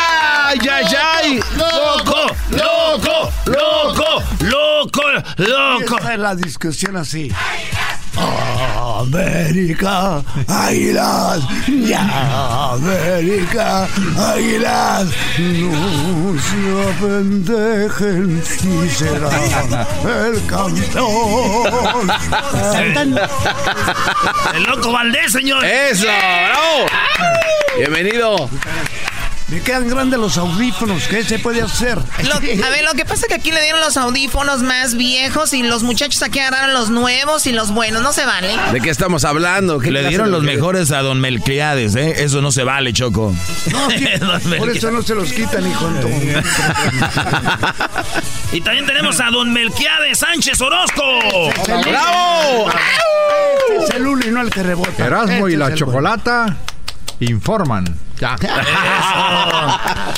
[0.49, 1.41] ¡Ay, ay, ay!
[1.59, 2.27] ¡Loco!
[2.49, 3.31] ¡Loco!
[3.45, 4.23] ¡Loco!
[4.41, 5.03] ¡Loco!
[5.37, 5.99] ¡Loco!
[5.99, 7.31] Esa es la discusión así.
[8.99, 13.87] América, águilas, ya, América,
[14.19, 15.09] águilas,
[15.39, 16.61] no se
[16.97, 22.11] apendejen y serán el campeón.
[24.55, 25.62] El loco Valdés, señor.
[25.62, 26.87] Eso, bravo.
[27.77, 28.49] Bienvenido.
[29.49, 31.99] Me quedan grandes los audífonos, ¿qué se puede hacer?
[31.99, 35.62] a ver, lo que pasa es que aquí le dieron los audífonos más viejos y
[35.62, 38.55] los muchachos aquí agarraron los nuevos y los buenos, no se vale.
[38.73, 39.81] ¿De qué estamos hablando?
[39.81, 42.25] le dieron los mejores a Don Melquiades, ¿eh?
[42.25, 43.35] Eso no se vale, Choco.
[43.73, 43.89] No,
[44.59, 45.89] por eso no se los quitan, hijo.
[48.53, 51.03] y también tenemos a Don Melquiades Sánchez Orozco.
[51.66, 52.70] ¡Bravo!
[53.83, 55.07] es el uno y no el que rebota.
[55.07, 56.55] Erasmo y la chocolata
[57.20, 57.99] informan.
[58.20, 58.36] Ya.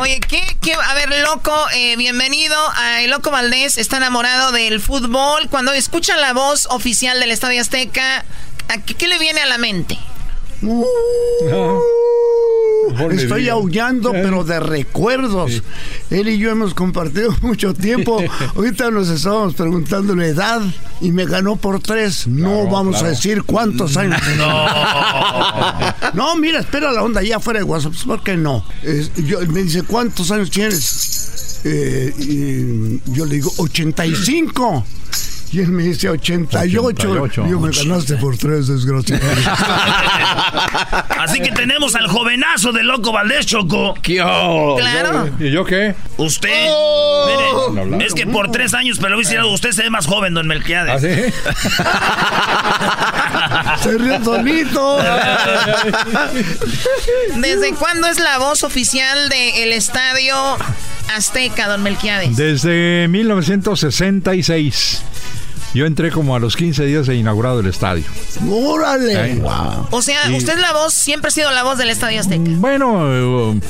[0.00, 3.76] Oye, ¿qué, ¿qué, A ver, loco, eh, bienvenido a El Loco Valdés.
[3.76, 5.48] Está enamorado del fútbol.
[5.50, 8.24] Cuando escucha la voz oficial del Estadio Azteca,
[8.86, 9.98] ¿qué, qué le viene a la mente?
[10.62, 10.84] Uh,
[13.12, 15.62] estoy aullando, pero de recuerdos.
[16.10, 18.22] Él y yo hemos compartido mucho tiempo.
[18.54, 20.62] Ahorita nos estábamos preguntando la edad
[21.00, 22.26] y me ganó por tres.
[22.26, 24.20] no vamos a decir cuántos años.
[24.36, 24.66] No.
[26.14, 27.94] no, mira, espera la onda ya fuera de WhatsApp.
[28.06, 28.64] ¿Por qué no?
[29.16, 31.60] yo, me dice, ¿cuántos años tienes?
[31.64, 34.84] eh, y yo le digo, 85.
[35.52, 36.82] Y él me dice 88.
[36.82, 37.44] 88.
[37.46, 39.20] Y yo me ganaste por tres, desgraciado.
[41.18, 43.94] Así que tenemos al jovenazo de Loco Valdés, Choco.
[44.02, 45.28] Claro.
[45.40, 45.96] ¿Y yo qué?
[46.18, 46.66] Usted.
[46.68, 47.72] Oh.
[47.74, 50.46] Mire, es que por tres años, pero lo hice, usted se ve más joven, don
[50.46, 50.94] Melquiades.
[50.94, 51.08] ¿Ah, sí?
[53.90, 54.98] se ríe solito.
[57.36, 60.36] ¿Desde cuándo es la voz oficial del estadio
[61.16, 62.36] Azteca, don Melquiades?
[62.36, 65.02] Desde 1966.
[65.72, 68.04] Yo entré como a los 15 días de inaugurado el estadio.
[68.50, 69.34] ¡Órale!
[69.36, 69.86] Wow.
[69.90, 72.42] O sea, usted es la voz, siempre ha sido la voz del Estadio Azteca.
[72.56, 73.06] Bueno,
[73.54, 73.60] eh,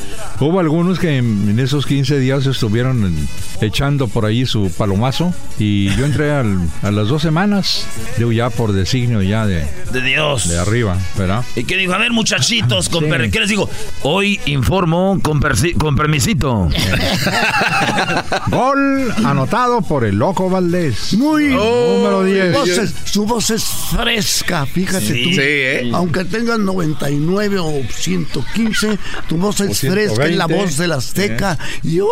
[0.41, 3.29] hubo algunos que en, en esos 15 días estuvieron en-
[3.61, 7.85] echando por ahí su palomazo y yo entré al- a las dos semanas,
[8.17, 10.49] digo ya por designio ya de, De Dios.
[10.49, 11.45] de arriba, ¿verdad?
[11.55, 13.11] Y que dijo, a ver, muchachitos, con Sí.
[13.11, 13.69] per- ¿qué les digo?
[14.03, 15.41] Hoy informo con,
[15.79, 16.69] con permisito.
[18.49, 21.15] Gol anotado por el Loco Valdés.
[21.15, 21.53] Muy
[21.97, 22.53] Número 10.
[22.53, 25.23] Voz es- su voz es fresca, fíjate Sí.
[25.25, 25.31] tú.
[25.31, 25.91] Sí, ¿eh?
[25.95, 28.99] Aunque tengas 99 o 115,
[29.29, 31.59] tu voz es fresca, es la 120, voz del Azteca.
[31.83, 32.09] Y uh,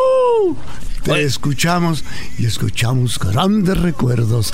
[1.03, 2.05] te escuchamos
[2.39, 4.53] y escuchamos grandes recuerdos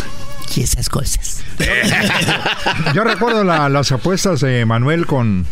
[0.54, 1.42] y esas cosas.
[2.94, 5.46] Yo recuerdo la- las apuestas de Manuel con,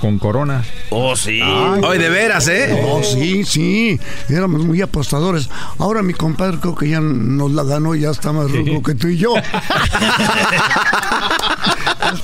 [0.00, 0.64] con Corona.
[0.90, 1.40] Oh, sí.
[1.40, 2.82] Hoy de veras, ¿eh?
[2.86, 3.98] Oh, sí, sí,
[4.28, 5.48] éramos muy apostadores.
[5.78, 9.08] Ahora mi compadre creo que ya nos la ganó, ya está más ruco que tú
[9.08, 9.34] y yo.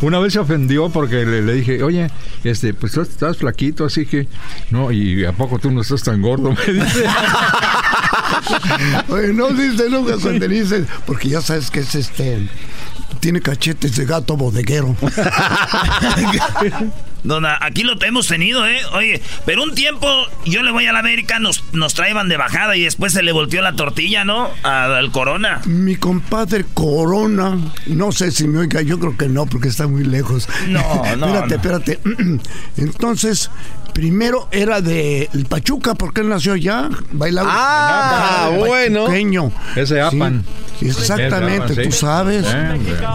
[0.01, 2.11] Una vez se ofendió porque le, le dije, oye,
[2.43, 4.29] este, pues tú estás flaquito, así que,
[4.71, 7.05] no, y a poco tú no estás tan gordo, me dice.
[9.09, 12.49] Oye, no dice nunca cuando dices, porque ya sabes que es este,
[13.21, 14.97] tiene cachetes de gato bodeguero.
[17.25, 18.79] Dona, aquí lo hemos tenido, ¿eh?
[18.93, 20.07] Oye, pero un tiempo
[20.45, 23.33] yo le voy a la América, nos, nos traían de bajada y después se le
[23.33, 24.51] volteó la tortilla, ¿no?
[24.63, 25.61] A- Al Corona.
[25.65, 30.05] Mi compadre Corona, no sé si me oiga, yo creo que no, porque está muy
[30.05, 30.49] lejos.
[30.69, 30.81] No,
[31.17, 31.55] no, espérate, no.
[31.55, 32.01] espérate.
[32.77, 33.51] Entonces,
[33.95, 37.49] primero era de el Pachuca, porque él nació allá, bailaba.
[37.51, 39.05] Ah, en bueno.
[39.05, 39.53] Pachuqueño.
[39.77, 40.45] Ese Apan.
[40.79, 42.47] Sí, exactamente, tú sabes.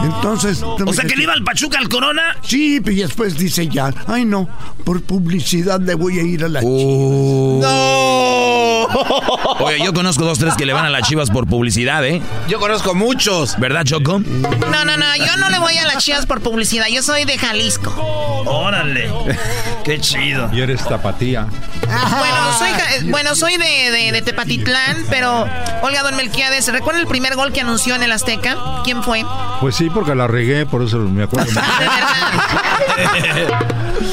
[0.03, 0.63] Entonces.
[0.63, 2.37] O sea que le iba al Pachuca al Corona.
[2.41, 4.49] Sí, y después dice ya, ay no,
[4.85, 7.59] por publicidad le voy a ir a la Uh.
[7.61, 8.39] ¡No!
[9.59, 12.21] Oye, yo conozco dos, tres que le van a las chivas por publicidad, ¿eh?
[12.47, 13.59] Yo conozco muchos.
[13.59, 14.19] ¿Verdad, Choco?
[14.19, 17.37] No, no, no, yo no le voy a las chivas por publicidad, yo soy de
[17.37, 17.91] Jalisco.
[18.45, 19.11] Órale.
[19.83, 20.49] Qué chido.
[20.53, 21.47] Y eres tapatía.
[21.81, 25.45] Bueno, soy, ja- eh, bueno, soy de, de- de Tepatitlán, pero
[25.81, 28.55] Olga Don Melquiades, ¿recuerda el primer gol que anunció en el Azteca?
[28.83, 29.23] ¿Quién fue?
[29.61, 31.51] Pues sí, porque la regué, por eso me acuerdo.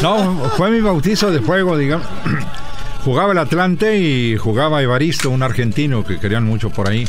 [0.02, 2.06] No, fue mi bautizo de fuego, digamos.
[3.04, 7.08] Jugaba el Atlante y jugaba Evaristo, un argentino que querían mucho por ahí.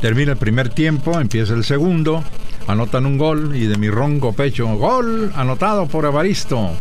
[0.00, 2.24] Termina el primer tiempo, empieza el segundo,
[2.66, 6.72] anotan un gol y de mi ronco pecho, gol anotado por Evaristo.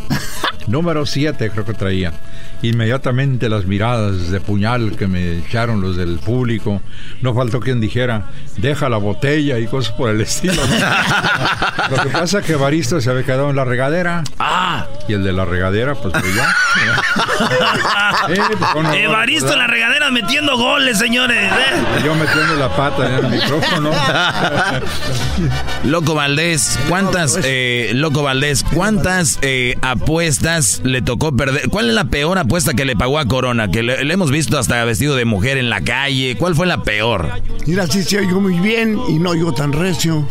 [0.68, 2.12] Número 7 creo que traía.
[2.66, 6.82] Inmediatamente las miradas de puñal que me echaron los del público.
[7.22, 10.56] No faltó quien dijera, deja la botella y cosas por el estilo.
[10.56, 11.96] ¿no?
[11.96, 14.24] Lo que pasa es que Evaristo se había quedado en la regadera.
[14.40, 14.88] Ah.
[15.08, 16.56] Y el de la regadera, pues, pues ya.
[18.30, 18.40] Eh,
[18.74, 18.96] pues.
[18.96, 21.52] Evaristo en la regadera metiendo goles, señores.
[21.52, 22.02] ¿eh?
[22.04, 23.92] Yo metiendo la pata en el micrófono.
[25.84, 31.70] Loco Valdés, ¿cuántas, eh, Loco Valdés, cuántas eh, apuestas le tocó perder?
[31.70, 33.70] ¿Cuál es la peor apuesta que le pagó a Corona?
[33.70, 36.36] Que le, le hemos visto hasta vestido de mujer en la calle.
[36.38, 37.30] ¿Cuál fue la peor?
[37.66, 40.26] Mira, sí se oigo muy bien y no oigo tan recio.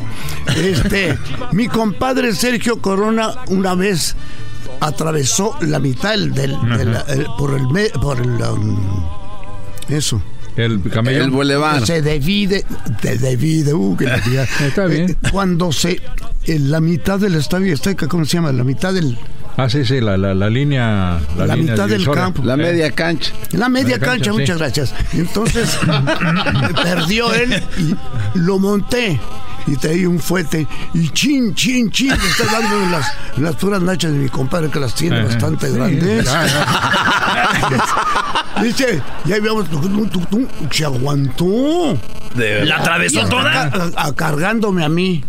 [0.56, 1.16] Este,
[1.52, 4.16] mi compadre Sergio Corona una vez
[4.80, 9.06] atravesó la mitad del, del- del- el- por el por el um,
[9.88, 10.20] eso.
[10.56, 11.24] El camello.
[11.24, 11.84] El bulevar.
[11.86, 12.64] Se divide,
[13.02, 14.04] se divide, uh, que.
[14.66, 15.10] Está bien.
[15.10, 16.00] Eh, Cuando se
[16.46, 18.52] en la mitad del estadio Azteca, ¿cómo se llama?
[18.52, 19.18] La mitad del
[19.56, 21.20] Ah, sí, sí, la, la, la línea.
[21.36, 22.42] La, La línea mitad del campo.
[22.42, 23.32] La Eh, media cancha.
[23.52, 24.38] La media Media cancha, cancha, sí.
[24.40, 24.94] muchas gracias.
[25.12, 25.78] Entonces,
[26.82, 27.94] perdió él y
[28.38, 29.20] lo monté.
[29.66, 33.56] Y traía un fuete y chin, chin, chin, le está dando en las, en las
[33.56, 36.24] puras nachas de mi compadre que las tiene bastante Sí, grandes.
[36.24, 36.46] ya,
[38.62, 39.66] Dice, ya habíamos
[40.70, 41.98] se aguantó.
[42.36, 43.62] ¿La atravesó toda?
[43.96, 45.24] A- a- cargándome a mí.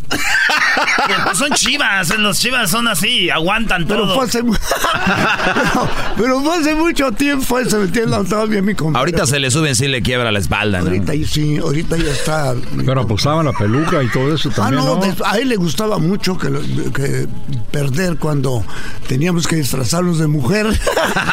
[1.24, 4.16] Pues son chivas, los chivas son así, aguantan pero todo.
[4.16, 4.44] Fue hace,
[6.18, 8.30] pero, fue hace mucho tiempo eso, ¿me entiendes?
[8.30, 9.00] Todavía mi compadre.
[9.00, 10.86] Ahorita se le suben si le quiebra la espalda, ¿no?
[10.86, 12.56] Ahorita sí, ahorita ya está.
[12.86, 15.26] Pero pues usaba la peluca y todo eso también, ah, no, ¿no?
[15.26, 16.50] a él le gustaba mucho que,
[16.94, 17.28] que,
[17.72, 18.64] perder cuando
[19.08, 20.68] teníamos que disfrazarnos de mujer.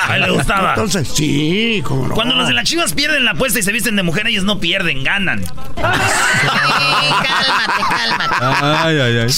[0.09, 0.71] A él le gustaba.
[0.71, 2.15] Entonces, sí, como no.
[2.15, 4.61] Cuando los de las chivas pierden la apuesta y se visten de mujer, ellos no
[4.61, 5.43] pierden, ganan.
[5.75, 6.03] cálmate,
[7.99, 8.35] cálmate.
[8.41, 9.32] Ay, ay, ay.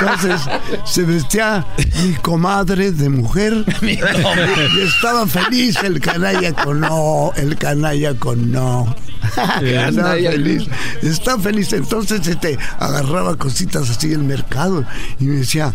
[0.00, 0.40] Entonces,
[0.84, 1.66] se vestía
[2.02, 3.64] mi comadre de mujer.
[3.82, 8.94] y estaba feliz el canalla con no, el canalla con no.
[9.62, 10.66] Estaba feliz.
[11.02, 11.72] Está feliz.
[11.72, 14.84] Entonces este, agarraba cositas así del mercado
[15.18, 15.74] y me decía,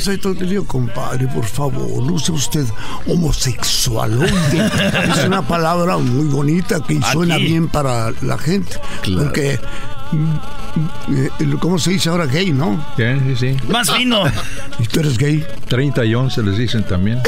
[0.00, 2.64] soy todo el compadre, por favor, no sea usted
[3.06, 4.22] homosexual.
[4.22, 8.78] es una palabra muy bonita que suena bien para la gente.
[9.02, 9.24] Claro.
[9.24, 9.60] Porque
[11.60, 12.84] ¿Cómo se dice ahora gay, no?
[12.96, 13.56] Sí, sí, sí.
[13.68, 14.24] Más fino.
[14.78, 15.44] ¿Y tú eres gay?
[15.68, 17.20] 30 y 11 les dicen también.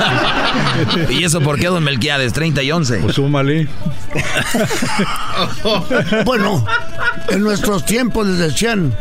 [1.10, 2.32] ¿Y eso por qué, don Melquiades?
[2.32, 2.98] 30 y 11.
[2.98, 3.68] Pues súmale.
[6.24, 6.64] bueno,
[7.28, 8.94] en nuestros tiempos les decían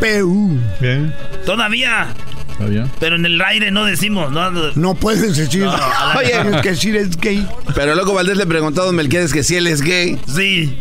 [0.00, 0.58] PU.
[0.80, 1.14] Bien.
[1.44, 2.08] Todavía.
[2.56, 2.86] ¿Todavía?
[2.98, 4.50] Pero en el aire no decimos, ¿no?
[4.50, 5.64] No puedes decir.
[5.64, 5.74] No,
[6.16, 7.46] Oye, tienes que decir es gay.
[7.74, 10.18] Pero loco Valdés le preguntó a don Melquiades que si él es gay.
[10.32, 10.78] Sí.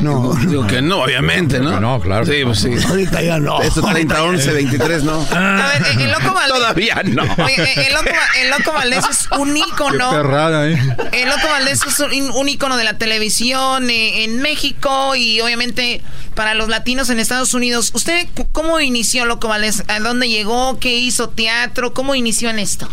[0.00, 0.34] No.
[0.34, 1.80] Digo que no, obviamente, ¿no?
[1.80, 2.26] No, claro.
[2.26, 2.70] Sí, pues sí.
[2.88, 3.60] Ahorita ya no.
[3.62, 5.26] Esto 30, 11, 23, ¿no.
[5.32, 6.54] A ver, el loco Valdés.
[6.58, 7.22] Todavía no.
[7.22, 8.10] Oye, el loco,
[8.40, 10.10] el loco Valdés es un ícono.
[10.10, 10.78] Qué perrada, ¿eh?
[11.12, 16.02] El loco Valdés es un, un ícono de la televisión eh, en México y obviamente
[16.34, 17.90] para los latinos en Estados Unidos.
[17.94, 19.84] ¿Usted cómo inició, loco Valdés?
[19.88, 20.78] ¿A dónde llegó?
[20.78, 21.94] ¿Qué hizo teatro?
[21.94, 22.88] ¿Cómo inició en esto?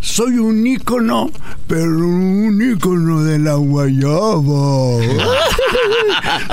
[0.00, 1.30] Soy un ícono,
[1.66, 5.00] pero un ícono de la guayaba.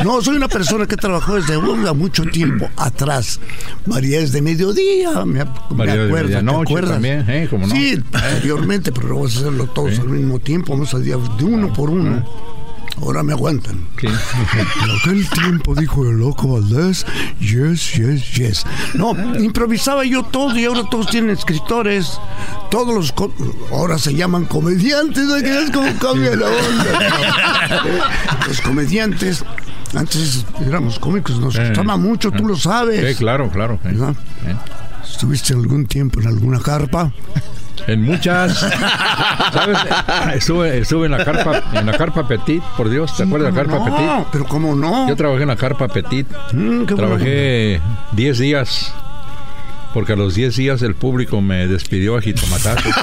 [0.03, 1.57] No, soy una persona que trabajó desde
[1.93, 3.39] mucho tiempo atrás.
[3.85, 6.29] María es de mediodía, me, María me acuerdo.
[6.29, 6.91] de ¿te acuerdas?
[6.93, 7.47] también, ¿eh?
[7.49, 7.75] ¿Cómo no?
[7.75, 10.73] Sí, anteriormente, pero vamos a hacerlo todos al mismo tiempo.
[10.73, 12.23] Vamos a día de uno por uno.
[13.01, 13.87] Ahora me aguantan.
[13.99, 14.07] Sí.
[14.83, 17.05] En aquel tiempo dijo el loco Valdés,
[17.39, 18.63] yes, yes, yes.
[18.93, 22.19] No, improvisaba yo todo y ahora todos tienen escritores.
[22.71, 23.13] Todos los...
[23.71, 25.35] Ahora se llaman comediantes, ¿no?
[25.35, 28.09] ¿Qué es como cambia la onda?
[28.47, 29.43] Los comediantes...
[29.93, 33.13] Antes éramos cómicos, nos Eh, gustaba mucho, tú lo sabes.
[33.13, 33.79] Sí, claro, claro.
[35.09, 37.13] ¿Estuviste algún tiempo en alguna carpa?
[37.87, 38.59] En muchas.
[39.53, 39.77] ¿Sabes?
[40.35, 43.67] Estuve, estuve en la carpa, en la carpa Petit, por Dios, ¿te acuerdas de la
[43.67, 44.27] carpa no, Petit?
[44.31, 45.07] pero cómo no.
[45.07, 46.27] Yo trabajé en la carpa Petit.
[46.53, 47.79] Mm, Trabajé
[48.13, 48.93] 10 días.
[49.95, 52.89] Porque a los 10 días el público me despidió a jitomatazo.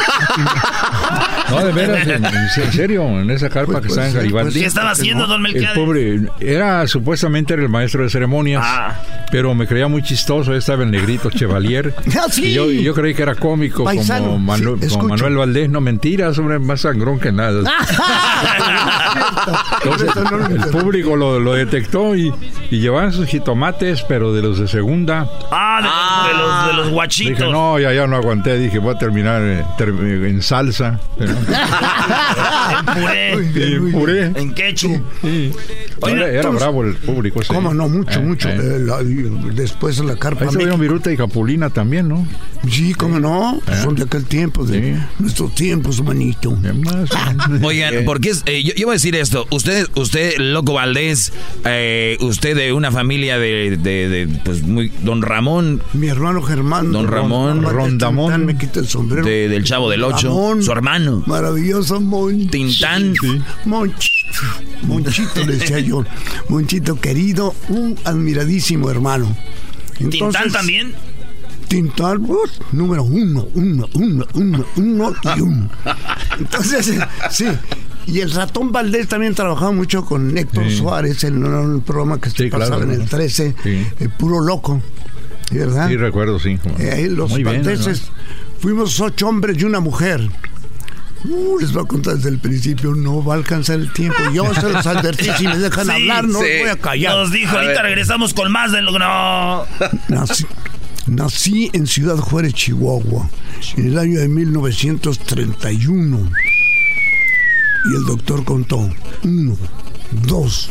[1.51, 4.53] No, de veras, en, en serio, en esa carpa Pues que está puede en.
[4.55, 5.77] ¿Qué estaba haciendo, don El Melquiades?
[5.79, 8.95] pobre, era supuestamente era el maestro de ceremonias, Ah.
[9.31, 10.55] pero me creía muy chistoso.
[10.55, 11.95] Estaba el negrito Chevalier.
[12.19, 12.47] Ah, sí.
[12.47, 15.09] Y yo, yo creí que era cómico, Paisano, como, Manu- sí, como escucho.
[15.09, 15.69] Manuel Valdés.
[15.69, 17.61] No, mentiras, hombre, más sangrón que nada.
[19.85, 22.33] Entonces, el público lo, lo detectó y,
[22.71, 25.29] y llevaban sus jitomates, pero de los de segunda.
[25.51, 27.39] Ah, de, de los, de los guachitos.
[27.39, 28.59] Dije, no, ya, ya no aguanté.
[28.59, 30.99] Dije, voy a terminar eh, ter- en salsa.
[31.19, 31.35] Pero-
[32.73, 33.35] En puré.
[33.69, 34.25] y puré.
[34.35, 35.01] En ketchup.
[35.23, 35.53] Sí.
[36.07, 37.41] Era, era bravo el público.
[37.41, 37.53] ese.
[37.53, 37.89] ¿Cómo no?
[37.89, 38.49] Mucho, Eh, mucho.
[38.49, 38.57] eh.
[38.59, 39.03] Eh, la-
[39.55, 40.45] después en la carpa.
[40.45, 42.27] Ahí se vieron Viruta y Capulina también, ¿no?
[42.69, 43.61] Sí, ¿cómo no?
[43.83, 46.57] Son de aquel tiempo, de nuestros tiempos, manito.
[47.63, 49.47] Oigan, porque es, eh, yo, yo voy a decir esto.
[49.51, 51.33] Usted, usted, Loco Valdés,
[51.65, 55.83] eh, usted de una familia de, de- de, pues, muy, don Ramón.
[55.93, 56.72] Mi hermano Germán.
[56.81, 57.63] Don Ramón.
[57.63, 58.47] Rondamón.
[58.47, 59.25] Me quita el sombrero.
[59.27, 60.29] de- del Chavo del Ocho.
[60.29, 60.63] Ramón.
[60.63, 61.23] Su hermano.
[61.27, 62.51] Maravilloso Monchito.
[62.53, 63.15] Tintán.
[63.65, 64.41] Monchito.
[64.83, 66.05] Monchito, le decía yo.
[66.49, 69.37] Monchito querido, un admiradísimo hermano.
[70.11, 70.95] ¿Tintán también?
[71.69, 72.27] Tintán,
[72.73, 75.71] número uno, uno, uno, uno, uno y uno.
[76.39, 76.99] Entonces, eh,
[77.31, 77.47] sí.
[78.07, 80.77] Y el ratón Valdés también trabajaba mucho con Héctor Sí.
[80.79, 83.05] Suárez en un programa que se Sí, pasaba claro, en el ¿no?
[83.07, 83.87] 13, Sí.
[84.01, 84.83] el puro loco.
[85.59, 85.89] ¿Verdad?
[85.89, 86.59] Sí, recuerdo, sí.
[86.79, 87.65] Eh, ahí los Muy bien,
[88.59, 90.21] fuimos ocho hombres y una mujer.
[91.25, 94.17] Uh, les voy a contar desde el principio, no va a alcanzar el tiempo.
[94.35, 96.47] Yo se los advertí, si me dejan Sí, hablar, no sí.
[96.49, 97.15] los voy a callar.
[97.17, 97.83] Nos dijo, A ahorita ver.
[97.83, 99.65] regresamos con más de lo que no.
[100.09, 100.45] Nací,
[101.07, 103.31] nací en Ciudad Juárez, Chihuahua,
[103.77, 106.29] en el año de 1931.
[107.85, 108.89] Y el doctor contó,
[109.25, 109.57] uno,
[110.27, 110.71] dos,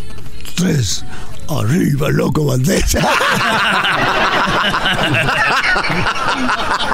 [0.61, 1.03] tres.
[1.49, 2.95] Arriba, loco Valdés.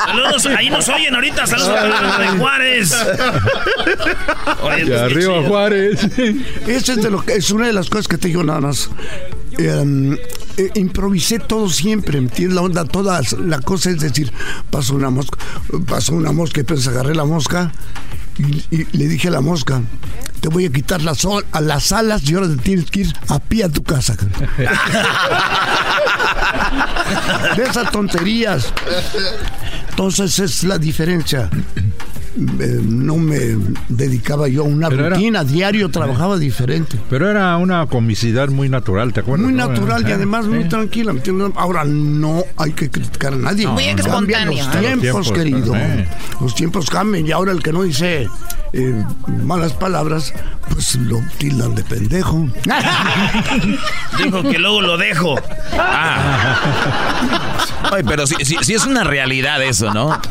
[0.05, 1.45] Saludos, ahí nos oyen ahorita.
[1.45, 2.95] Saludos de Juárez.
[4.63, 6.03] Oye, arriba Juárez.
[6.65, 8.89] Esa es, de lo que, es una de las cosas que te digo nada más.
[9.57, 10.13] Em,
[10.57, 12.55] eh, improvisé todo siempre, ¿entiendes?
[12.55, 14.31] La onda, toda la cosa es decir,
[14.69, 15.37] pasó una mosca,
[15.87, 17.71] pasó una mosca y pues agarré la mosca
[18.37, 18.63] y,
[18.97, 19.81] le dije a la mosca,
[20.41, 23.39] te voy a quitar las, a las alas y ahora te tienes que ir a
[23.39, 24.15] pie a tu casa.
[27.55, 28.73] de esas tonterías.
[29.89, 31.49] Entonces es la diferencia.
[32.37, 33.57] Eh, no me
[33.89, 36.99] dedicaba yo a una rutina, diario trabajaba diferente.
[37.09, 39.45] Pero era una comicidad muy natural, ¿te acuerdas?
[39.45, 41.15] Muy natural y además muy tranquila.
[41.55, 43.67] Ahora no hay que criticar a nadie.
[43.67, 44.63] Muy espontáneo.
[44.63, 45.73] Los tiempos, querido.
[46.39, 48.27] Los tiempos cambian y ahora el que no dice
[48.77, 49.03] eh,
[49.43, 50.33] malas palabras,
[50.69, 52.47] pues lo tildan de pendejo.
[54.23, 55.35] Dijo que luego lo dejo.
[55.79, 56.55] Ah.
[57.91, 60.21] Ay, pero sí, sí, es una realidad eso, ¿no?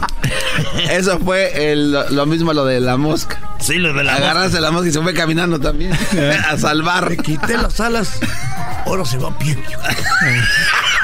[0.91, 1.75] Eso fue
[2.11, 3.41] lo, mismo lo de la mosca.
[3.59, 5.93] Sí, lo de la Agarrarse la mosca y se fue caminando también
[6.49, 7.11] a salvar.
[7.11, 8.21] Le quité las alas.
[8.87, 9.59] Ahora se va a pie.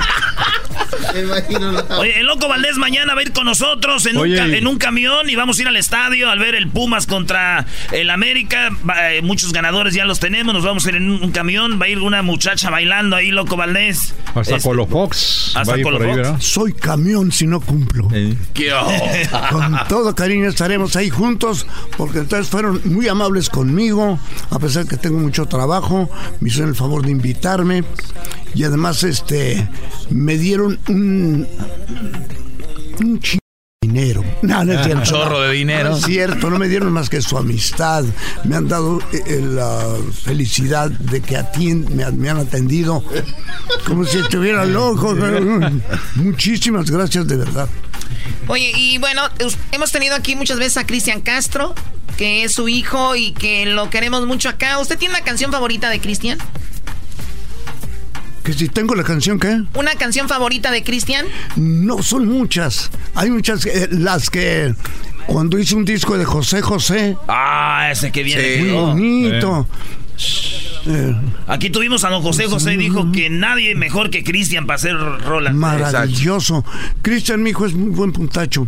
[1.98, 5.28] Oye, el Loco Valdés mañana va a ir con nosotros en, un, en un, camión
[5.28, 8.70] y vamos a ir al estadio al ver el Pumas contra el América.
[9.02, 10.54] Eh, muchos ganadores ya los tenemos.
[10.54, 11.78] Nos vamos a ir en un, camión.
[11.80, 14.14] Va a ir una muchacha bailando ahí, Loco Valdés.
[14.34, 15.56] Hasta este, Colofox.
[15.56, 16.44] Hasta Colofox.
[16.44, 18.08] Soy camión si no cumplo.
[19.50, 21.66] con todo cariño estaremos ahí juntos
[21.96, 24.18] porque entonces fueron muy amables conmigo,
[24.50, 26.10] a pesar que tengo mucho trabajo.
[26.40, 27.84] Me hicieron el favor de invitarme
[28.54, 29.68] y además este
[30.10, 31.46] me dieron un,
[33.00, 33.20] un
[33.82, 34.24] dinero.
[34.42, 34.98] No, no es cierto.
[34.98, 35.90] Un chorro de dinero.
[35.90, 38.04] No es cierto, no me dieron más que su amistad.
[38.44, 43.04] Me han dado eh, eh, la felicidad de que me, me, han atendido
[43.86, 45.14] como si estuviera loco.
[46.16, 47.68] Muchísimas gracias, de verdad.
[48.48, 49.22] Oye, y bueno,
[49.70, 51.74] hemos tenido aquí muchas veces a Cristian Castro,
[52.16, 54.78] que es su hijo y que lo queremos mucho acá.
[54.78, 56.38] ¿Usted tiene una canción favorita de Cristian?
[58.42, 59.62] ¿Que si tengo la canción qué?
[59.74, 61.26] ¿Una canción favorita de Cristian?
[61.56, 62.90] No, son muchas.
[63.14, 64.74] Hay muchas, eh, las que
[65.26, 67.16] cuando hice un disco de José José.
[67.28, 68.62] Ah, ese que viene.
[68.62, 69.68] muy bonito.
[70.86, 71.14] Eh.
[71.46, 75.54] Aquí tuvimos a don José José, dijo que nadie mejor que Cristian para hacer rolas.
[75.54, 76.64] Maravilloso.
[77.02, 78.66] Cristian, mi hijo, es muy buen puntacho.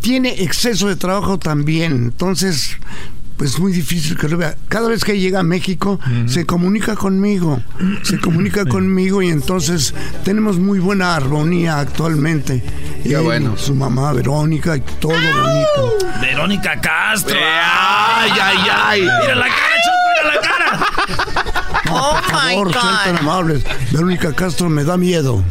[0.00, 1.92] Tiene exceso de trabajo también.
[1.92, 2.78] Entonces,
[3.36, 4.56] pues muy difícil que lo vea.
[4.68, 7.62] Cada vez que llega a México se comunica conmigo,
[8.02, 9.94] se comunica conmigo y entonces
[10.24, 12.62] tenemos muy buena armonía actualmente.
[13.02, 13.56] Qué bueno.
[13.56, 15.98] Su mamá Verónica y todo bonito.
[16.20, 17.36] Verónica Castro.
[17.38, 19.00] ay, ay, ay.
[19.02, 19.76] Mira la cara,
[21.90, 23.64] Oh Por favor, sean tan amables.
[23.92, 25.42] Verónica Castro me da miedo.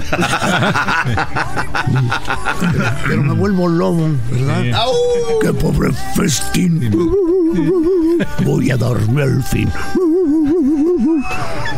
[3.08, 4.64] pero, me vuelvo lobo, ¿verdad?
[5.42, 6.92] Qué pobre festín.
[8.44, 9.72] Voy a darme al fin.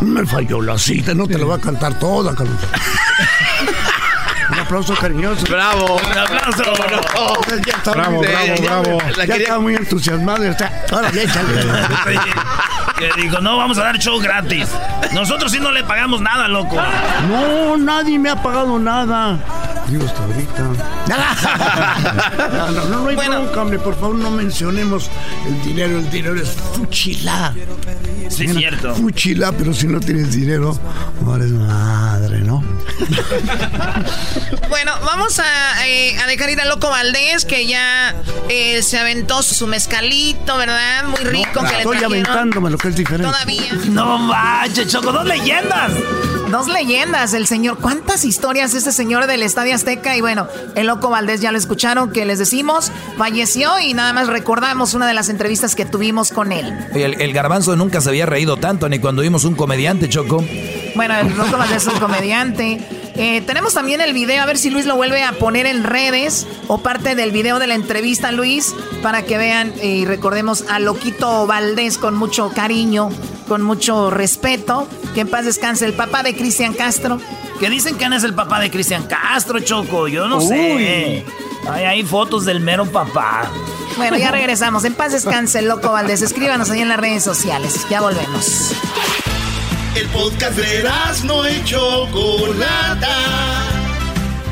[0.01, 2.57] Me falló la cita, no te lo voy a cantar toda, Carlos.
[4.67, 5.45] Un aplauso cariñoso.
[5.49, 5.95] Bravo.
[5.95, 6.63] Un aplauso.
[7.93, 8.99] bravo, bravo, bravo.
[9.25, 10.43] Ya estaba muy entusiasmado.
[10.91, 11.65] Ahora échale.
[12.97, 14.67] Que dijo, no, vamos a dar show gratis.
[15.13, 16.75] Nosotros sí no le pagamos nada, loco.
[17.29, 19.37] No, nadie me ha pagado nada.
[19.89, 20.63] Digo hasta ahorita.
[22.53, 23.41] no, no, no, no hay bueno.
[23.55, 23.79] hombre.
[23.79, 25.09] Por favor, no mencionemos
[25.47, 25.97] el dinero.
[25.99, 27.53] El dinero es fuchilá.
[28.29, 28.93] Sí, es cierto.
[28.95, 30.77] Fuchilá, pero si no tienes dinero,
[31.23, 32.63] no eres madre, ¿no?
[34.69, 38.15] bueno, vamos a, eh, a, dejar ir a Loco Valdés, que ya
[38.49, 41.05] eh, se aventó su mezcalito, ¿verdad?
[41.05, 41.61] Muy rico.
[41.63, 43.31] que estoy aventándome lo que es diferente.
[43.31, 43.73] Todavía.
[43.89, 45.93] No manches, Choco, dos leyendas.
[46.51, 47.77] Dos leyendas, el señor.
[47.79, 50.15] ¿Cuántas historias ese señor del Estadio Azteca?
[50.15, 54.27] Y bueno, el Loco Valdés ya lo escucharon, que les decimos, falleció y nada más
[54.27, 56.73] recordamos una de las entrevistas que tuvimos con él.
[56.93, 60.43] El, el garbanzo nunca se había reído tanto, ni cuando vimos un comediante, Choco.
[60.95, 62.79] Bueno, el Loco Valdés es un comediante.
[63.17, 66.45] Eh, tenemos también el video, a ver si Luis lo vuelve a poner en redes
[66.67, 71.47] o parte del video de la entrevista, Luis, para que vean y recordemos a Loquito
[71.47, 73.09] Valdés con mucho cariño,
[73.47, 74.87] con mucho respeto.
[75.15, 77.19] Que en paz descanse el papá de Cristian Castro.
[77.59, 80.07] Que dicen que es el papá de Cristian Castro, Choco.
[80.07, 81.25] Yo no sé.
[81.67, 83.51] Hay, hay fotos del mero papá.
[83.97, 84.85] Bueno, ya regresamos.
[84.85, 86.21] En paz descanse, loco Valdés.
[86.21, 87.87] Escríbanos ahí en las redes sociales.
[87.89, 88.73] Ya volvemos.
[89.97, 90.83] El podcast de
[91.23, 93.17] no y Chocolata.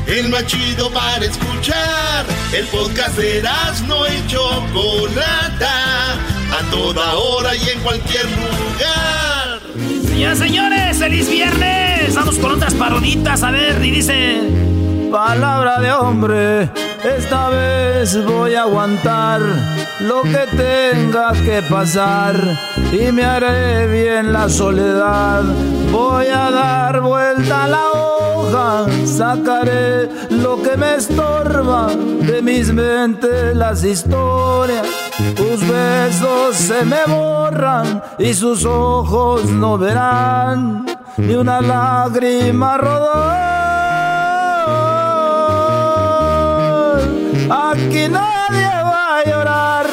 [0.08, 2.26] El más chido para escuchar.
[2.52, 3.44] El podcast de
[3.86, 6.14] no y Chocolata.
[6.50, 9.60] A toda hora y en cualquier lugar.
[10.08, 12.12] Señoras, señores, feliz viernes.
[12.16, 14.85] Vamos con otras paroditas, a ver, y dice...
[15.16, 16.70] Palabra de hombre,
[17.02, 19.40] esta vez voy a aguantar
[20.00, 22.36] lo que tenga que pasar
[22.92, 25.42] y me haré bien la soledad.
[25.90, 33.56] Voy a dar vuelta a la hoja, sacaré lo que me estorba de mis mentes
[33.56, 34.86] las historias.
[35.34, 40.84] Tus besos se me borran y sus ojos no verán
[41.16, 43.55] ni una lágrima rodar.
[47.48, 49.86] Aquí nadie va a llorar.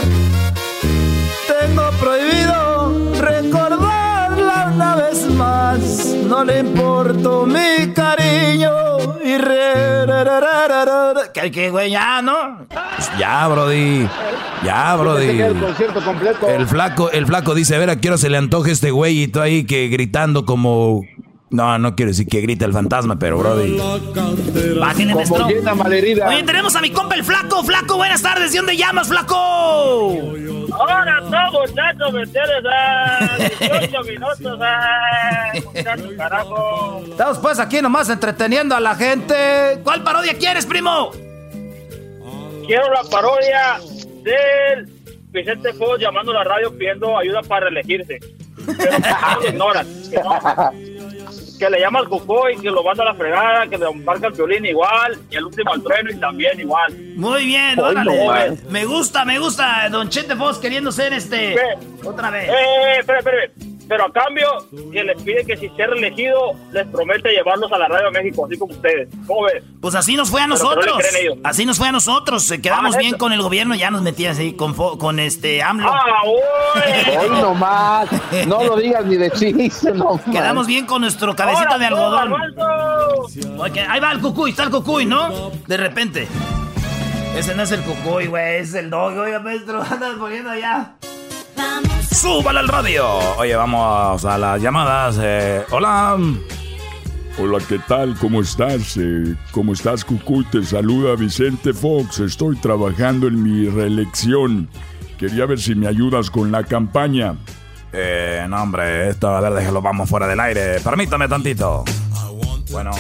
[1.48, 5.82] Tengo prohibido recordarla una vez más.
[6.28, 8.72] No le importo mi cariño
[9.24, 12.66] y re, re, re, que que güey ya, ¿no?
[13.20, 14.08] Ya, Brody.
[14.64, 15.42] Ya, Brody.
[15.42, 16.48] El concierto completo.
[16.50, 19.24] El flaco, el flaco dice, a ver, a qué hora se le antoje este güey
[19.24, 21.04] y tú ahí que gritando como
[21.54, 23.80] no, no quiero decir que grita el fantasma, pero Brody.
[24.80, 25.16] Bájenle,
[25.76, 26.28] malherida.
[26.28, 27.64] Oye, tenemos a mi compa el flaco.
[27.64, 28.52] Flaco, buenas tardes.
[28.52, 29.36] ¿De dónde llamas, flaco?
[29.36, 32.64] Ahora estamos, muchachos, ¿me entiendes?
[32.72, 37.04] Ah, 18 minutos, ah, muchachos, carajo.
[37.08, 39.36] Estamos pues aquí nomás entreteniendo a la gente.
[39.84, 41.12] ¿Cuál parodia quieres, primo?
[42.66, 43.80] Quiero la parodia
[44.24, 44.90] del
[45.30, 48.20] Vicente Fox llamando a la radio pidiendo ayuda para reelegirse.
[48.66, 49.88] Pero lo ignoran.
[51.64, 54.34] Que, le llama al Cucoy, que lo manda a la fregada, que le marca el
[54.34, 56.94] violín igual, y el último al trueno y también igual.
[57.16, 58.50] Muy bien, Ay, órale.
[58.50, 59.88] no, me gusta, me gusta.
[59.90, 61.56] Don Chete Fox queriendo ser este.
[62.04, 62.50] Otra vez.
[62.50, 63.38] Eh, espera, espera.
[63.88, 64.48] Pero a cambio,
[64.92, 68.46] que les pide que si sea reelegido, les promete llevarlos a la Radio de México,
[68.46, 69.10] así como ustedes.
[69.28, 69.64] ¿Cómo ves?
[69.82, 71.04] Pues así nos fue a Pero que no nosotros.
[71.44, 72.50] Así nos fue a nosotros.
[72.52, 75.62] Eh, Quedamos Ah, bien con el gobierno, ya nos metían así con, fo- con este
[75.62, 75.90] AMLO.
[75.92, 78.10] ¡Ah, Hoy nomás.
[78.48, 80.20] No lo digas ni de chiste, no.
[80.32, 82.34] Quedamos bien con nuestro cabecita Ahora de algodón.
[83.60, 85.52] Ok, ahí va el cucuy, está el cucuy, ¿no?
[85.68, 86.28] De repente.
[87.38, 89.18] Ese no es el cucuy, güey, es el dog.
[89.18, 90.96] Oiga, maestro, andas poniendo allá.
[92.12, 93.06] ¡Súbala al radio!
[93.38, 95.18] Oye, vamos a las llamadas.
[95.22, 96.18] eh, hola.
[97.40, 98.16] Hola, ¿qué tal?
[98.20, 98.96] ¿Cómo estás?
[98.98, 100.46] Eh, ¿Cómo estás, Cucuy?
[100.46, 102.20] Te saluda Vicente Fox.
[102.20, 104.70] Estoy trabajando en mi reelección.
[105.18, 107.36] Quería ver si me ayudas con la campaña.
[107.92, 110.80] Eh, no, hombre, esto, a ver, déjalo, vamos fuera del aire.
[110.82, 111.84] Permítame tantito.
[112.72, 112.92] Bueno,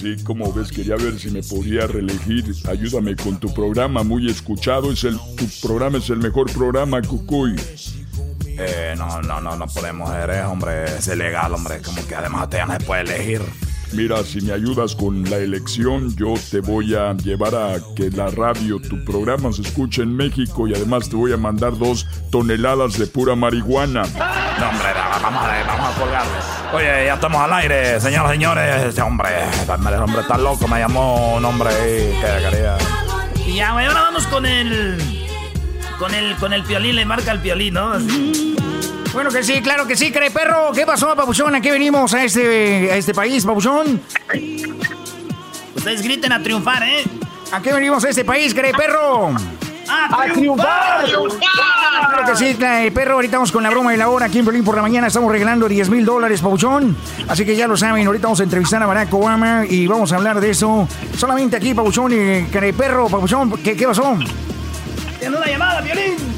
[0.00, 2.44] Sí, como ves, quería ver si me podía reelegir.
[2.68, 4.92] Ayúdame con tu programa, muy escuchado.
[4.92, 7.56] Es el, tu programa es el mejor programa, Cucuy.
[8.46, 10.84] eh, no, no, no, no podemos hacer hombre.
[10.98, 11.80] Es ilegal, hombre.
[11.82, 13.40] Como que además ya no se puede elegir.
[13.92, 18.28] Mira, si me ayudas con la elección, yo te voy a llevar a que la
[18.28, 22.98] radio, tu programa se escuche en México y además te voy a mandar dos toneladas
[22.98, 24.02] de pura marihuana.
[24.02, 24.88] No, hombre,
[25.22, 26.32] vamos a, vamos a colgarle.
[26.74, 28.84] Oye, ya estamos al aire, señoras y señores.
[28.86, 30.66] Este hombre, este hombre está loco.
[30.68, 32.76] Me llamó un hombre que quería.
[33.46, 34.98] Y ya, güey, ahora vamos con el.
[35.98, 37.92] Con el, con el piolín, le marca el piolín, ¿no?
[37.92, 38.56] Así.
[39.16, 40.72] Bueno que sí, claro que sí, cree perro.
[40.74, 41.54] ¿Qué pasó, papuchón?
[41.54, 43.98] ¿A qué venimos a este, a este país, papuchón?
[45.74, 47.02] Ustedes griten a triunfar, ¿eh?
[47.50, 49.34] ¿A qué venimos a este país, cree perro?
[49.88, 51.06] ¡A triunfar!
[51.06, 53.14] Claro que sí, eh, perro.
[53.14, 55.06] Ahorita vamos con la broma de la hora aquí en Berlín por la mañana.
[55.06, 56.94] Estamos regalando 10 mil dólares, Pabuchón.
[57.26, 58.06] Así que ya lo saben.
[58.06, 60.86] Ahorita vamos a entrevistar a Barack Obama y vamos a hablar de eso
[61.16, 62.12] solamente aquí, Pabuchón.
[62.12, 63.50] Y care perro, Pabuchón.
[63.62, 64.18] ¿Qué, ¿Qué pasó?
[65.18, 66.35] Tiene una llamada, violín.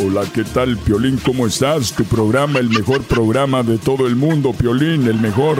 [0.00, 1.18] Hola, ¿qué tal, Piolín?
[1.24, 1.92] ¿Cómo estás?
[1.92, 5.58] Tu programa, el mejor programa de todo el mundo, Piolín, el mejor.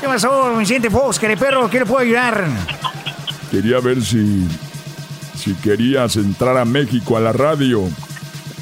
[0.00, 1.18] ¿Qué pasó, Vicente Fox?
[1.18, 2.46] Care perro, ¿qué le puedo ayudar?
[3.50, 4.46] Quería ver si,
[5.36, 7.82] si querías entrar a México a la radio.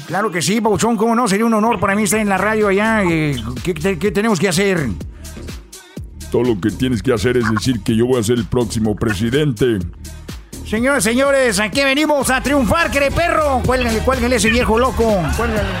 [0.07, 0.97] Claro que sí, Pabuchón.
[0.97, 1.27] ¿Cómo no?
[1.27, 3.03] Sería un honor para mí estar en la radio allá.
[3.03, 4.87] eh, ¿Qué, qué- qué tenemos que hacer?
[6.31, 8.95] Todo lo que tienes que hacer es decir que yo voy a ser el próximo
[8.95, 9.79] presidente.
[10.67, 13.61] Señores, señores, aquí venimos a triunfar, care perro.
[13.65, 15.21] Cuélgale, cuélgale ese viejo loco.
[15.37, 15.69] Cuélgale.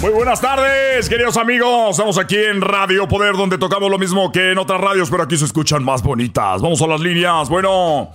[0.00, 1.90] Muy buenas tardes, queridos amigos.
[1.90, 5.36] Estamos aquí en Radio Poder, donde tocamos lo mismo que en otras radios, pero aquí
[5.36, 6.60] se escuchan más bonitas.
[6.60, 7.48] Vamos a las líneas.
[7.48, 8.10] Bueno,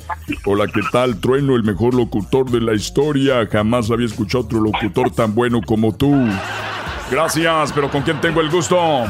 [0.45, 3.47] Hola, ¿qué tal, Trueno, el mejor locutor de la historia?
[3.49, 6.13] Jamás había escuchado otro locutor tan bueno como tú.
[7.09, 9.05] gracias, pero ¿con quién tengo el gusto?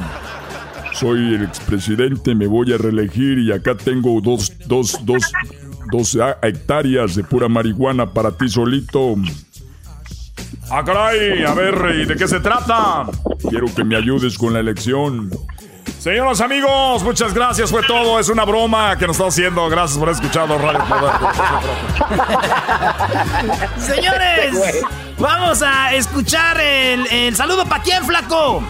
[1.00, 5.32] Soy el expresidente, me voy a reelegir y acá tengo dos, dos, dos,
[5.92, 9.14] dos ah, hectáreas de pura marihuana para ti solito.
[10.72, 13.06] Ah, caray, a ver, ¿y de qué se trata?
[13.48, 15.30] Quiero que me ayudes con la elección.
[16.00, 17.70] Señoras amigos, muchas gracias.
[17.70, 18.20] Fue todo.
[18.20, 19.70] Es una broma que nos está haciendo.
[19.70, 20.84] Gracias por escuchar los radios.
[23.78, 24.84] Señores,
[25.20, 28.64] vamos a escuchar el saludo para quién, flaco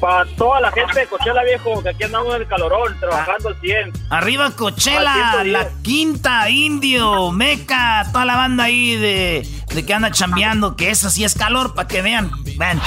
[0.00, 3.60] para toda la gente de Cochela, viejo, que aquí andamos en el calorón, trabajando al
[3.60, 3.92] 100.
[4.10, 10.76] Arriba Cochela, la quinta, Indio, Meca, toda la banda ahí de, de que anda chambeando,
[10.76, 12.30] que eso sí es calor, para que vean.
[12.56, 12.80] Ven.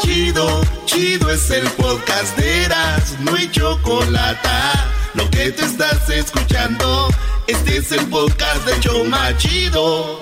[0.00, 4.48] Chido, chido es el podcast de Eras, no hay chocolate.
[5.14, 7.08] Lo que te estás escuchando,
[7.46, 10.20] este es el podcast de Choma Chido.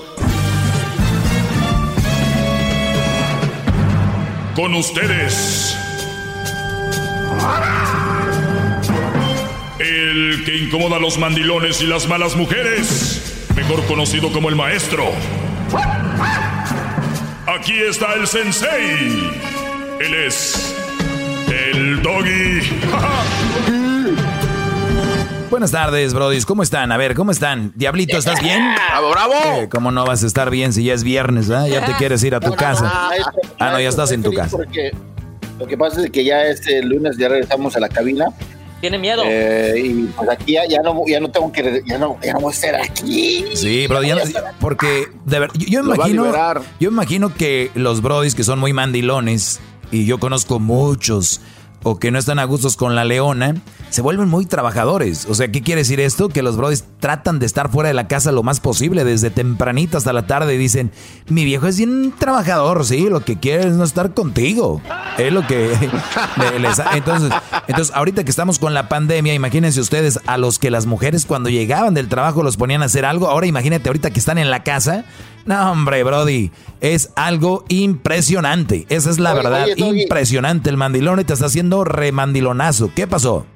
[4.54, 5.76] Con ustedes
[9.78, 15.04] el que incomoda a los mandilones y las malas mujeres, mejor conocido como el maestro.
[17.46, 19.30] Aquí está el sensei.
[20.00, 20.74] Él es
[21.48, 22.60] el doggy.
[25.50, 26.46] Buenas tardes, brodis.
[26.46, 26.92] ¿Cómo están?
[26.92, 27.72] A ver, ¿cómo están?
[27.74, 28.62] Diablito, ¿estás bien?
[28.88, 29.34] ¡Bravo, bravo!
[29.34, 31.66] Eh, ¿Cómo no vas a estar bien si ya es viernes, ah?
[31.66, 33.10] Ya te quieres ir a tu casa.
[33.58, 34.58] Ah, no, ya estás en tu casa.
[35.60, 38.26] Lo que pasa es que ya este lunes ya regresamos a la cabina.
[38.80, 39.22] Tiene miedo.
[39.26, 42.50] Eh, y pues aquí ya, no, ya no tengo que, ya no, ya no voy
[42.50, 43.44] a estar aquí.
[43.54, 44.00] Sí, bro,
[44.58, 46.32] porque de ver, yo, yo imagino,
[46.80, 49.60] yo imagino que los brodis que son muy mandilones
[49.92, 51.42] y yo conozco muchos
[51.82, 53.54] o que no están a gustos con la leona,
[53.88, 55.26] se vuelven muy trabajadores.
[55.28, 56.28] O sea, ¿qué quiere decir esto?
[56.28, 59.98] Que los brothers tratan de estar fuera de la casa lo más posible, desde tempranito
[59.98, 60.92] hasta la tarde, y dicen,
[61.28, 64.80] mi viejo es bien trabajador, sí, lo que quiere es no estar contigo.
[65.18, 65.68] Es lo que
[66.60, 66.80] les...
[66.94, 67.32] Entonces,
[67.66, 71.48] entonces, ahorita que estamos con la pandemia, imagínense ustedes a los que las mujeres cuando
[71.48, 74.62] llegaban del trabajo los ponían a hacer algo, ahora imagínate ahorita que están en la
[74.62, 75.04] casa,
[75.50, 78.86] no, hombre, Brody, es algo impresionante.
[78.88, 80.70] Esa es la verdad, impresionante.
[80.70, 82.92] El mandilón te está haciendo remandilonazo.
[82.94, 83.46] ¿Qué pasó?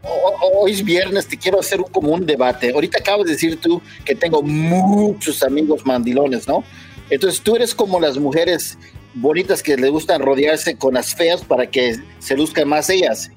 [0.60, 2.72] Hoy es viernes, te quiero hacer un, como un debate.
[2.74, 6.64] Ahorita acabas de decir tú que tengo muchos amigos mandilones, ¿no?
[7.10, 8.76] Entonces tú eres como las mujeres
[9.14, 13.30] bonitas que le gustan rodearse con las feas para que se luzcan más ellas.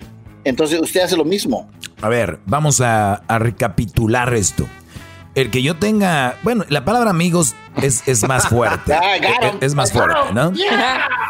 [0.46, 1.70] Entonces usted hace lo mismo.
[2.02, 4.68] A ver, vamos a, a recapitular esto
[5.38, 8.98] el que yo tenga, bueno, la palabra amigos es, es más fuerte.
[9.62, 10.52] es, más fuerte, ¿no?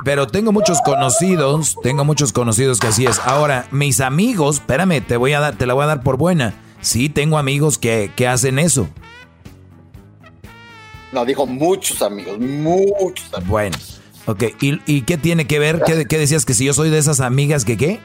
[0.06, 3.20] Pero tengo muchos conocidos, tengo muchos conocidos que así es.
[3.20, 6.54] Ahora, mis amigos, espérame, te voy a dar, te la voy a dar por buena.
[6.80, 8.88] Sí, tengo amigos que, que hacen eso.
[11.12, 13.50] No, dijo muchos amigos, muchos amigos.
[13.50, 13.78] Bueno,
[14.26, 14.44] ok.
[14.62, 15.84] ¿Y, y qué tiene que ver?
[15.86, 18.00] ¿Qué, ¿Qué decías que si yo soy de esas amigas que qué?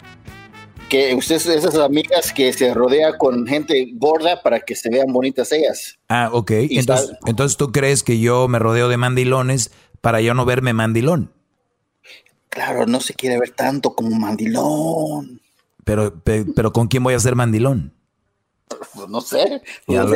[0.93, 5.11] Que usted es esas amigas que se rodea con gente gorda para que se vean
[5.11, 5.99] bonitas ellas.
[6.11, 6.51] Ah, ok.
[6.69, 9.71] Entonces, entonces tú crees que yo me rodeo de mandilones
[10.03, 11.33] para yo no verme mandilón.
[12.51, 15.41] Claro, no se quiere ver tanto como mandilón.
[15.83, 17.95] Pero, pero, ¿con quién voy a ser mandilón?
[18.95, 19.63] Pues no sé.
[19.87, 20.07] no,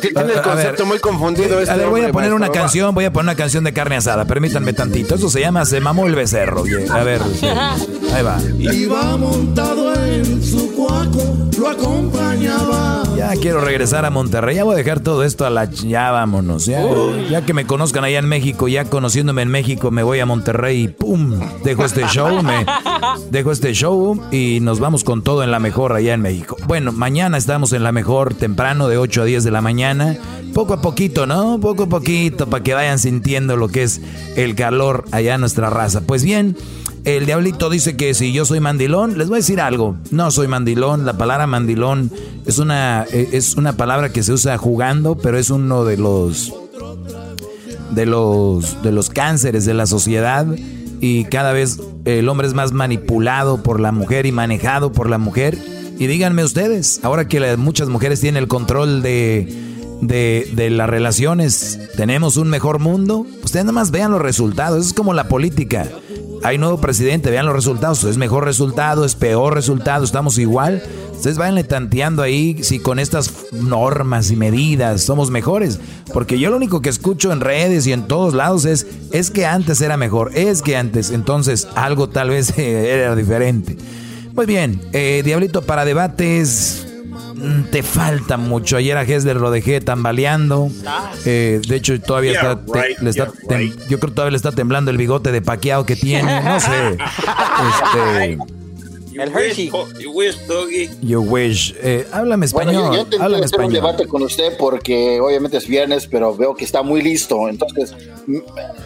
[0.00, 1.60] tiene el concepto muy confundido.
[1.60, 3.96] Este a ver, voy a poner una canción, voy a poner una canción de carne
[3.96, 4.24] asada.
[4.24, 5.14] Permítanme tantito.
[5.14, 6.64] Eso se llama Se mamó el becerro.
[6.90, 7.20] A ver,
[8.14, 8.38] ahí va.
[8.58, 13.02] Iba montado en su cuaco, lo acompañaba.
[13.16, 14.56] Ya quiero regresar a Monterrey.
[14.56, 15.64] Ya voy a dejar todo esto a la.
[15.66, 16.66] Ya vámonos.
[16.66, 16.84] Ya,
[17.30, 20.82] ya que me conozcan allá en México, ya conociéndome en México, me voy a Monterrey
[20.82, 21.40] y ¡pum!
[21.62, 22.66] Dejo este show, me
[23.30, 26.56] dejo este show y nos vamos con todo en la mejor allá en México.
[26.66, 30.16] Bueno, mañana estamos en la mejor temprano de 8 a 10 de la mañana.
[30.52, 31.60] Poco a poquito, ¿no?
[31.60, 34.00] Poco a poquito para que vayan sintiendo lo que es
[34.36, 36.00] el calor allá en nuestra raza.
[36.00, 36.56] Pues bien.
[37.04, 39.96] El diablito dice que si yo soy mandilón, les voy a decir algo.
[40.10, 41.06] No soy mandilón.
[41.06, 42.10] La palabra mandilón
[42.46, 46.52] es una, e, es una palabra que se usa jugando, pero es uno de los
[47.90, 50.46] de los de los cánceres de la sociedad
[51.00, 55.18] y cada vez el hombre es más manipulado por la mujer y manejado por la
[55.18, 55.58] mujer.
[55.98, 59.48] Y díganme ustedes, ahora que muchas mujeres tienen el control de,
[60.00, 63.26] de, de, las relaciones, ¿tenemos un mejor mundo?
[63.42, 65.88] Ustedes nada más vean los resultados, es como la política
[66.44, 70.82] hay nuevo presidente, vean los resultados, es mejor resultado, es peor resultado, estamos igual.
[71.14, 75.80] Ustedes vayan tanteando ahí si con estas normas y medidas somos mejores.
[76.12, 79.46] Porque yo lo único que escucho en redes y en todos lados es, es que
[79.46, 83.78] antes era mejor, es que antes, entonces algo tal vez era diferente.
[84.34, 86.84] Muy bien, eh, Diablito para debates,
[87.34, 88.76] Mm, te falta mucho.
[88.76, 90.70] Ayer a Hesler lo dejé tambaleando.
[91.24, 92.60] Eh, de hecho, todavía está,
[93.00, 93.28] le está
[93.88, 96.40] yo creo que todavía le está temblando el bigote de paqueado que tiene.
[96.42, 96.96] No sé.
[97.54, 98.38] Este,
[99.22, 99.70] el Hershey.
[100.00, 100.90] You wish, Doggy.
[101.00, 101.74] You wish.
[101.80, 102.88] Eh, háblame español.
[102.88, 106.54] Bueno, yo, yo háblame hacer un debate con usted porque obviamente es viernes, pero veo
[106.54, 107.48] que está muy listo.
[107.48, 107.94] Entonces,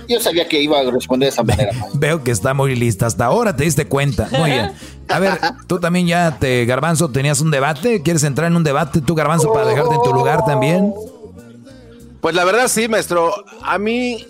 [0.07, 1.73] yo sabía que iba a responder de esa manera.
[1.95, 3.07] veo que está muy lista.
[3.07, 4.29] Hasta ahora te diste cuenta.
[4.39, 4.73] Muy bien.
[5.09, 8.03] A ver, tú también ya te, Garbanzo, tenías un debate.
[8.03, 10.95] ¿Quieres entrar en un debate tú, Garbanzo, para dejarte en tu lugar también?
[12.21, 13.33] Pues la verdad sí, maestro.
[13.63, 14.27] A mí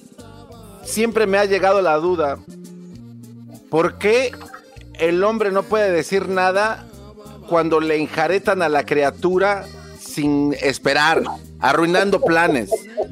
[0.85, 2.39] siempre me ha llegado la duda.
[3.71, 4.33] ¿Por qué
[4.95, 6.87] el hombre no puede decir nada
[7.49, 9.67] cuando le enjaretan a la criatura
[9.99, 11.23] sin esperar,
[11.61, 12.71] arruinando planes?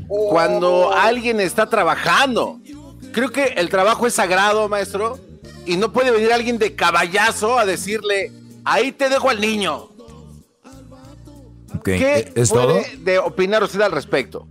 [0.08, 2.60] Cuando alguien está trabajando.
[3.12, 5.18] Creo que el trabajo es sagrado, maestro,
[5.66, 8.32] y no puede venir alguien de caballazo a decirle,
[8.64, 9.88] ahí te dejo al niño.
[11.84, 14.46] ¿Qué ¿Es puede de opinar usted al respecto?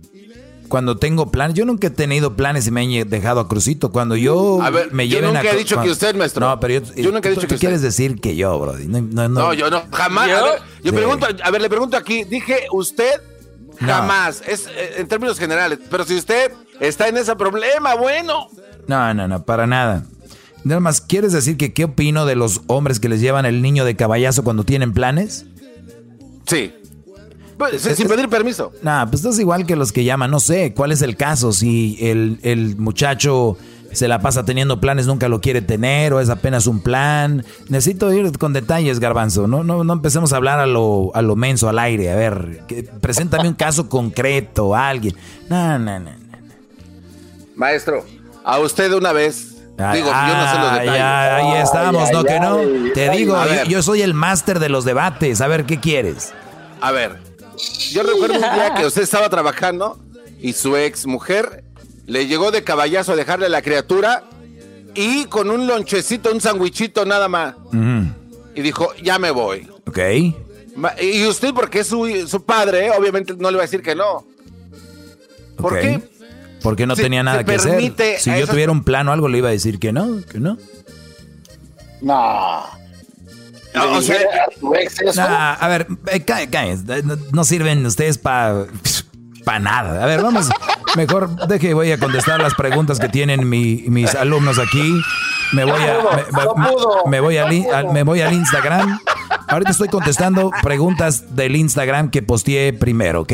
[0.68, 3.92] Cuando tengo planes, yo nunca he tenido planes y me han dejado a Crucito.
[3.92, 6.48] Cuando yo A ver, me yo lleven nunca a he dicho que usted, maestro.
[6.48, 8.72] No, pero yo, Yo nunca he dicho tú que quieres decir que yo, bro.
[8.78, 9.40] No, no, no.
[9.40, 10.28] No, yo no, jamás.
[10.28, 10.36] ¿Yo?
[10.38, 10.96] A ver, yo Sí.
[10.96, 13.12] pregunto, a ver, le pregunto aquí, dije usted
[13.80, 13.86] No.
[13.92, 18.48] jamás, es eh, en términos generales, pero si usted está en ese problema, bueno.
[18.88, 20.04] No, no, no, para nada.
[20.66, 23.84] Nada más, ¿quieres decir que qué opino de los hombres que les llevan el niño
[23.84, 25.46] de caballazo cuando tienen planes?
[26.46, 26.72] Sí.
[27.56, 28.72] Pues, sin pedir permiso.
[28.82, 30.30] Nah, pues estás igual que los que llaman.
[30.30, 31.52] No sé, ¿cuál es el caso?
[31.52, 33.56] Si el, el muchacho
[33.92, 37.44] se la pasa teniendo planes, nunca lo quiere tener, o es apenas un plan.
[37.68, 39.46] Necesito ir con detalles, Garbanzo.
[39.46, 42.10] No, no, no empecemos a hablar a lo, a lo menso, al aire.
[42.10, 45.14] A ver, que- preséntame un caso concreto, alguien.
[45.48, 46.10] No, no, no.
[47.54, 48.04] Maestro,
[48.44, 49.55] a usted de una vez.
[49.78, 50.94] Ay, digo, yo no sé los ah, detalles.
[50.94, 52.24] ya, ahí estamos, ¿no?
[52.24, 52.58] que no.
[52.94, 55.40] Te digo, yo, yo soy el máster de los debates.
[55.40, 56.32] A ver, ¿qué quieres?
[56.80, 57.18] a ver,
[57.90, 59.98] yo recuerdo un día que usted estaba trabajando
[60.40, 61.64] y su ex mujer
[62.06, 64.24] le llegó de caballazo a dejarle a la criatura
[64.94, 67.54] y con un lonchecito, un sandwichito nada más.
[67.66, 68.06] Ujú.
[68.54, 69.68] Y dijo, ya me voy.
[69.86, 69.98] Ok.
[71.00, 74.24] Y usted, porque es su, su padre, obviamente no le va a decir que no.
[75.56, 75.80] ¿Por ok.
[75.80, 76.02] qué?
[76.66, 77.80] Porque no Se- tenía nada se que hacer.
[78.18, 80.40] Si yo esas- tuviera un plano o algo, le iba a decir que no, que
[80.40, 80.58] no.
[82.02, 82.64] No.
[83.74, 84.18] o sea,
[85.14, 86.64] Nah, a ver, eh, ca- ca-
[87.04, 88.64] no, no sirven ustedes para
[89.44, 90.02] para nada.
[90.02, 90.48] A ver, vamos.
[90.96, 95.00] Mejor deje, voy a contestar las preguntas que tienen mi- mis alumnos aquí.
[95.52, 98.98] Me voy a me, me- me voy al- me voy al Instagram.
[99.46, 103.32] Ahorita estoy contestando preguntas del Instagram que posteé primero, ¿ok?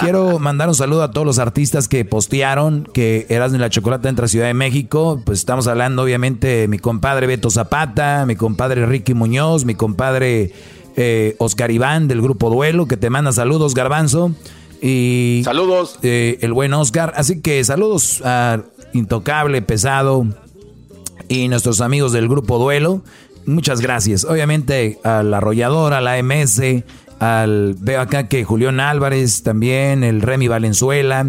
[0.00, 4.08] Quiero mandar un saludo a todos los artistas que postearon que Erasmo y la Chocolata
[4.08, 5.20] entra a Ciudad de México.
[5.24, 10.52] Pues estamos hablando, obviamente, de mi compadre Beto Zapata, mi compadre Ricky Muñoz, mi compadre
[10.96, 14.32] eh, Oscar Iván del grupo Duelo, que te manda saludos, Garbanzo.
[14.82, 15.98] Y saludos.
[16.02, 17.12] el buen Oscar.
[17.16, 18.62] Así que saludos a
[18.92, 20.26] Intocable, Pesado
[21.28, 23.02] y nuestros amigos del grupo Duelo.
[23.46, 24.24] Muchas gracias.
[24.24, 26.60] Obviamente a la arrolladora, a la MS,
[27.18, 31.26] al veo acá que Julián Álvarez también, el Remy Valenzuela,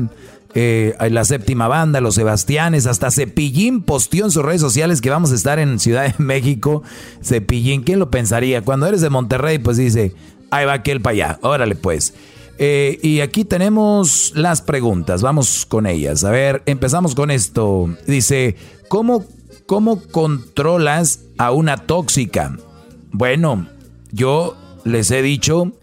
[0.53, 5.31] eh, la séptima banda, los Sebastianes, hasta Cepillín posteó en sus redes sociales que vamos
[5.31, 6.83] a estar en Ciudad de México.
[7.23, 8.61] Cepillín, ¿quién lo pensaría?
[8.61, 10.13] Cuando eres de Monterrey, pues dice,
[10.49, 12.13] ahí va aquel para allá, órale pues.
[12.59, 16.23] Eh, y aquí tenemos las preguntas, vamos con ellas.
[16.23, 17.89] A ver, empezamos con esto.
[18.07, 18.55] Dice,
[18.87, 19.25] ¿cómo,
[19.67, 22.57] cómo controlas a una tóxica?
[23.11, 23.67] Bueno,
[24.11, 24.55] yo
[24.87, 25.73] les he dicho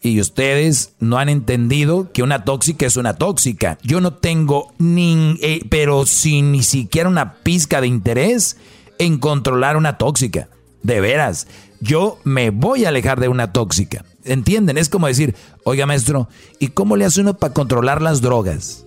[0.00, 3.78] y ustedes no han entendido que una tóxica es una tóxica.
[3.82, 8.56] Yo no tengo ni, eh, pero sin ni siquiera una pizca de interés
[8.98, 10.48] en controlar una tóxica.
[10.82, 11.48] De veras,
[11.80, 14.04] yo me voy a alejar de una tóxica.
[14.24, 14.78] ¿Entienden?
[14.78, 16.28] Es como decir, oiga maestro,
[16.60, 18.84] ¿y cómo le hace uno para controlar las drogas?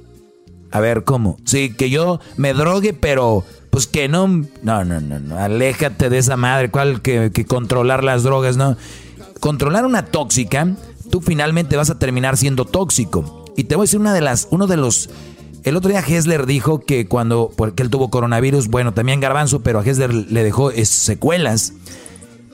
[0.72, 1.38] A ver, ¿cómo?
[1.45, 4.27] Sí, que yo me drogue, pero pues que no...
[4.64, 5.38] No, no, no, no.
[5.38, 6.72] Aléjate de esa madre.
[6.72, 8.56] ¿Cuál que, que controlar las drogas?
[8.56, 8.77] No.
[9.42, 10.68] Controlar una tóxica,
[11.10, 13.44] tú finalmente vas a terminar siendo tóxico.
[13.58, 14.48] Y te voy a decir una de las...
[14.52, 15.10] Uno de los...
[15.64, 17.52] El otro día Hessler dijo que cuando...
[17.58, 21.74] Porque él tuvo coronavirus, bueno, también Garbanzo, pero a Hessler le dejó eh, secuelas.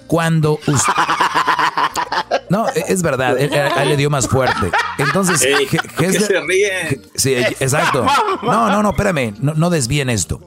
[0.08, 0.60] Cuando...
[0.66, 0.82] us-
[2.50, 4.72] No, e, es verdad, él, a él le dio más fuerte.
[4.98, 5.78] Entonces, Ey, He- ¿qué
[6.08, 7.02] Hessler- se ríe?
[7.16, 8.06] Sí, exacto.
[8.44, 10.40] No, no, no, espérame, no, no desvíen esto.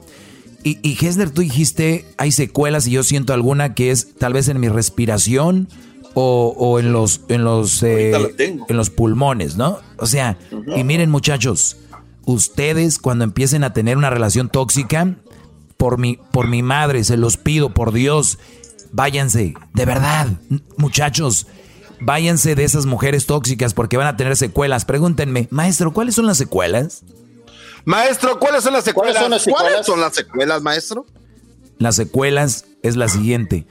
[0.63, 4.47] Y, y Hessler, tú dijiste, hay secuelas y yo siento alguna que es tal vez
[4.47, 5.67] en mi respiración
[6.13, 9.79] o, o en los, en los, eh, en los pulmones, ¿no?
[9.97, 10.37] O sea,
[10.75, 11.77] y miren muchachos,
[12.25, 15.15] ustedes cuando empiecen a tener una relación tóxica,
[15.77, 18.37] por mi, por mi madre, se los pido, por Dios,
[18.91, 20.27] váyanse, de verdad,
[20.77, 21.47] muchachos,
[21.99, 24.85] váyanse de esas mujeres tóxicas porque van a tener secuelas.
[24.85, 27.03] Pregúntenme, maestro, ¿cuáles son las secuelas?
[27.85, 29.15] Maestro, ¿cuáles son las secuelas?
[29.49, 31.05] ¿Cuáles son las secuelas, maestro?
[31.79, 33.65] Las secuelas es la siguiente.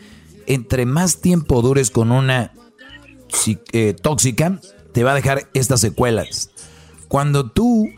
[0.50, 2.52] Entre más tiempo dures con una
[3.72, 4.58] eh, tóxica,
[4.92, 6.50] te va a dejar estas secuelas.
[7.06, 7.88] Cuando tú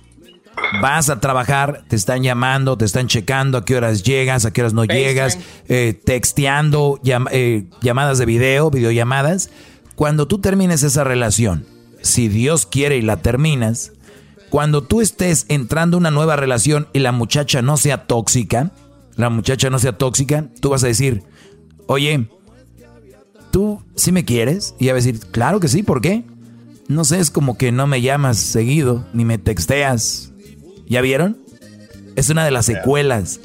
[0.83, 4.61] vas a trabajar, te están llamando, te están checando a qué horas llegas, a qué
[4.61, 7.01] horas no llegas, eh, texteando,
[7.31, 9.49] eh, llamadas de video, videollamadas.
[9.95, 11.65] Cuando tú termines esa relación,
[12.03, 13.93] si Dios quiere y la terminas,
[14.51, 18.73] cuando tú estés entrando a una nueva relación y la muchacha no sea tóxica,
[19.17, 21.23] la muchacha no sea tóxica, tú vas a decir,
[21.87, 22.29] oye,
[23.53, 24.75] ¿tú sí me quieres?
[24.81, 26.25] Y ella va a decir, claro que sí, ¿por qué?
[26.89, 30.33] No sé, es como que no me llamas seguido, ni me texteas.
[30.89, 31.39] ¿Ya vieron?
[32.17, 33.39] Es una de las secuelas.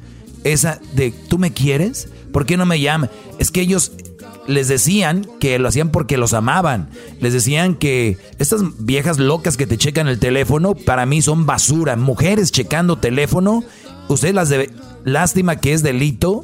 [0.43, 2.09] Esa de, ¿tú me quieres?
[2.33, 3.11] ¿Por qué no me llamas?
[3.37, 3.91] Es que ellos
[4.47, 6.89] les decían que lo hacían porque los amaban.
[7.19, 11.95] Les decían que estas viejas locas que te checan el teléfono, para mí son basura.
[11.95, 13.63] Mujeres checando teléfono,
[14.07, 14.71] ustedes las debe...
[15.03, 16.43] Lástima que es delito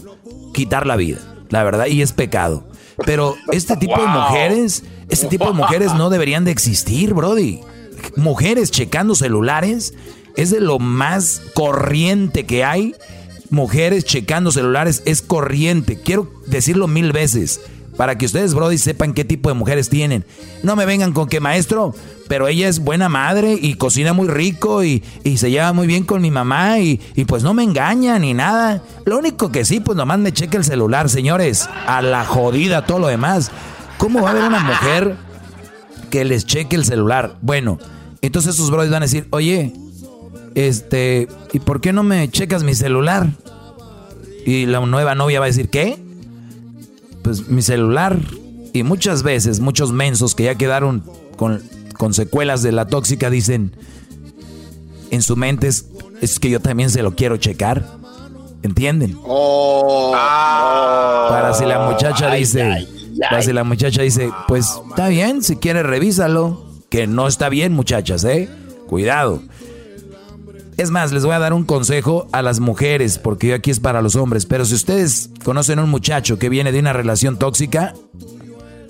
[0.53, 1.19] quitar la vida,
[1.49, 2.65] la verdad, y es pecado.
[3.05, 7.61] Pero este tipo de mujeres, este tipo de mujeres no deberían de existir, Brody.
[8.15, 9.93] Mujeres checando celulares
[10.35, 12.95] es de lo más corriente que hay.
[13.49, 15.99] Mujeres checando celulares es corriente.
[16.01, 17.61] Quiero decirlo mil veces
[17.97, 20.25] para que ustedes, Brody, sepan qué tipo de mujeres tienen.
[20.63, 21.93] No me vengan con que maestro,
[22.27, 25.03] pero ella es buena madre y cocina muy rico y,
[25.35, 28.81] se lleva muy bien con mi mamá y, y, pues no me engaña ni nada.
[29.05, 31.69] Lo único que sí, pues nomás me cheque el celular, señores.
[31.87, 33.51] A la jodida todo lo demás.
[33.97, 35.15] ¿Cómo va a haber una mujer
[36.09, 37.37] que les cheque el celular?
[37.41, 37.79] Bueno,
[38.21, 39.73] entonces esos brothers van a decir, oye,
[40.55, 43.29] este, ¿y por qué no me checas mi celular?
[44.45, 46.02] Y la nueva novia va a decir, ¿qué?
[47.23, 48.19] Pues mi celular.
[48.73, 51.03] Y muchas veces, muchos mensos que ya quedaron
[51.37, 51.61] con
[51.93, 53.75] con secuelas de la tóxica dicen
[55.11, 57.85] en su mente es, que yo también se lo quiero checar.
[58.63, 59.17] ¿Entienden?
[59.23, 62.87] Oh, para si la muchacha dice,
[63.29, 67.73] para si la muchacha dice, pues está bien, si quiere revísalo, que no está bien,
[67.73, 68.49] muchachas, ¿eh?
[68.87, 69.43] Cuidado.
[70.77, 74.01] Es más, les voy a dar un consejo a las mujeres, porque aquí es para
[74.01, 77.93] los hombres, pero si ustedes conocen a un muchacho que viene de una relación tóxica,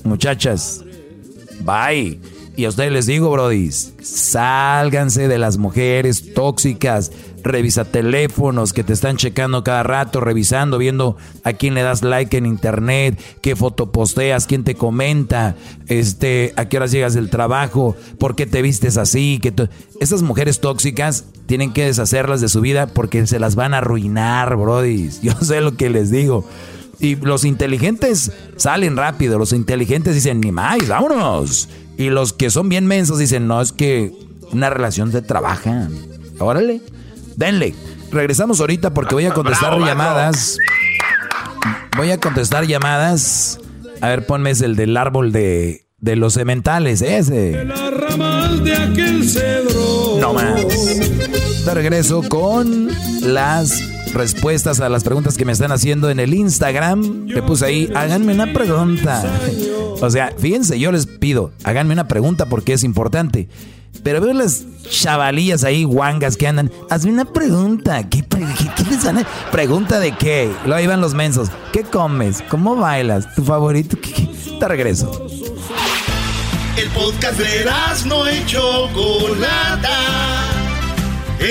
[0.04, 0.84] muchachas,
[1.62, 2.20] bye.
[2.56, 7.12] Y a ustedes les digo, Brody, sálganse de las mujeres tóxicas.
[7.44, 12.38] Revisa teléfonos que te están checando cada rato, revisando, viendo a quién le das like
[12.38, 15.56] en internet, qué foto posteas, quién te comenta,
[15.88, 19.40] este, a qué horas llegas del trabajo, por qué te vistes así.
[19.42, 19.54] Que
[20.00, 24.56] Esas mujeres tóxicas tienen que deshacerlas de su vida porque se las van a arruinar,
[24.56, 25.10] Brody.
[25.24, 26.46] Yo sé lo que les digo.
[27.00, 31.68] Y los inteligentes salen rápido, los inteligentes dicen, ni más, vámonos.
[31.98, 34.12] Y los que son bien mensos dicen, no, es que
[34.52, 35.90] una relación se trabaja.
[36.40, 36.82] Órale,
[37.36, 37.76] denle.
[38.12, 40.58] Regresamos ahorita porque voy a contestar llamadas.
[41.98, 43.60] Voy a contestar llamadas.
[44.02, 47.34] A ver, ponme ese, el del árbol de, de los cementales, ese.
[47.34, 50.18] de aquel cedro.
[50.20, 50.66] No más.
[51.66, 52.90] De regreso con
[53.22, 57.26] las respuestas a las preguntas que me están haciendo en el Instagram.
[57.28, 59.24] Le puse ahí, háganme una pregunta.
[60.02, 63.48] O sea, fíjense, yo les pido, háganme una pregunta porque es importante.
[64.04, 66.72] Pero veo las chavalillas ahí, guangas que andan.
[66.90, 68.10] Hazme una pregunta.
[68.10, 68.26] ¿Qué,
[68.90, 69.26] les dan?
[69.52, 70.52] ¿Pregunta de qué?
[70.66, 71.50] Luego ahí van los mensos.
[71.72, 72.44] ¿Qué comes?
[72.50, 73.34] ¿Cómo bailas?
[73.36, 73.98] ¿Tu favorito?
[74.02, 74.30] ¿Qué,
[74.60, 75.28] Te regreso.
[76.76, 77.66] El podcast de
[78.08, 80.63] no hecho Chocolata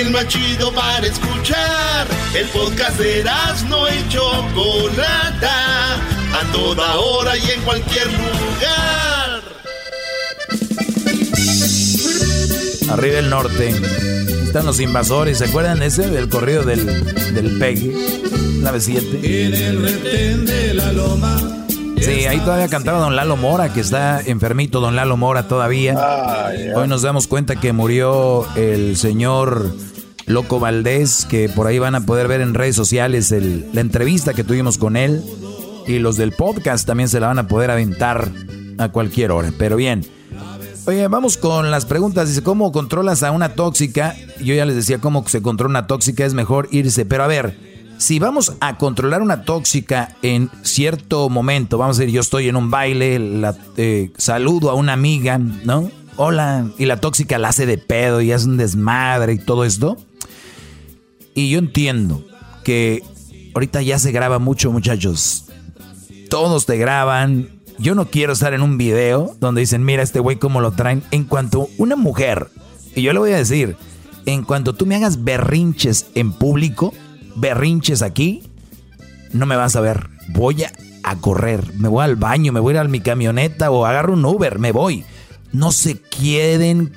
[0.01, 2.07] el más chido para escuchar.
[2.35, 3.25] El podcast de
[3.69, 9.43] no y Chocolata, a toda hora y en cualquier lugar.
[12.91, 13.69] Arriba el norte,
[14.45, 17.93] están los invasores, ¿se acuerdan ese del corrido del, del Pegue?
[18.61, 19.25] La B7.
[19.25, 21.62] En el retén de la loma
[22.03, 26.51] Sí, ahí todavía cantaba Don Lalo Mora, que está enfermito Don Lalo Mora todavía.
[26.75, 29.73] Hoy nos damos cuenta que murió el señor
[30.27, 34.43] Loco Valdés, que por ahí van a poder ver en redes sociales la entrevista que
[34.43, 35.23] tuvimos con él.
[35.87, 38.33] Y los del podcast también se la van a poder aventar
[38.79, 39.53] a cualquier hora.
[39.57, 40.05] Pero bien.
[40.87, 42.29] Oye, vamos con las preguntas.
[42.29, 44.17] Dice, ¿cómo controlas a una tóxica?
[44.41, 47.05] Yo ya les decía cómo se controla una tóxica, es mejor irse.
[47.05, 47.72] Pero a ver,
[48.03, 52.57] si vamos a controlar una tóxica en cierto momento, vamos a decir, yo estoy en
[52.57, 55.89] un baile, la, eh, saludo a una amiga, ¿no?
[56.17, 59.97] Hola, y la tóxica la hace de pedo y hace un desmadre y todo esto.
[61.37, 62.27] Y yo entiendo
[62.65, 63.05] que
[63.55, 65.45] ahorita ya se graba mucho, muchachos.
[66.29, 67.51] Todos te graban.
[67.79, 71.05] Yo no quiero estar en un video donde dicen, mira este güey cómo lo traen.
[71.13, 72.49] En cuanto una mujer,
[72.97, 73.77] y yo le voy a decir,
[74.27, 76.93] en cuanto tú me hagas berrinches en público,
[77.37, 78.43] berrinches aquí,
[79.33, 80.09] no me vas a ver.
[80.29, 83.85] Voy a, correr, me voy al baño, me voy a ir a mi camioneta o
[83.85, 85.05] agarro un Uber, me voy.
[85.53, 86.93] No se queden,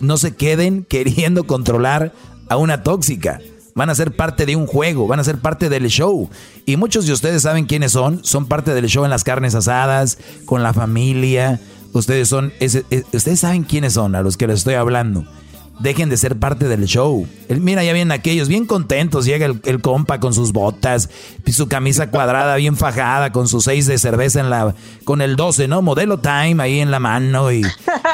[0.00, 2.12] no se queden queriendo controlar
[2.48, 3.40] a una tóxica.
[3.74, 6.30] Van a ser parte de un juego, van a ser parte del show.
[6.64, 8.24] Y muchos de ustedes saben quiénes son.
[8.24, 11.60] Son parte del show en las carnes asadas, con la familia.
[11.92, 12.52] Ustedes son,
[13.12, 15.26] ustedes saben quiénes son a los que les estoy hablando
[15.78, 17.26] dejen de ser parte del show.
[17.48, 19.24] mira, ya vienen aquellos bien contentos.
[19.24, 21.10] Llega el, compa con sus botas,
[21.52, 24.74] su camisa cuadrada bien fajada, con sus seis de cerveza en la,
[25.04, 25.82] con el 12, ¿no?
[25.82, 27.62] Modelo Time ahí en la mano y,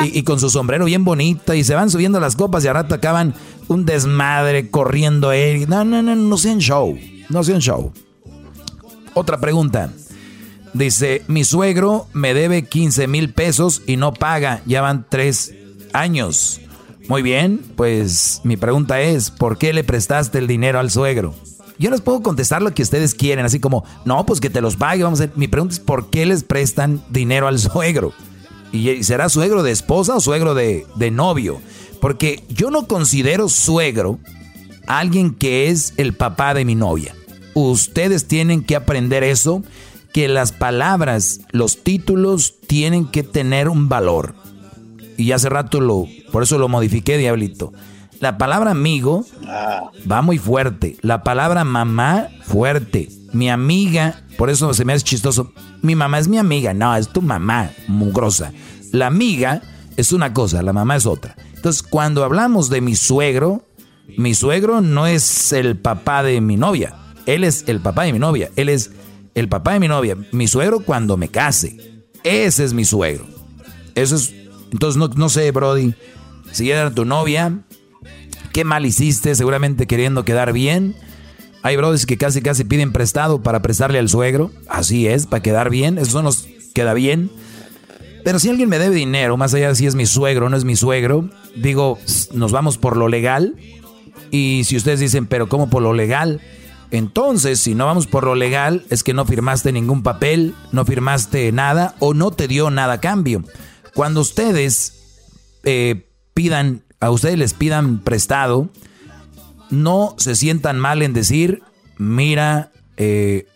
[0.01, 1.55] y, con su sombrero bien bonito.
[1.55, 3.34] Y se van subiendo las copas y a rato acaban
[3.68, 5.68] un desmadre corriendo él.
[5.68, 6.98] No, no, no, no sean show.
[7.28, 7.93] No sean show.
[9.14, 9.93] Otra pregunta.
[10.74, 14.62] Dice, mi suegro me debe 15 mil pesos y no paga.
[14.64, 15.55] Ya van tres
[15.93, 16.60] años.
[17.12, 21.34] Muy bien, pues mi pregunta es, ¿por qué le prestaste el dinero al suegro?
[21.78, 24.76] Yo les puedo contestar lo que ustedes quieren, así como, no, pues que te los
[24.76, 25.36] pague, vamos a ver.
[25.36, 28.14] Mi pregunta es, ¿por qué les prestan dinero al suegro?
[28.72, 31.60] ¿Y será suegro de esposa o suegro de, de novio?
[32.01, 34.18] Porque yo no considero suegro
[34.86, 37.14] alguien que es el papá de mi novia.
[37.52, 39.62] Ustedes tienen que aprender eso,
[40.14, 44.34] que las palabras, los títulos tienen que tener un valor
[45.16, 47.72] y hace rato lo, por eso lo modifiqué, diablito.
[48.18, 49.90] La palabra amigo ah.
[50.10, 50.96] va muy fuerte.
[51.02, 53.09] La palabra mamá, fuerte.
[53.32, 55.52] Mi amiga, por eso se me hace chistoso.
[55.82, 56.72] Mi mamá es mi amiga.
[56.72, 58.52] No, es tu mamá, mugrosa.
[58.92, 59.62] La amiga
[59.96, 61.36] es una cosa, la mamá es otra.
[61.54, 63.64] Entonces, cuando hablamos de mi suegro,
[64.16, 66.94] mi suegro no es el papá de mi novia.
[67.26, 68.50] Él es el papá de mi novia.
[68.56, 68.92] Él es
[69.34, 70.16] el papá de mi novia.
[70.32, 72.04] Mi suegro cuando me case.
[72.24, 73.26] Ese es mi suegro.
[73.94, 74.32] Eso es
[74.72, 75.94] entonces, no, no sé, Brody,
[76.52, 77.60] si era tu novia,
[78.52, 80.94] qué mal hiciste, seguramente queriendo quedar bien.
[81.62, 84.50] Hay brodis que casi casi piden prestado para prestarle al suegro.
[84.68, 85.98] Así es, para quedar bien.
[85.98, 87.30] Eso no nos queda bien.
[88.24, 90.56] Pero si alguien me debe dinero, más allá de si es mi suegro o no
[90.56, 91.98] es mi suegro, digo,
[92.32, 93.56] nos vamos por lo legal.
[94.30, 96.40] Y si ustedes dicen, pero ¿cómo por lo legal?
[96.90, 101.50] Entonces, si no vamos por lo legal, es que no firmaste ningún papel, no firmaste
[101.52, 103.44] nada o no te dio nada a cambio.
[103.94, 105.02] Cuando ustedes
[105.64, 108.68] eh, pidan, a ustedes les pidan prestado,
[109.70, 111.62] no se sientan mal en decir,
[111.98, 113.46] mira, eh,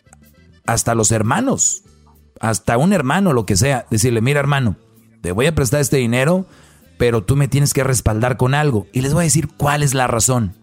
[0.65, 1.83] hasta los hermanos,
[2.39, 4.77] hasta un hermano, lo que sea, decirle, mira hermano,
[5.21, 6.45] te voy a prestar este dinero,
[6.97, 8.87] pero tú me tienes que respaldar con algo.
[8.93, 10.55] Y les voy a decir cuál es la razón.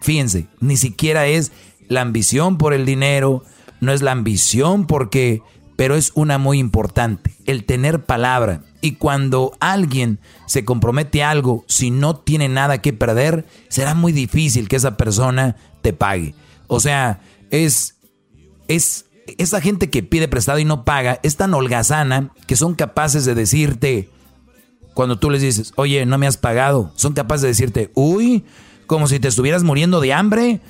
[0.00, 1.52] Fíjense, ni siquiera es
[1.88, 3.44] la ambición por el dinero,
[3.80, 5.42] no es la ambición porque,
[5.76, 8.62] pero es una muy importante, el tener palabra.
[8.80, 14.12] Y cuando alguien se compromete a algo, si no tiene nada que perder, será muy
[14.12, 16.34] difícil que esa persona te pague.
[16.66, 17.20] O sea,
[17.50, 17.96] es,
[18.68, 19.06] es
[19.38, 23.34] esa gente que pide prestado y no paga, es tan holgazana que son capaces de
[23.34, 24.10] decirte,
[24.92, 28.44] cuando tú les dices, oye, no me has pagado, son capaces de decirte, uy,
[28.86, 30.60] como si te estuvieras muriendo de hambre.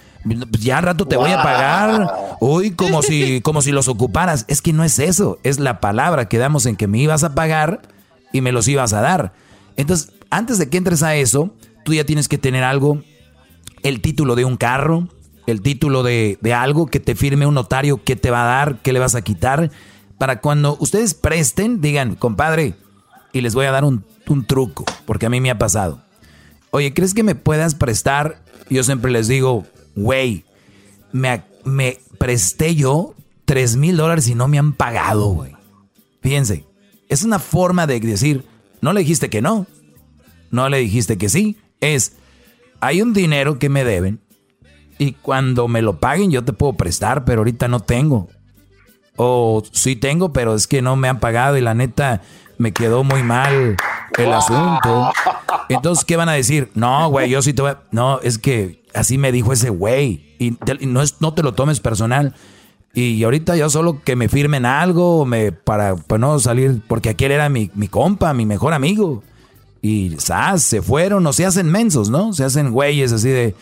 [0.61, 2.37] Ya rato te voy a pagar.
[2.41, 4.45] Uy, como si, como si los ocuparas.
[4.49, 5.39] Es que no es eso.
[5.43, 7.83] Es la palabra que damos en que me ibas a pagar
[8.33, 9.33] y me los ibas a dar.
[9.77, 13.03] Entonces, antes de que entres a eso, tú ya tienes que tener algo,
[13.83, 15.09] el título de un carro,
[15.47, 18.93] el título de, algo que te firme un notario, qué te va a dar, qué
[18.93, 19.71] le vas a quitar,
[20.19, 22.75] para cuando ustedes presten, digan, compadre,
[23.33, 24.05] y les voy a dar un,
[24.47, 26.01] truco, porque a mí me ha pasado.
[26.71, 28.43] Oye, ¿crees que me puedas prestar?
[28.71, 30.45] Yo siempre les digo, güey,
[31.13, 33.15] me, me presté yo
[33.45, 35.53] tres mil dólares y no me han pagado, güey.
[36.23, 36.65] Fíjense,
[37.09, 38.45] es una forma de decir,
[38.81, 39.67] no le dijiste que no,
[40.51, 41.57] no le dijiste que sí.
[41.81, 42.17] Es,
[42.81, 44.21] hay un dinero que me deben
[44.99, 48.29] y cuando me lo paguen yo te puedo prestar, pero ahorita no tengo.
[49.17, 52.23] O sí tengo, pero es que no me han pagado y la neta
[52.59, 53.77] me quedó muy mal
[54.19, 55.13] el asunto.
[55.69, 56.71] Entonces, ¿qué van a decir?
[56.75, 57.83] No, güey, yo sí te voy a...
[57.91, 60.35] No, es que así me dijo ese güey.
[60.39, 62.35] Y, no, es, no te lo tomes personal.
[62.93, 67.49] Y ahorita yo solo que me firmen algo me, para, no salir, porque aquel era
[67.49, 69.23] mi, mi compa, mi mejor amigo.
[69.83, 70.63] Y ¿sabes?
[70.63, 72.33] se fueron, o se hacen mensos, ¿no?
[72.33, 73.55] Se hacen güeyes así de...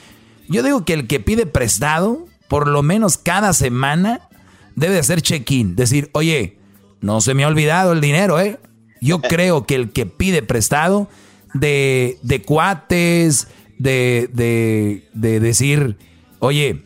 [0.49, 4.29] Yo digo que el que pide prestado, por lo menos cada semana,
[4.77, 5.77] debe hacer check-in.
[5.77, 6.59] Decir, oye,
[7.01, 8.61] no se me ha olvidado el dinero, ¿eh?
[9.03, 11.09] Yo creo que el que pide prestado
[11.55, 15.99] de, de cuates, de, de, de decir,
[16.39, 16.85] oye,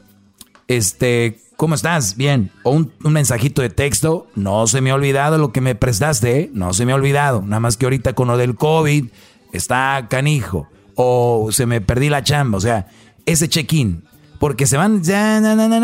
[0.66, 2.16] este, ¿cómo estás?
[2.16, 2.50] Bien.
[2.62, 6.50] O un, mensajito de texto, no se me ha olvidado lo que me prestaste, ¿eh?
[6.54, 7.42] no se me ha olvidado.
[7.42, 9.08] Nada más que ahorita con lo del COVID
[9.52, 10.68] está canijo.
[10.94, 12.56] O se me perdí la chamba.
[12.56, 12.88] O sea,
[13.26, 14.04] ese check-in.
[14.40, 15.40] Porque se van, ya,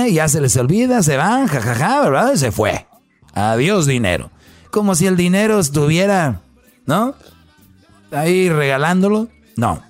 [0.09, 2.33] ya se les olvida, se van, jajaja, ¿verdad?
[2.35, 2.87] Y se fue.
[3.35, 4.31] Adiós dinero.
[4.73, 6.41] Como si el dinero estuviera,
[6.87, 7.15] ¿no?
[8.11, 9.29] Ahí regalándolo.
[9.55, 9.83] No.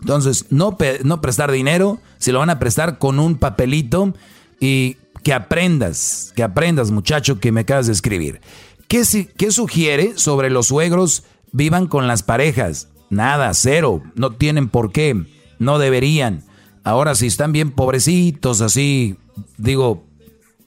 [0.00, 4.12] Entonces, no, no prestar dinero, si lo van a prestar con un papelito
[4.58, 8.40] y que aprendas, que aprendas, muchacho, que me acabas de escribir.
[8.88, 9.04] ¿Qué,
[9.36, 11.22] ¿Qué sugiere sobre los suegros
[11.52, 12.88] vivan con las parejas?
[13.10, 15.26] Nada, cero, no tienen por qué,
[15.60, 16.42] no deberían.
[16.82, 19.16] Ahora, si están bien pobrecitos, así,
[19.58, 20.02] digo,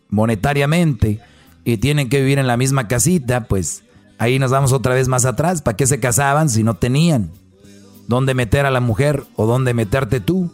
[0.08, 1.20] monetariamente,
[1.64, 3.84] y tienen que vivir en la misma casita, pues
[4.18, 5.62] ahí nos vamos otra vez más atrás.
[5.62, 7.32] ¿Para qué se casaban si no tenían?
[8.08, 10.52] ¿Dónde meter a la mujer o dónde meterte tú?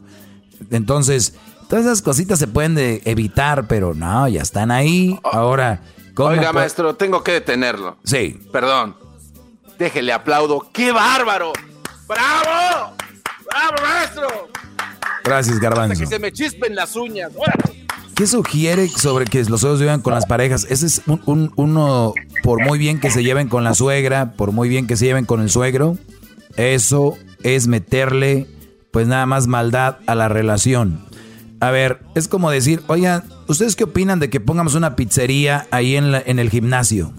[0.71, 1.35] Entonces,
[1.69, 5.19] todas esas cositas se pueden evitar, pero no, ya están ahí.
[5.23, 5.81] Ahora,
[6.13, 7.97] ¿cómo Oiga, maestro, tengo que detenerlo.
[8.03, 8.39] Sí.
[8.51, 8.95] Perdón.
[9.77, 10.67] Déjele aplaudo.
[10.73, 11.53] ¡Qué bárbaro!
[12.07, 12.93] ¡Bravo!
[13.45, 14.27] ¡Bravo, maestro!
[15.23, 15.99] Gracias, Garbanzo.
[15.99, 17.31] que se me chispen las uñas.
[18.17, 20.65] ¿Qué sugiere sobre que los suegros vivan con las parejas?
[20.71, 24.69] Ese es un, uno, por muy bien que se lleven con la suegra, por muy
[24.69, 25.99] bien que se lleven con el suegro,
[26.55, 27.13] eso
[27.43, 28.47] es meterle,
[28.89, 31.05] pues nada más maldad a la relación.
[31.59, 35.95] A ver, es como decir, oigan, ¿ustedes qué opinan de que pongamos una pizzería ahí
[35.95, 37.13] en, en el gimnasio?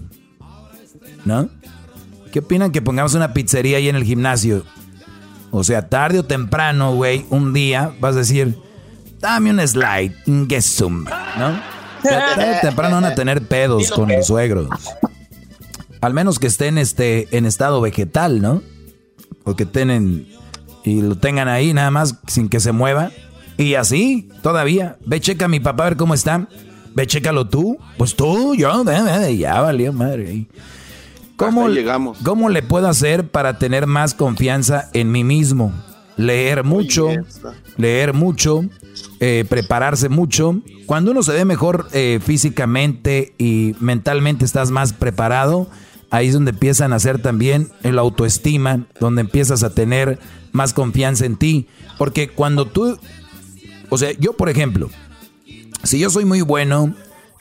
[1.23, 1.47] ¿No?
[2.33, 4.65] ¿Qué opinan que pongamos una pizzería ahí en el gimnasio?
[5.51, 8.57] O sea, tarde o temprano, güey, un día vas a decir,
[9.19, 10.15] dame un slide,
[10.47, 11.05] gesum,
[11.37, 11.61] ¿no?
[12.03, 14.69] Tarde temprano van a tener pedos con los suegros.
[16.01, 18.61] Al menos que estén este, en estado vegetal, ¿no?
[19.43, 20.27] O que estén
[20.83, 23.11] y lo tengan ahí nada más sin que se mueva.
[23.57, 24.97] Y así, todavía.
[25.05, 26.47] Ve, checa a mi papá a ver cómo está.
[26.95, 27.77] Ve, chécalo tú.
[27.97, 28.83] Pues tú, yo,
[29.35, 30.47] ya valió madre.
[31.35, 32.17] ¿Cómo, llegamos.
[32.23, 35.73] ¿Cómo le puedo hacer para tener más confianza en mí mismo?
[36.19, 37.07] Leer mucho,
[37.77, 38.65] leer mucho,
[39.21, 40.59] eh, prepararse mucho.
[40.85, 45.69] Cuando uno se ve mejor eh, físicamente y mentalmente estás más preparado,
[46.09, 50.19] ahí es donde empiezan a hacer también el autoestima, donde empiezas a tener
[50.51, 51.69] más confianza en ti.
[51.97, 52.99] Porque cuando tú,
[53.87, 54.89] o sea, yo por ejemplo,
[55.85, 56.95] si yo soy muy bueno,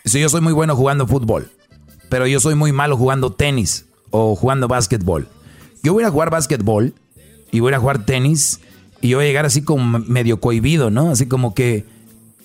[0.05, 1.50] si yo soy muy bueno jugando fútbol,
[2.09, 5.26] pero yo soy muy malo jugando tenis o jugando básquetbol,
[5.82, 6.94] yo voy a jugar básquetbol
[7.50, 8.60] y voy a jugar tenis
[9.00, 11.10] y yo voy a llegar así como medio cohibido, ¿no?
[11.10, 11.84] Así como que,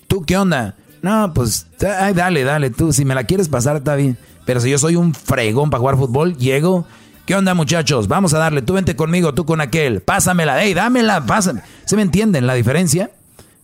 [0.06, 0.76] ¿tú qué onda?
[1.02, 1.66] No, pues,
[2.00, 4.16] ay, dale, dale, tú, si me la quieres pasar, está bien.
[4.46, 6.86] Pero si yo soy un fregón para jugar fútbol, llego,
[7.26, 8.08] ¿qué onda muchachos?
[8.08, 11.62] Vamos a darle, tú vente conmigo, tú con aquel, pásamela, hey, dámela, pásame.
[11.84, 13.10] ¿Se me entienden la diferencia?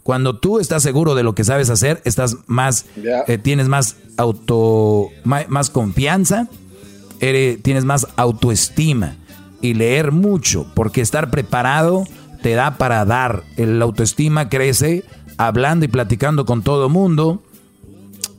[0.03, 2.87] Cuando tú estás seguro de lo que sabes hacer, estás más,
[3.27, 6.49] eh, tienes más auto, más, confianza,
[7.19, 9.17] tienes más autoestima
[9.61, 12.05] y leer mucho, porque estar preparado
[12.43, 13.43] te da para dar.
[13.57, 15.05] El autoestima crece
[15.37, 17.43] hablando y platicando con todo mundo.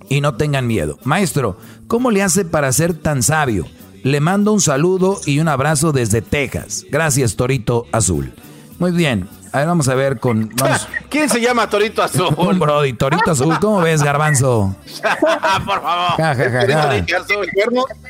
[0.10, 1.00] Y no tengan miedo.
[1.04, 1.58] Maestro,
[1.88, 3.66] ¿cómo le hace para ser tan sabio?
[4.04, 6.86] Le mando un saludo y un abrazo desde Texas.
[6.90, 8.34] Gracias, Torito Azul.
[8.82, 9.30] Muy bien.
[9.52, 10.48] A ver, vamos a ver con.
[11.10, 12.34] ¿Quién se llama Torito Azul?
[12.38, 13.60] Un Brody, Torito Azul.
[13.62, 14.76] ¿Cómo ves, Garbanzo?
[15.66, 16.18] Por favor.
[16.18, 16.36] Ja,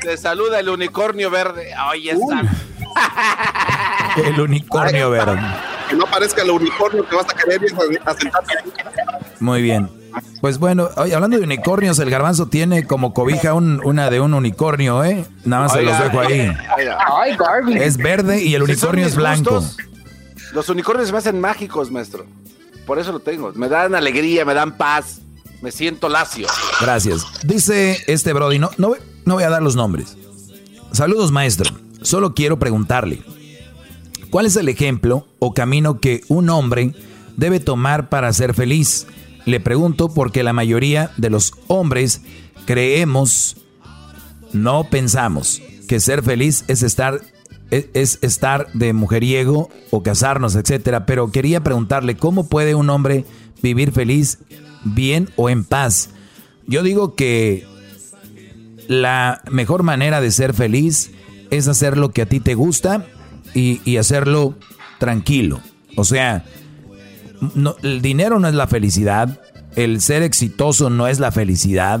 [0.00, 1.74] Te saluda el unicornio verde.
[1.90, 2.42] Oye, está.
[4.16, 5.38] El unicornio verde.
[5.90, 7.60] Que no aparezca el unicornio que vas a querer
[8.06, 8.54] asentarte
[9.40, 9.90] Muy bien.
[10.40, 15.26] Pues bueno, hablando de unicornios, el garbanzo tiene como cobija una de un unicornio, ¿eh?
[15.44, 16.50] Nada más se los dejo ahí.
[17.74, 19.62] Es verde y el unicornio es blanco.
[20.52, 22.26] Los unicornios me hacen mágicos, maestro.
[22.86, 23.52] Por eso lo tengo.
[23.54, 25.20] Me dan alegría, me dan paz.
[25.60, 26.48] Me siento lacio.
[26.80, 27.24] Gracias.
[27.44, 30.16] Dice este Brody, no, no, no voy a dar los nombres.
[30.90, 31.70] Saludos, maestro.
[32.02, 33.22] Solo quiero preguntarle,
[34.30, 36.94] ¿cuál es el ejemplo o camino que un hombre
[37.36, 39.06] debe tomar para ser feliz?
[39.44, 42.22] Le pregunto porque la mayoría de los hombres
[42.66, 43.56] creemos,
[44.52, 47.20] no pensamos que ser feliz es estar
[47.72, 53.24] es, estar de mujeriego o casarnos, etcétera, pero quería preguntarle cómo puede un hombre
[53.62, 54.38] vivir feliz,
[54.84, 56.10] bien o en paz.
[56.66, 57.66] Yo digo que
[58.88, 61.12] la mejor manera de ser feliz
[61.50, 63.06] es hacer lo que a ti te gusta
[63.54, 64.54] y, hacerlo
[64.98, 65.60] tranquilo.
[65.96, 66.44] O sea,
[67.82, 69.40] el dinero no es la felicidad,
[69.76, 72.00] el ser exitoso no es la felicidad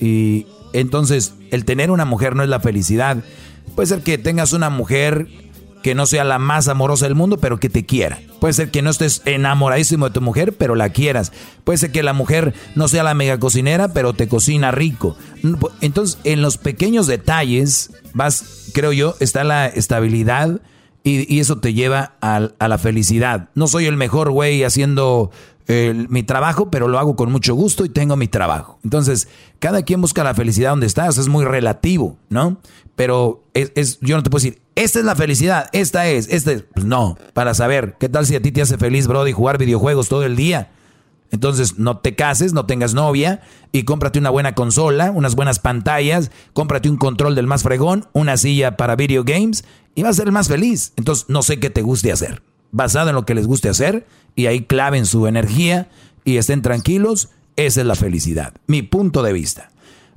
[0.00, 3.18] y entonces el tener una mujer no es la felicidad.
[3.74, 5.28] Puede ser que tengas una mujer
[5.82, 8.18] que no sea la más amorosa del mundo, pero que te quiera.
[8.40, 11.32] Puede ser que no estés enamoradísimo de tu mujer, pero la quieras.
[11.64, 15.16] Puede ser que la mujer no sea la mega cocinera, pero te cocina rico.
[15.80, 20.60] Entonces, en los pequeños detalles, vas, creo yo, está la estabilidad
[21.04, 23.48] y, eso te lleva a, la felicidad.
[23.54, 25.30] No soy el mejor güey haciendo
[25.68, 28.78] mi trabajo, pero lo hago con mucho gusto y tengo mi trabajo.
[28.84, 29.28] Entonces,
[29.58, 32.58] cada quien busca la felicidad donde estás, es muy relativo, ¿no?
[32.96, 36.64] Pero es, yo no te puedo decir, esta es la felicidad, esta es, esta es.
[36.72, 40.08] Pues no, para saber, ¿qué tal si a ti te hace feliz, Brody, jugar videojuegos
[40.08, 40.70] todo el día?
[41.30, 46.30] Entonces, no te cases, no tengas novia y cómprate una buena consola, unas buenas pantallas,
[46.54, 49.64] cómprate un control del más fregón, una silla para video games
[49.94, 50.94] y vas a ser el más feliz.
[50.96, 52.42] Entonces, no sé qué te guste hacer.
[52.70, 54.06] Basado en lo que les guste hacer
[54.38, 55.88] y ahí claven su energía
[56.24, 58.54] y estén tranquilos, esa es la felicidad.
[58.68, 59.72] Mi punto de vista.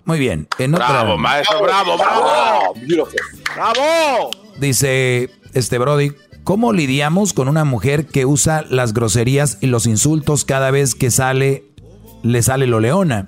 [0.05, 0.47] Muy bien.
[0.59, 2.75] En bravo, maestro, bravo, bravo.
[3.55, 4.29] Bravo.
[4.59, 6.11] Dice este Brody,
[6.43, 11.09] ¿cómo lidiamos con una mujer que usa las groserías y los insultos cada vez que
[11.09, 11.63] sale,
[12.21, 13.27] le sale lo leona?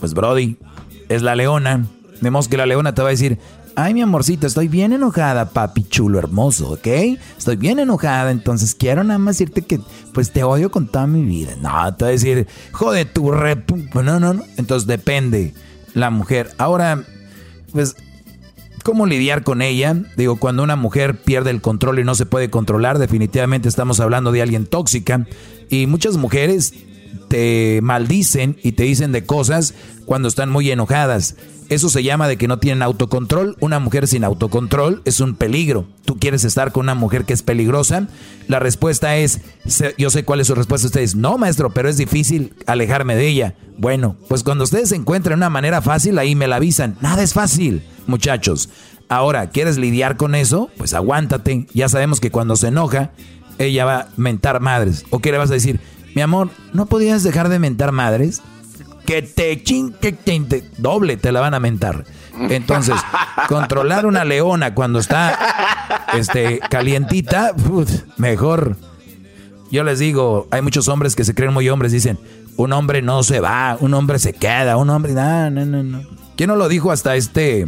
[0.00, 0.56] Pues Brody,
[1.08, 1.86] es la leona.
[2.20, 3.38] Vemos que la leona te va a decir,
[3.76, 6.86] ay mi amorcito, estoy bien enojada, papi chulo hermoso, ¿ok?
[7.36, 9.80] Estoy bien enojada, entonces quiero nada más decirte que
[10.14, 11.54] pues te odio con toda mi vida.
[11.60, 13.70] No, te va a decir, joder, tu rep...
[13.94, 14.42] No, no, no.
[14.56, 15.52] Entonces depende
[15.92, 16.50] la mujer.
[16.56, 17.04] Ahora,
[17.72, 17.96] pues,
[18.82, 19.94] ¿cómo lidiar con ella?
[20.16, 24.32] Digo, cuando una mujer pierde el control y no se puede controlar, definitivamente estamos hablando
[24.32, 25.26] de alguien tóxica.
[25.68, 26.72] Y muchas mujeres
[27.16, 29.74] te maldicen y te dicen de cosas
[30.04, 31.36] cuando están muy enojadas.
[31.68, 33.56] Eso se llama de que no tienen autocontrol.
[33.58, 35.86] Una mujer sin autocontrol es un peligro.
[36.04, 38.06] ¿Tú quieres estar con una mujer que es peligrosa?
[38.46, 39.40] La respuesta es,
[39.98, 40.86] yo sé cuál es su respuesta.
[40.86, 43.54] Ustedes, no, maestro, pero es difícil alejarme de ella.
[43.78, 46.96] Bueno, pues cuando ustedes encuentren una manera fácil, ahí me la avisan.
[47.00, 48.68] Nada es fácil, muchachos.
[49.08, 50.70] Ahora, ¿quieres lidiar con eso?
[50.76, 51.66] Pues aguántate.
[51.74, 53.10] Ya sabemos que cuando se enoja,
[53.58, 55.04] ella va a mentar madres.
[55.10, 55.80] ¿O qué le vas a decir?
[56.16, 58.40] Mi amor, ¿no podías dejar de mentar madres?
[59.04, 62.06] que te ching, que te, doble te la van a mentar.
[62.48, 62.96] Entonces,
[63.48, 65.38] controlar una leona cuando está
[66.14, 67.54] este, calientita,
[68.16, 68.78] mejor.
[69.70, 72.18] Yo les digo, hay muchos hombres que se creen muy hombres, dicen,
[72.56, 76.02] un hombre no se va, un hombre se queda, un hombre, no, no, no, no.
[76.34, 77.66] ¿Quién no lo dijo hasta este?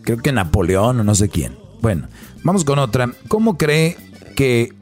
[0.00, 1.58] Creo que Napoleón o no sé quién.
[1.82, 2.08] Bueno,
[2.42, 3.10] vamos con otra.
[3.28, 3.98] ¿Cómo cree
[4.34, 4.72] que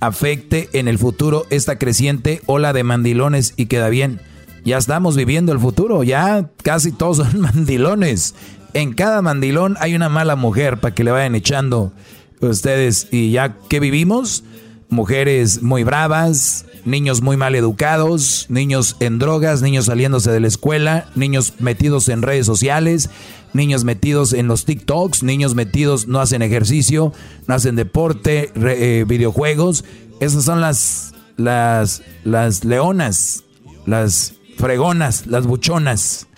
[0.00, 4.20] afecte en el futuro esta creciente ola de mandilones y queda bien.
[4.64, 8.34] Ya estamos viviendo el futuro, ya casi todos son mandilones.
[8.74, 11.92] En cada mandilón hay una mala mujer para que le vayan echando
[12.40, 13.08] ustedes.
[13.10, 14.44] Y ya que vivimos,
[14.88, 21.06] mujeres muy bravas, niños muy mal educados, niños en drogas, niños saliéndose de la escuela,
[21.14, 23.10] niños metidos en redes sociales,
[23.56, 27.12] niños metidos en los TikToks, niños metidos no hacen ejercicio,
[27.46, 29.84] no hacen deporte, eh, videojuegos.
[30.20, 33.44] Esas son las, las, las leonas,
[33.86, 36.28] las fregonas, las buchonas.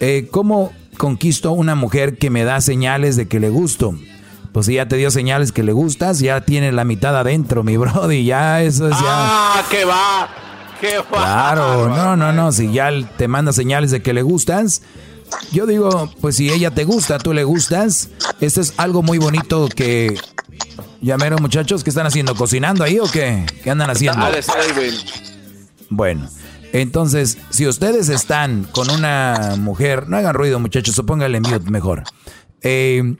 [0.00, 3.94] Eh, ¿Cómo conquisto una mujer que me da señales de que le gusto?
[4.52, 7.76] Pues si ya te dio señales que le gustas, ya tiene la mitad adentro, mi
[7.78, 9.00] brody, ya eso es ya.
[9.02, 10.28] ¡Ah, qué va!
[10.80, 11.04] ¡Qué va!
[11.10, 14.82] Claro, no, no, no, si ya te manda señales de que le gustas,
[15.52, 19.68] yo digo, pues si ella te gusta, tú le gustas, esto es algo muy bonito
[19.68, 20.18] que...
[21.00, 22.34] Llamaron muchachos, ¿qué están haciendo?
[22.34, 23.44] ¿Cocinando ahí o qué?
[23.62, 24.24] ¿Qué andan haciendo?
[25.90, 26.26] Bueno,
[26.72, 32.04] entonces, si ustedes están con una mujer, no hagan ruido muchachos, o pónganle mute mejor.
[32.62, 33.16] Eh,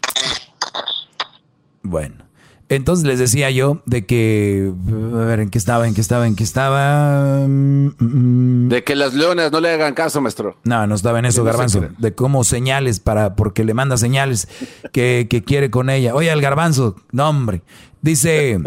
[1.83, 2.24] bueno,
[2.69, 4.73] entonces les decía yo de que,
[5.13, 5.87] a ver, ¿en qué estaba?
[5.87, 6.27] ¿En qué estaba?
[6.27, 7.47] ¿En qué estaba?
[7.47, 8.69] Mm, mm.
[8.69, 10.57] De que las leonas no le hagan caso, maestro.
[10.65, 11.89] No, no estaba en eso, Garbanzo.
[11.99, 14.49] De cómo señales para, porque le manda señales
[14.93, 16.15] que, quiere con ella.
[16.15, 17.63] Oye, el Garbanzo, no, hombre.
[18.01, 18.59] Dice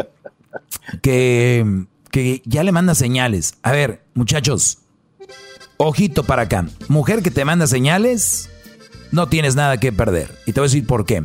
[1.01, 3.55] que, que ya le manda señales.
[3.63, 4.77] A ver, muchachos,
[5.77, 6.67] ojito para acá.
[6.87, 8.51] Mujer que te manda señales,
[9.11, 10.37] no tienes nada que perder.
[10.45, 11.23] Y te voy a decir por qué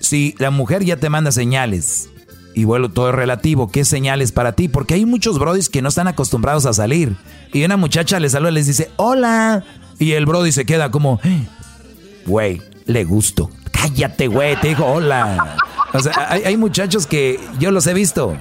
[0.00, 2.08] si la mujer ya te manda señales,
[2.56, 4.68] y bueno, todo es relativo, ¿qué señales para ti?
[4.68, 7.14] Porque hay muchos brodis que no están acostumbrados a salir.
[7.52, 9.62] Y una muchacha les saluda y les dice, hola.
[9.98, 11.20] Y el brody se queda como,
[12.24, 13.50] güey, le gusto.
[13.72, 15.58] Cállate, güey, te dijo hola.
[15.92, 18.34] O sea, hay, hay muchachos que yo los he visto.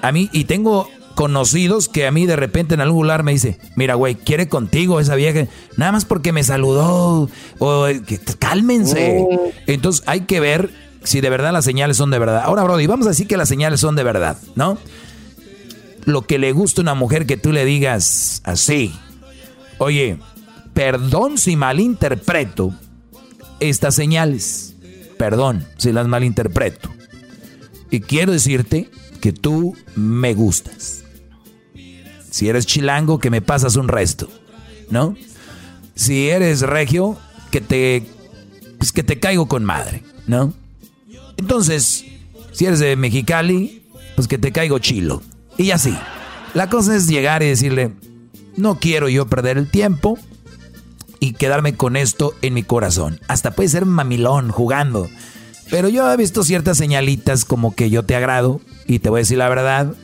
[0.00, 3.58] A mí, y tengo conocidos que a mí de repente en algún lugar me dice,
[3.74, 7.28] mira, güey, quiere contigo esa vieja, nada más porque me saludó,
[7.58, 9.24] o que, cálmense.
[9.28, 9.50] Oh.
[9.66, 12.42] Entonces hay que ver si de verdad las señales son de verdad.
[12.44, 14.76] Ahora, Brody, vamos a decir que las señales son de verdad, ¿no?
[16.04, 18.92] Lo que le gusta a una mujer que tú le digas así,
[19.78, 20.18] oye,
[20.74, 22.74] perdón si malinterpreto
[23.60, 24.74] estas señales,
[25.16, 26.90] perdón si las malinterpreto.
[27.90, 31.04] Y quiero decirte que tú me gustas.
[32.30, 34.28] Si eres chilango, que me pasas un resto,
[34.90, 35.14] ¿no?
[35.94, 37.16] Si eres regio,
[37.52, 38.10] que te,
[38.78, 40.52] pues que te caigo con madre, ¿no?
[41.36, 42.04] Entonces,
[42.52, 43.82] si eres de Mexicali,
[44.14, 45.22] pues que te caigo chilo.
[45.56, 45.96] Y así.
[46.54, 47.92] La cosa es llegar y decirle,
[48.56, 50.18] no quiero yo perder el tiempo
[51.20, 53.20] y quedarme con esto en mi corazón.
[53.28, 55.08] Hasta puede ser mamilón jugando.
[55.70, 59.22] Pero yo he visto ciertas señalitas como que yo te agrado y te voy a
[59.22, 59.94] decir la verdad,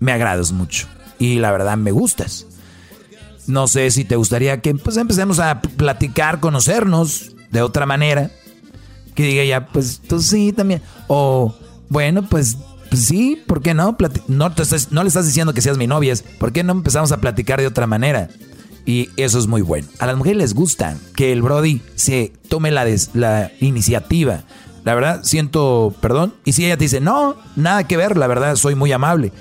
[0.00, 0.88] me agradas mucho
[1.18, 2.46] y la verdad me gustas.
[3.46, 8.30] No sé si te gustaría que pues empecemos a platicar, conocernos de otra manera.
[9.18, 10.80] Que diga ya, pues tú sí también.
[11.08, 11.52] O
[11.88, 12.56] bueno, pues,
[12.88, 13.96] pues sí, ¿por qué no?
[14.28, 14.54] no,
[14.92, 17.66] no le estás diciendo que seas mi novia, ¿por qué no empezamos a platicar de
[17.66, 18.28] otra manera?
[18.86, 19.88] Y eso es muy bueno.
[19.98, 24.44] A las mujeres les gusta que el Brody se tome la, la iniciativa.
[24.84, 26.34] La verdad, siento perdón.
[26.44, 29.32] Y si ella te dice, no, nada que ver, la verdad, soy muy amable.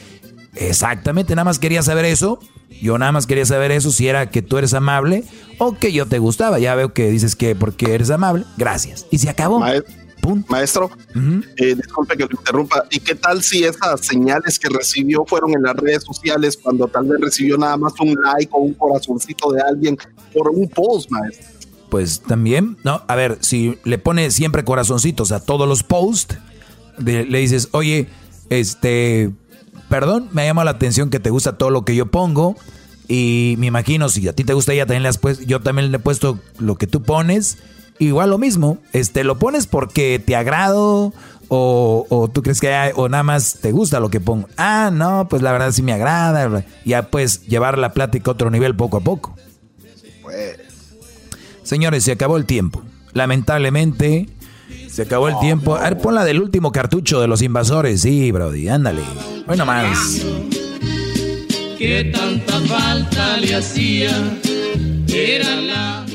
[0.55, 2.39] Exactamente, nada más quería saber eso.
[2.69, 5.23] Yo nada más quería saber eso, si era que tú eres amable
[5.57, 6.59] o que yo te gustaba.
[6.59, 9.05] Ya veo que dices que porque eres amable, gracias.
[9.11, 9.63] Y se acabó.
[10.49, 10.89] Maestro,
[11.55, 12.83] eh, disculpe que lo interrumpa.
[12.91, 17.05] ¿Y qué tal si esas señales que recibió fueron en las redes sociales cuando tal
[17.05, 19.97] vez recibió nada más un like o un corazoncito de alguien
[20.33, 21.47] por un post, maestro?
[21.89, 23.03] Pues también, ¿no?
[23.07, 26.37] A ver, si le pone siempre corazoncitos a todos los posts,
[26.97, 28.09] le dices, oye,
[28.49, 29.31] este,
[29.89, 32.55] perdón, me llama la atención que te gusta todo lo que yo pongo.
[33.07, 35.91] Y me imagino, si a ti te gusta, ella también le has puesto, yo también
[35.91, 37.57] le he puesto lo que tú pones
[37.99, 41.13] igual lo mismo, este, lo pones porque te agrado
[41.49, 44.49] o, tú crees que hay, o nada más te gusta lo que pongo.
[44.57, 46.65] Ah, no, pues la verdad sí me agrada.
[46.83, 49.35] Ya puedes llevar la plática a otro nivel poco a poco.
[50.21, 50.57] pues.
[51.63, 52.81] Señores, se acabó el tiempo.
[53.13, 54.27] Lamentablemente,
[54.97, 55.75] se acabó el tiempo.
[55.75, 58.01] A ver, pon la del último cartucho de los invasores.
[58.01, 59.03] Sí, Brody, ándale.
[59.45, 60.23] Bueno, más.
[61.77, 64.09] ¿Qué tanta falta le hacía?
[65.07, 66.05] Era la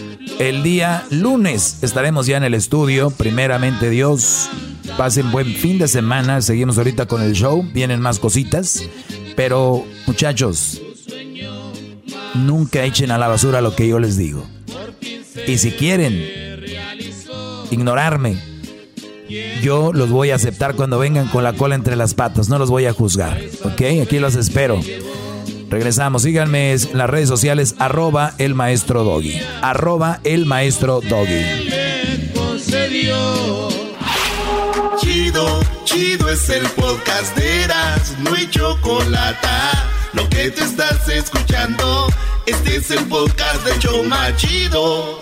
[0.41, 4.51] el día lunes estaremos ya en el estudio, primeramente Dios.
[4.97, 8.83] Pasen buen fin de semana, seguimos ahorita con el show, vienen más cositas.
[9.37, 10.83] Pero muchachos,
[12.35, 14.45] nunca echen a la basura lo que yo les digo.
[15.47, 16.21] Y si quieren
[17.71, 18.52] ignorarme,
[19.63, 22.71] yo los voy a aceptar cuando vengan con la cola entre las patas, no los
[22.71, 23.41] voy a juzgar.
[23.65, 23.83] ¿Ok?
[24.03, 24.81] Aquí los espero.
[25.71, 29.41] Regresamos, síganme en las redes sociales, arroba el maestro doggy.
[29.63, 31.71] Arroba el maestro doggy.
[35.01, 39.49] Chido, chido es el podcast de Eras, no hay chocolate.
[40.13, 42.07] Lo que te estás escuchando,
[42.45, 45.22] este es el podcast de Choma Chido.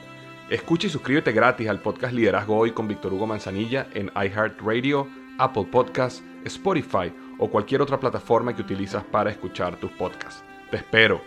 [0.51, 5.07] Escucha y suscríbete gratis al podcast Liderazgo Hoy con Víctor Hugo Manzanilla en iHeartRadio,
[5.37, 7.09] Apple Podcasts, Spotify
[7.39, 10.43] o cualquier otra plataforma que utilizas para escuchar tus podcasts.
[10.69, 11.21] Te espero.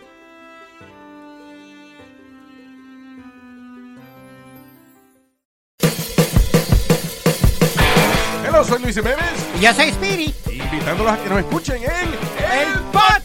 [8.47, 9.49] Hola, soy Luis Jiménez.
[9.59, 10.35] Y yo soy Spirit.
[10.51, 12.09] Invitándolos a que nos escuchen en
[12.59, 13.24] El Podcast.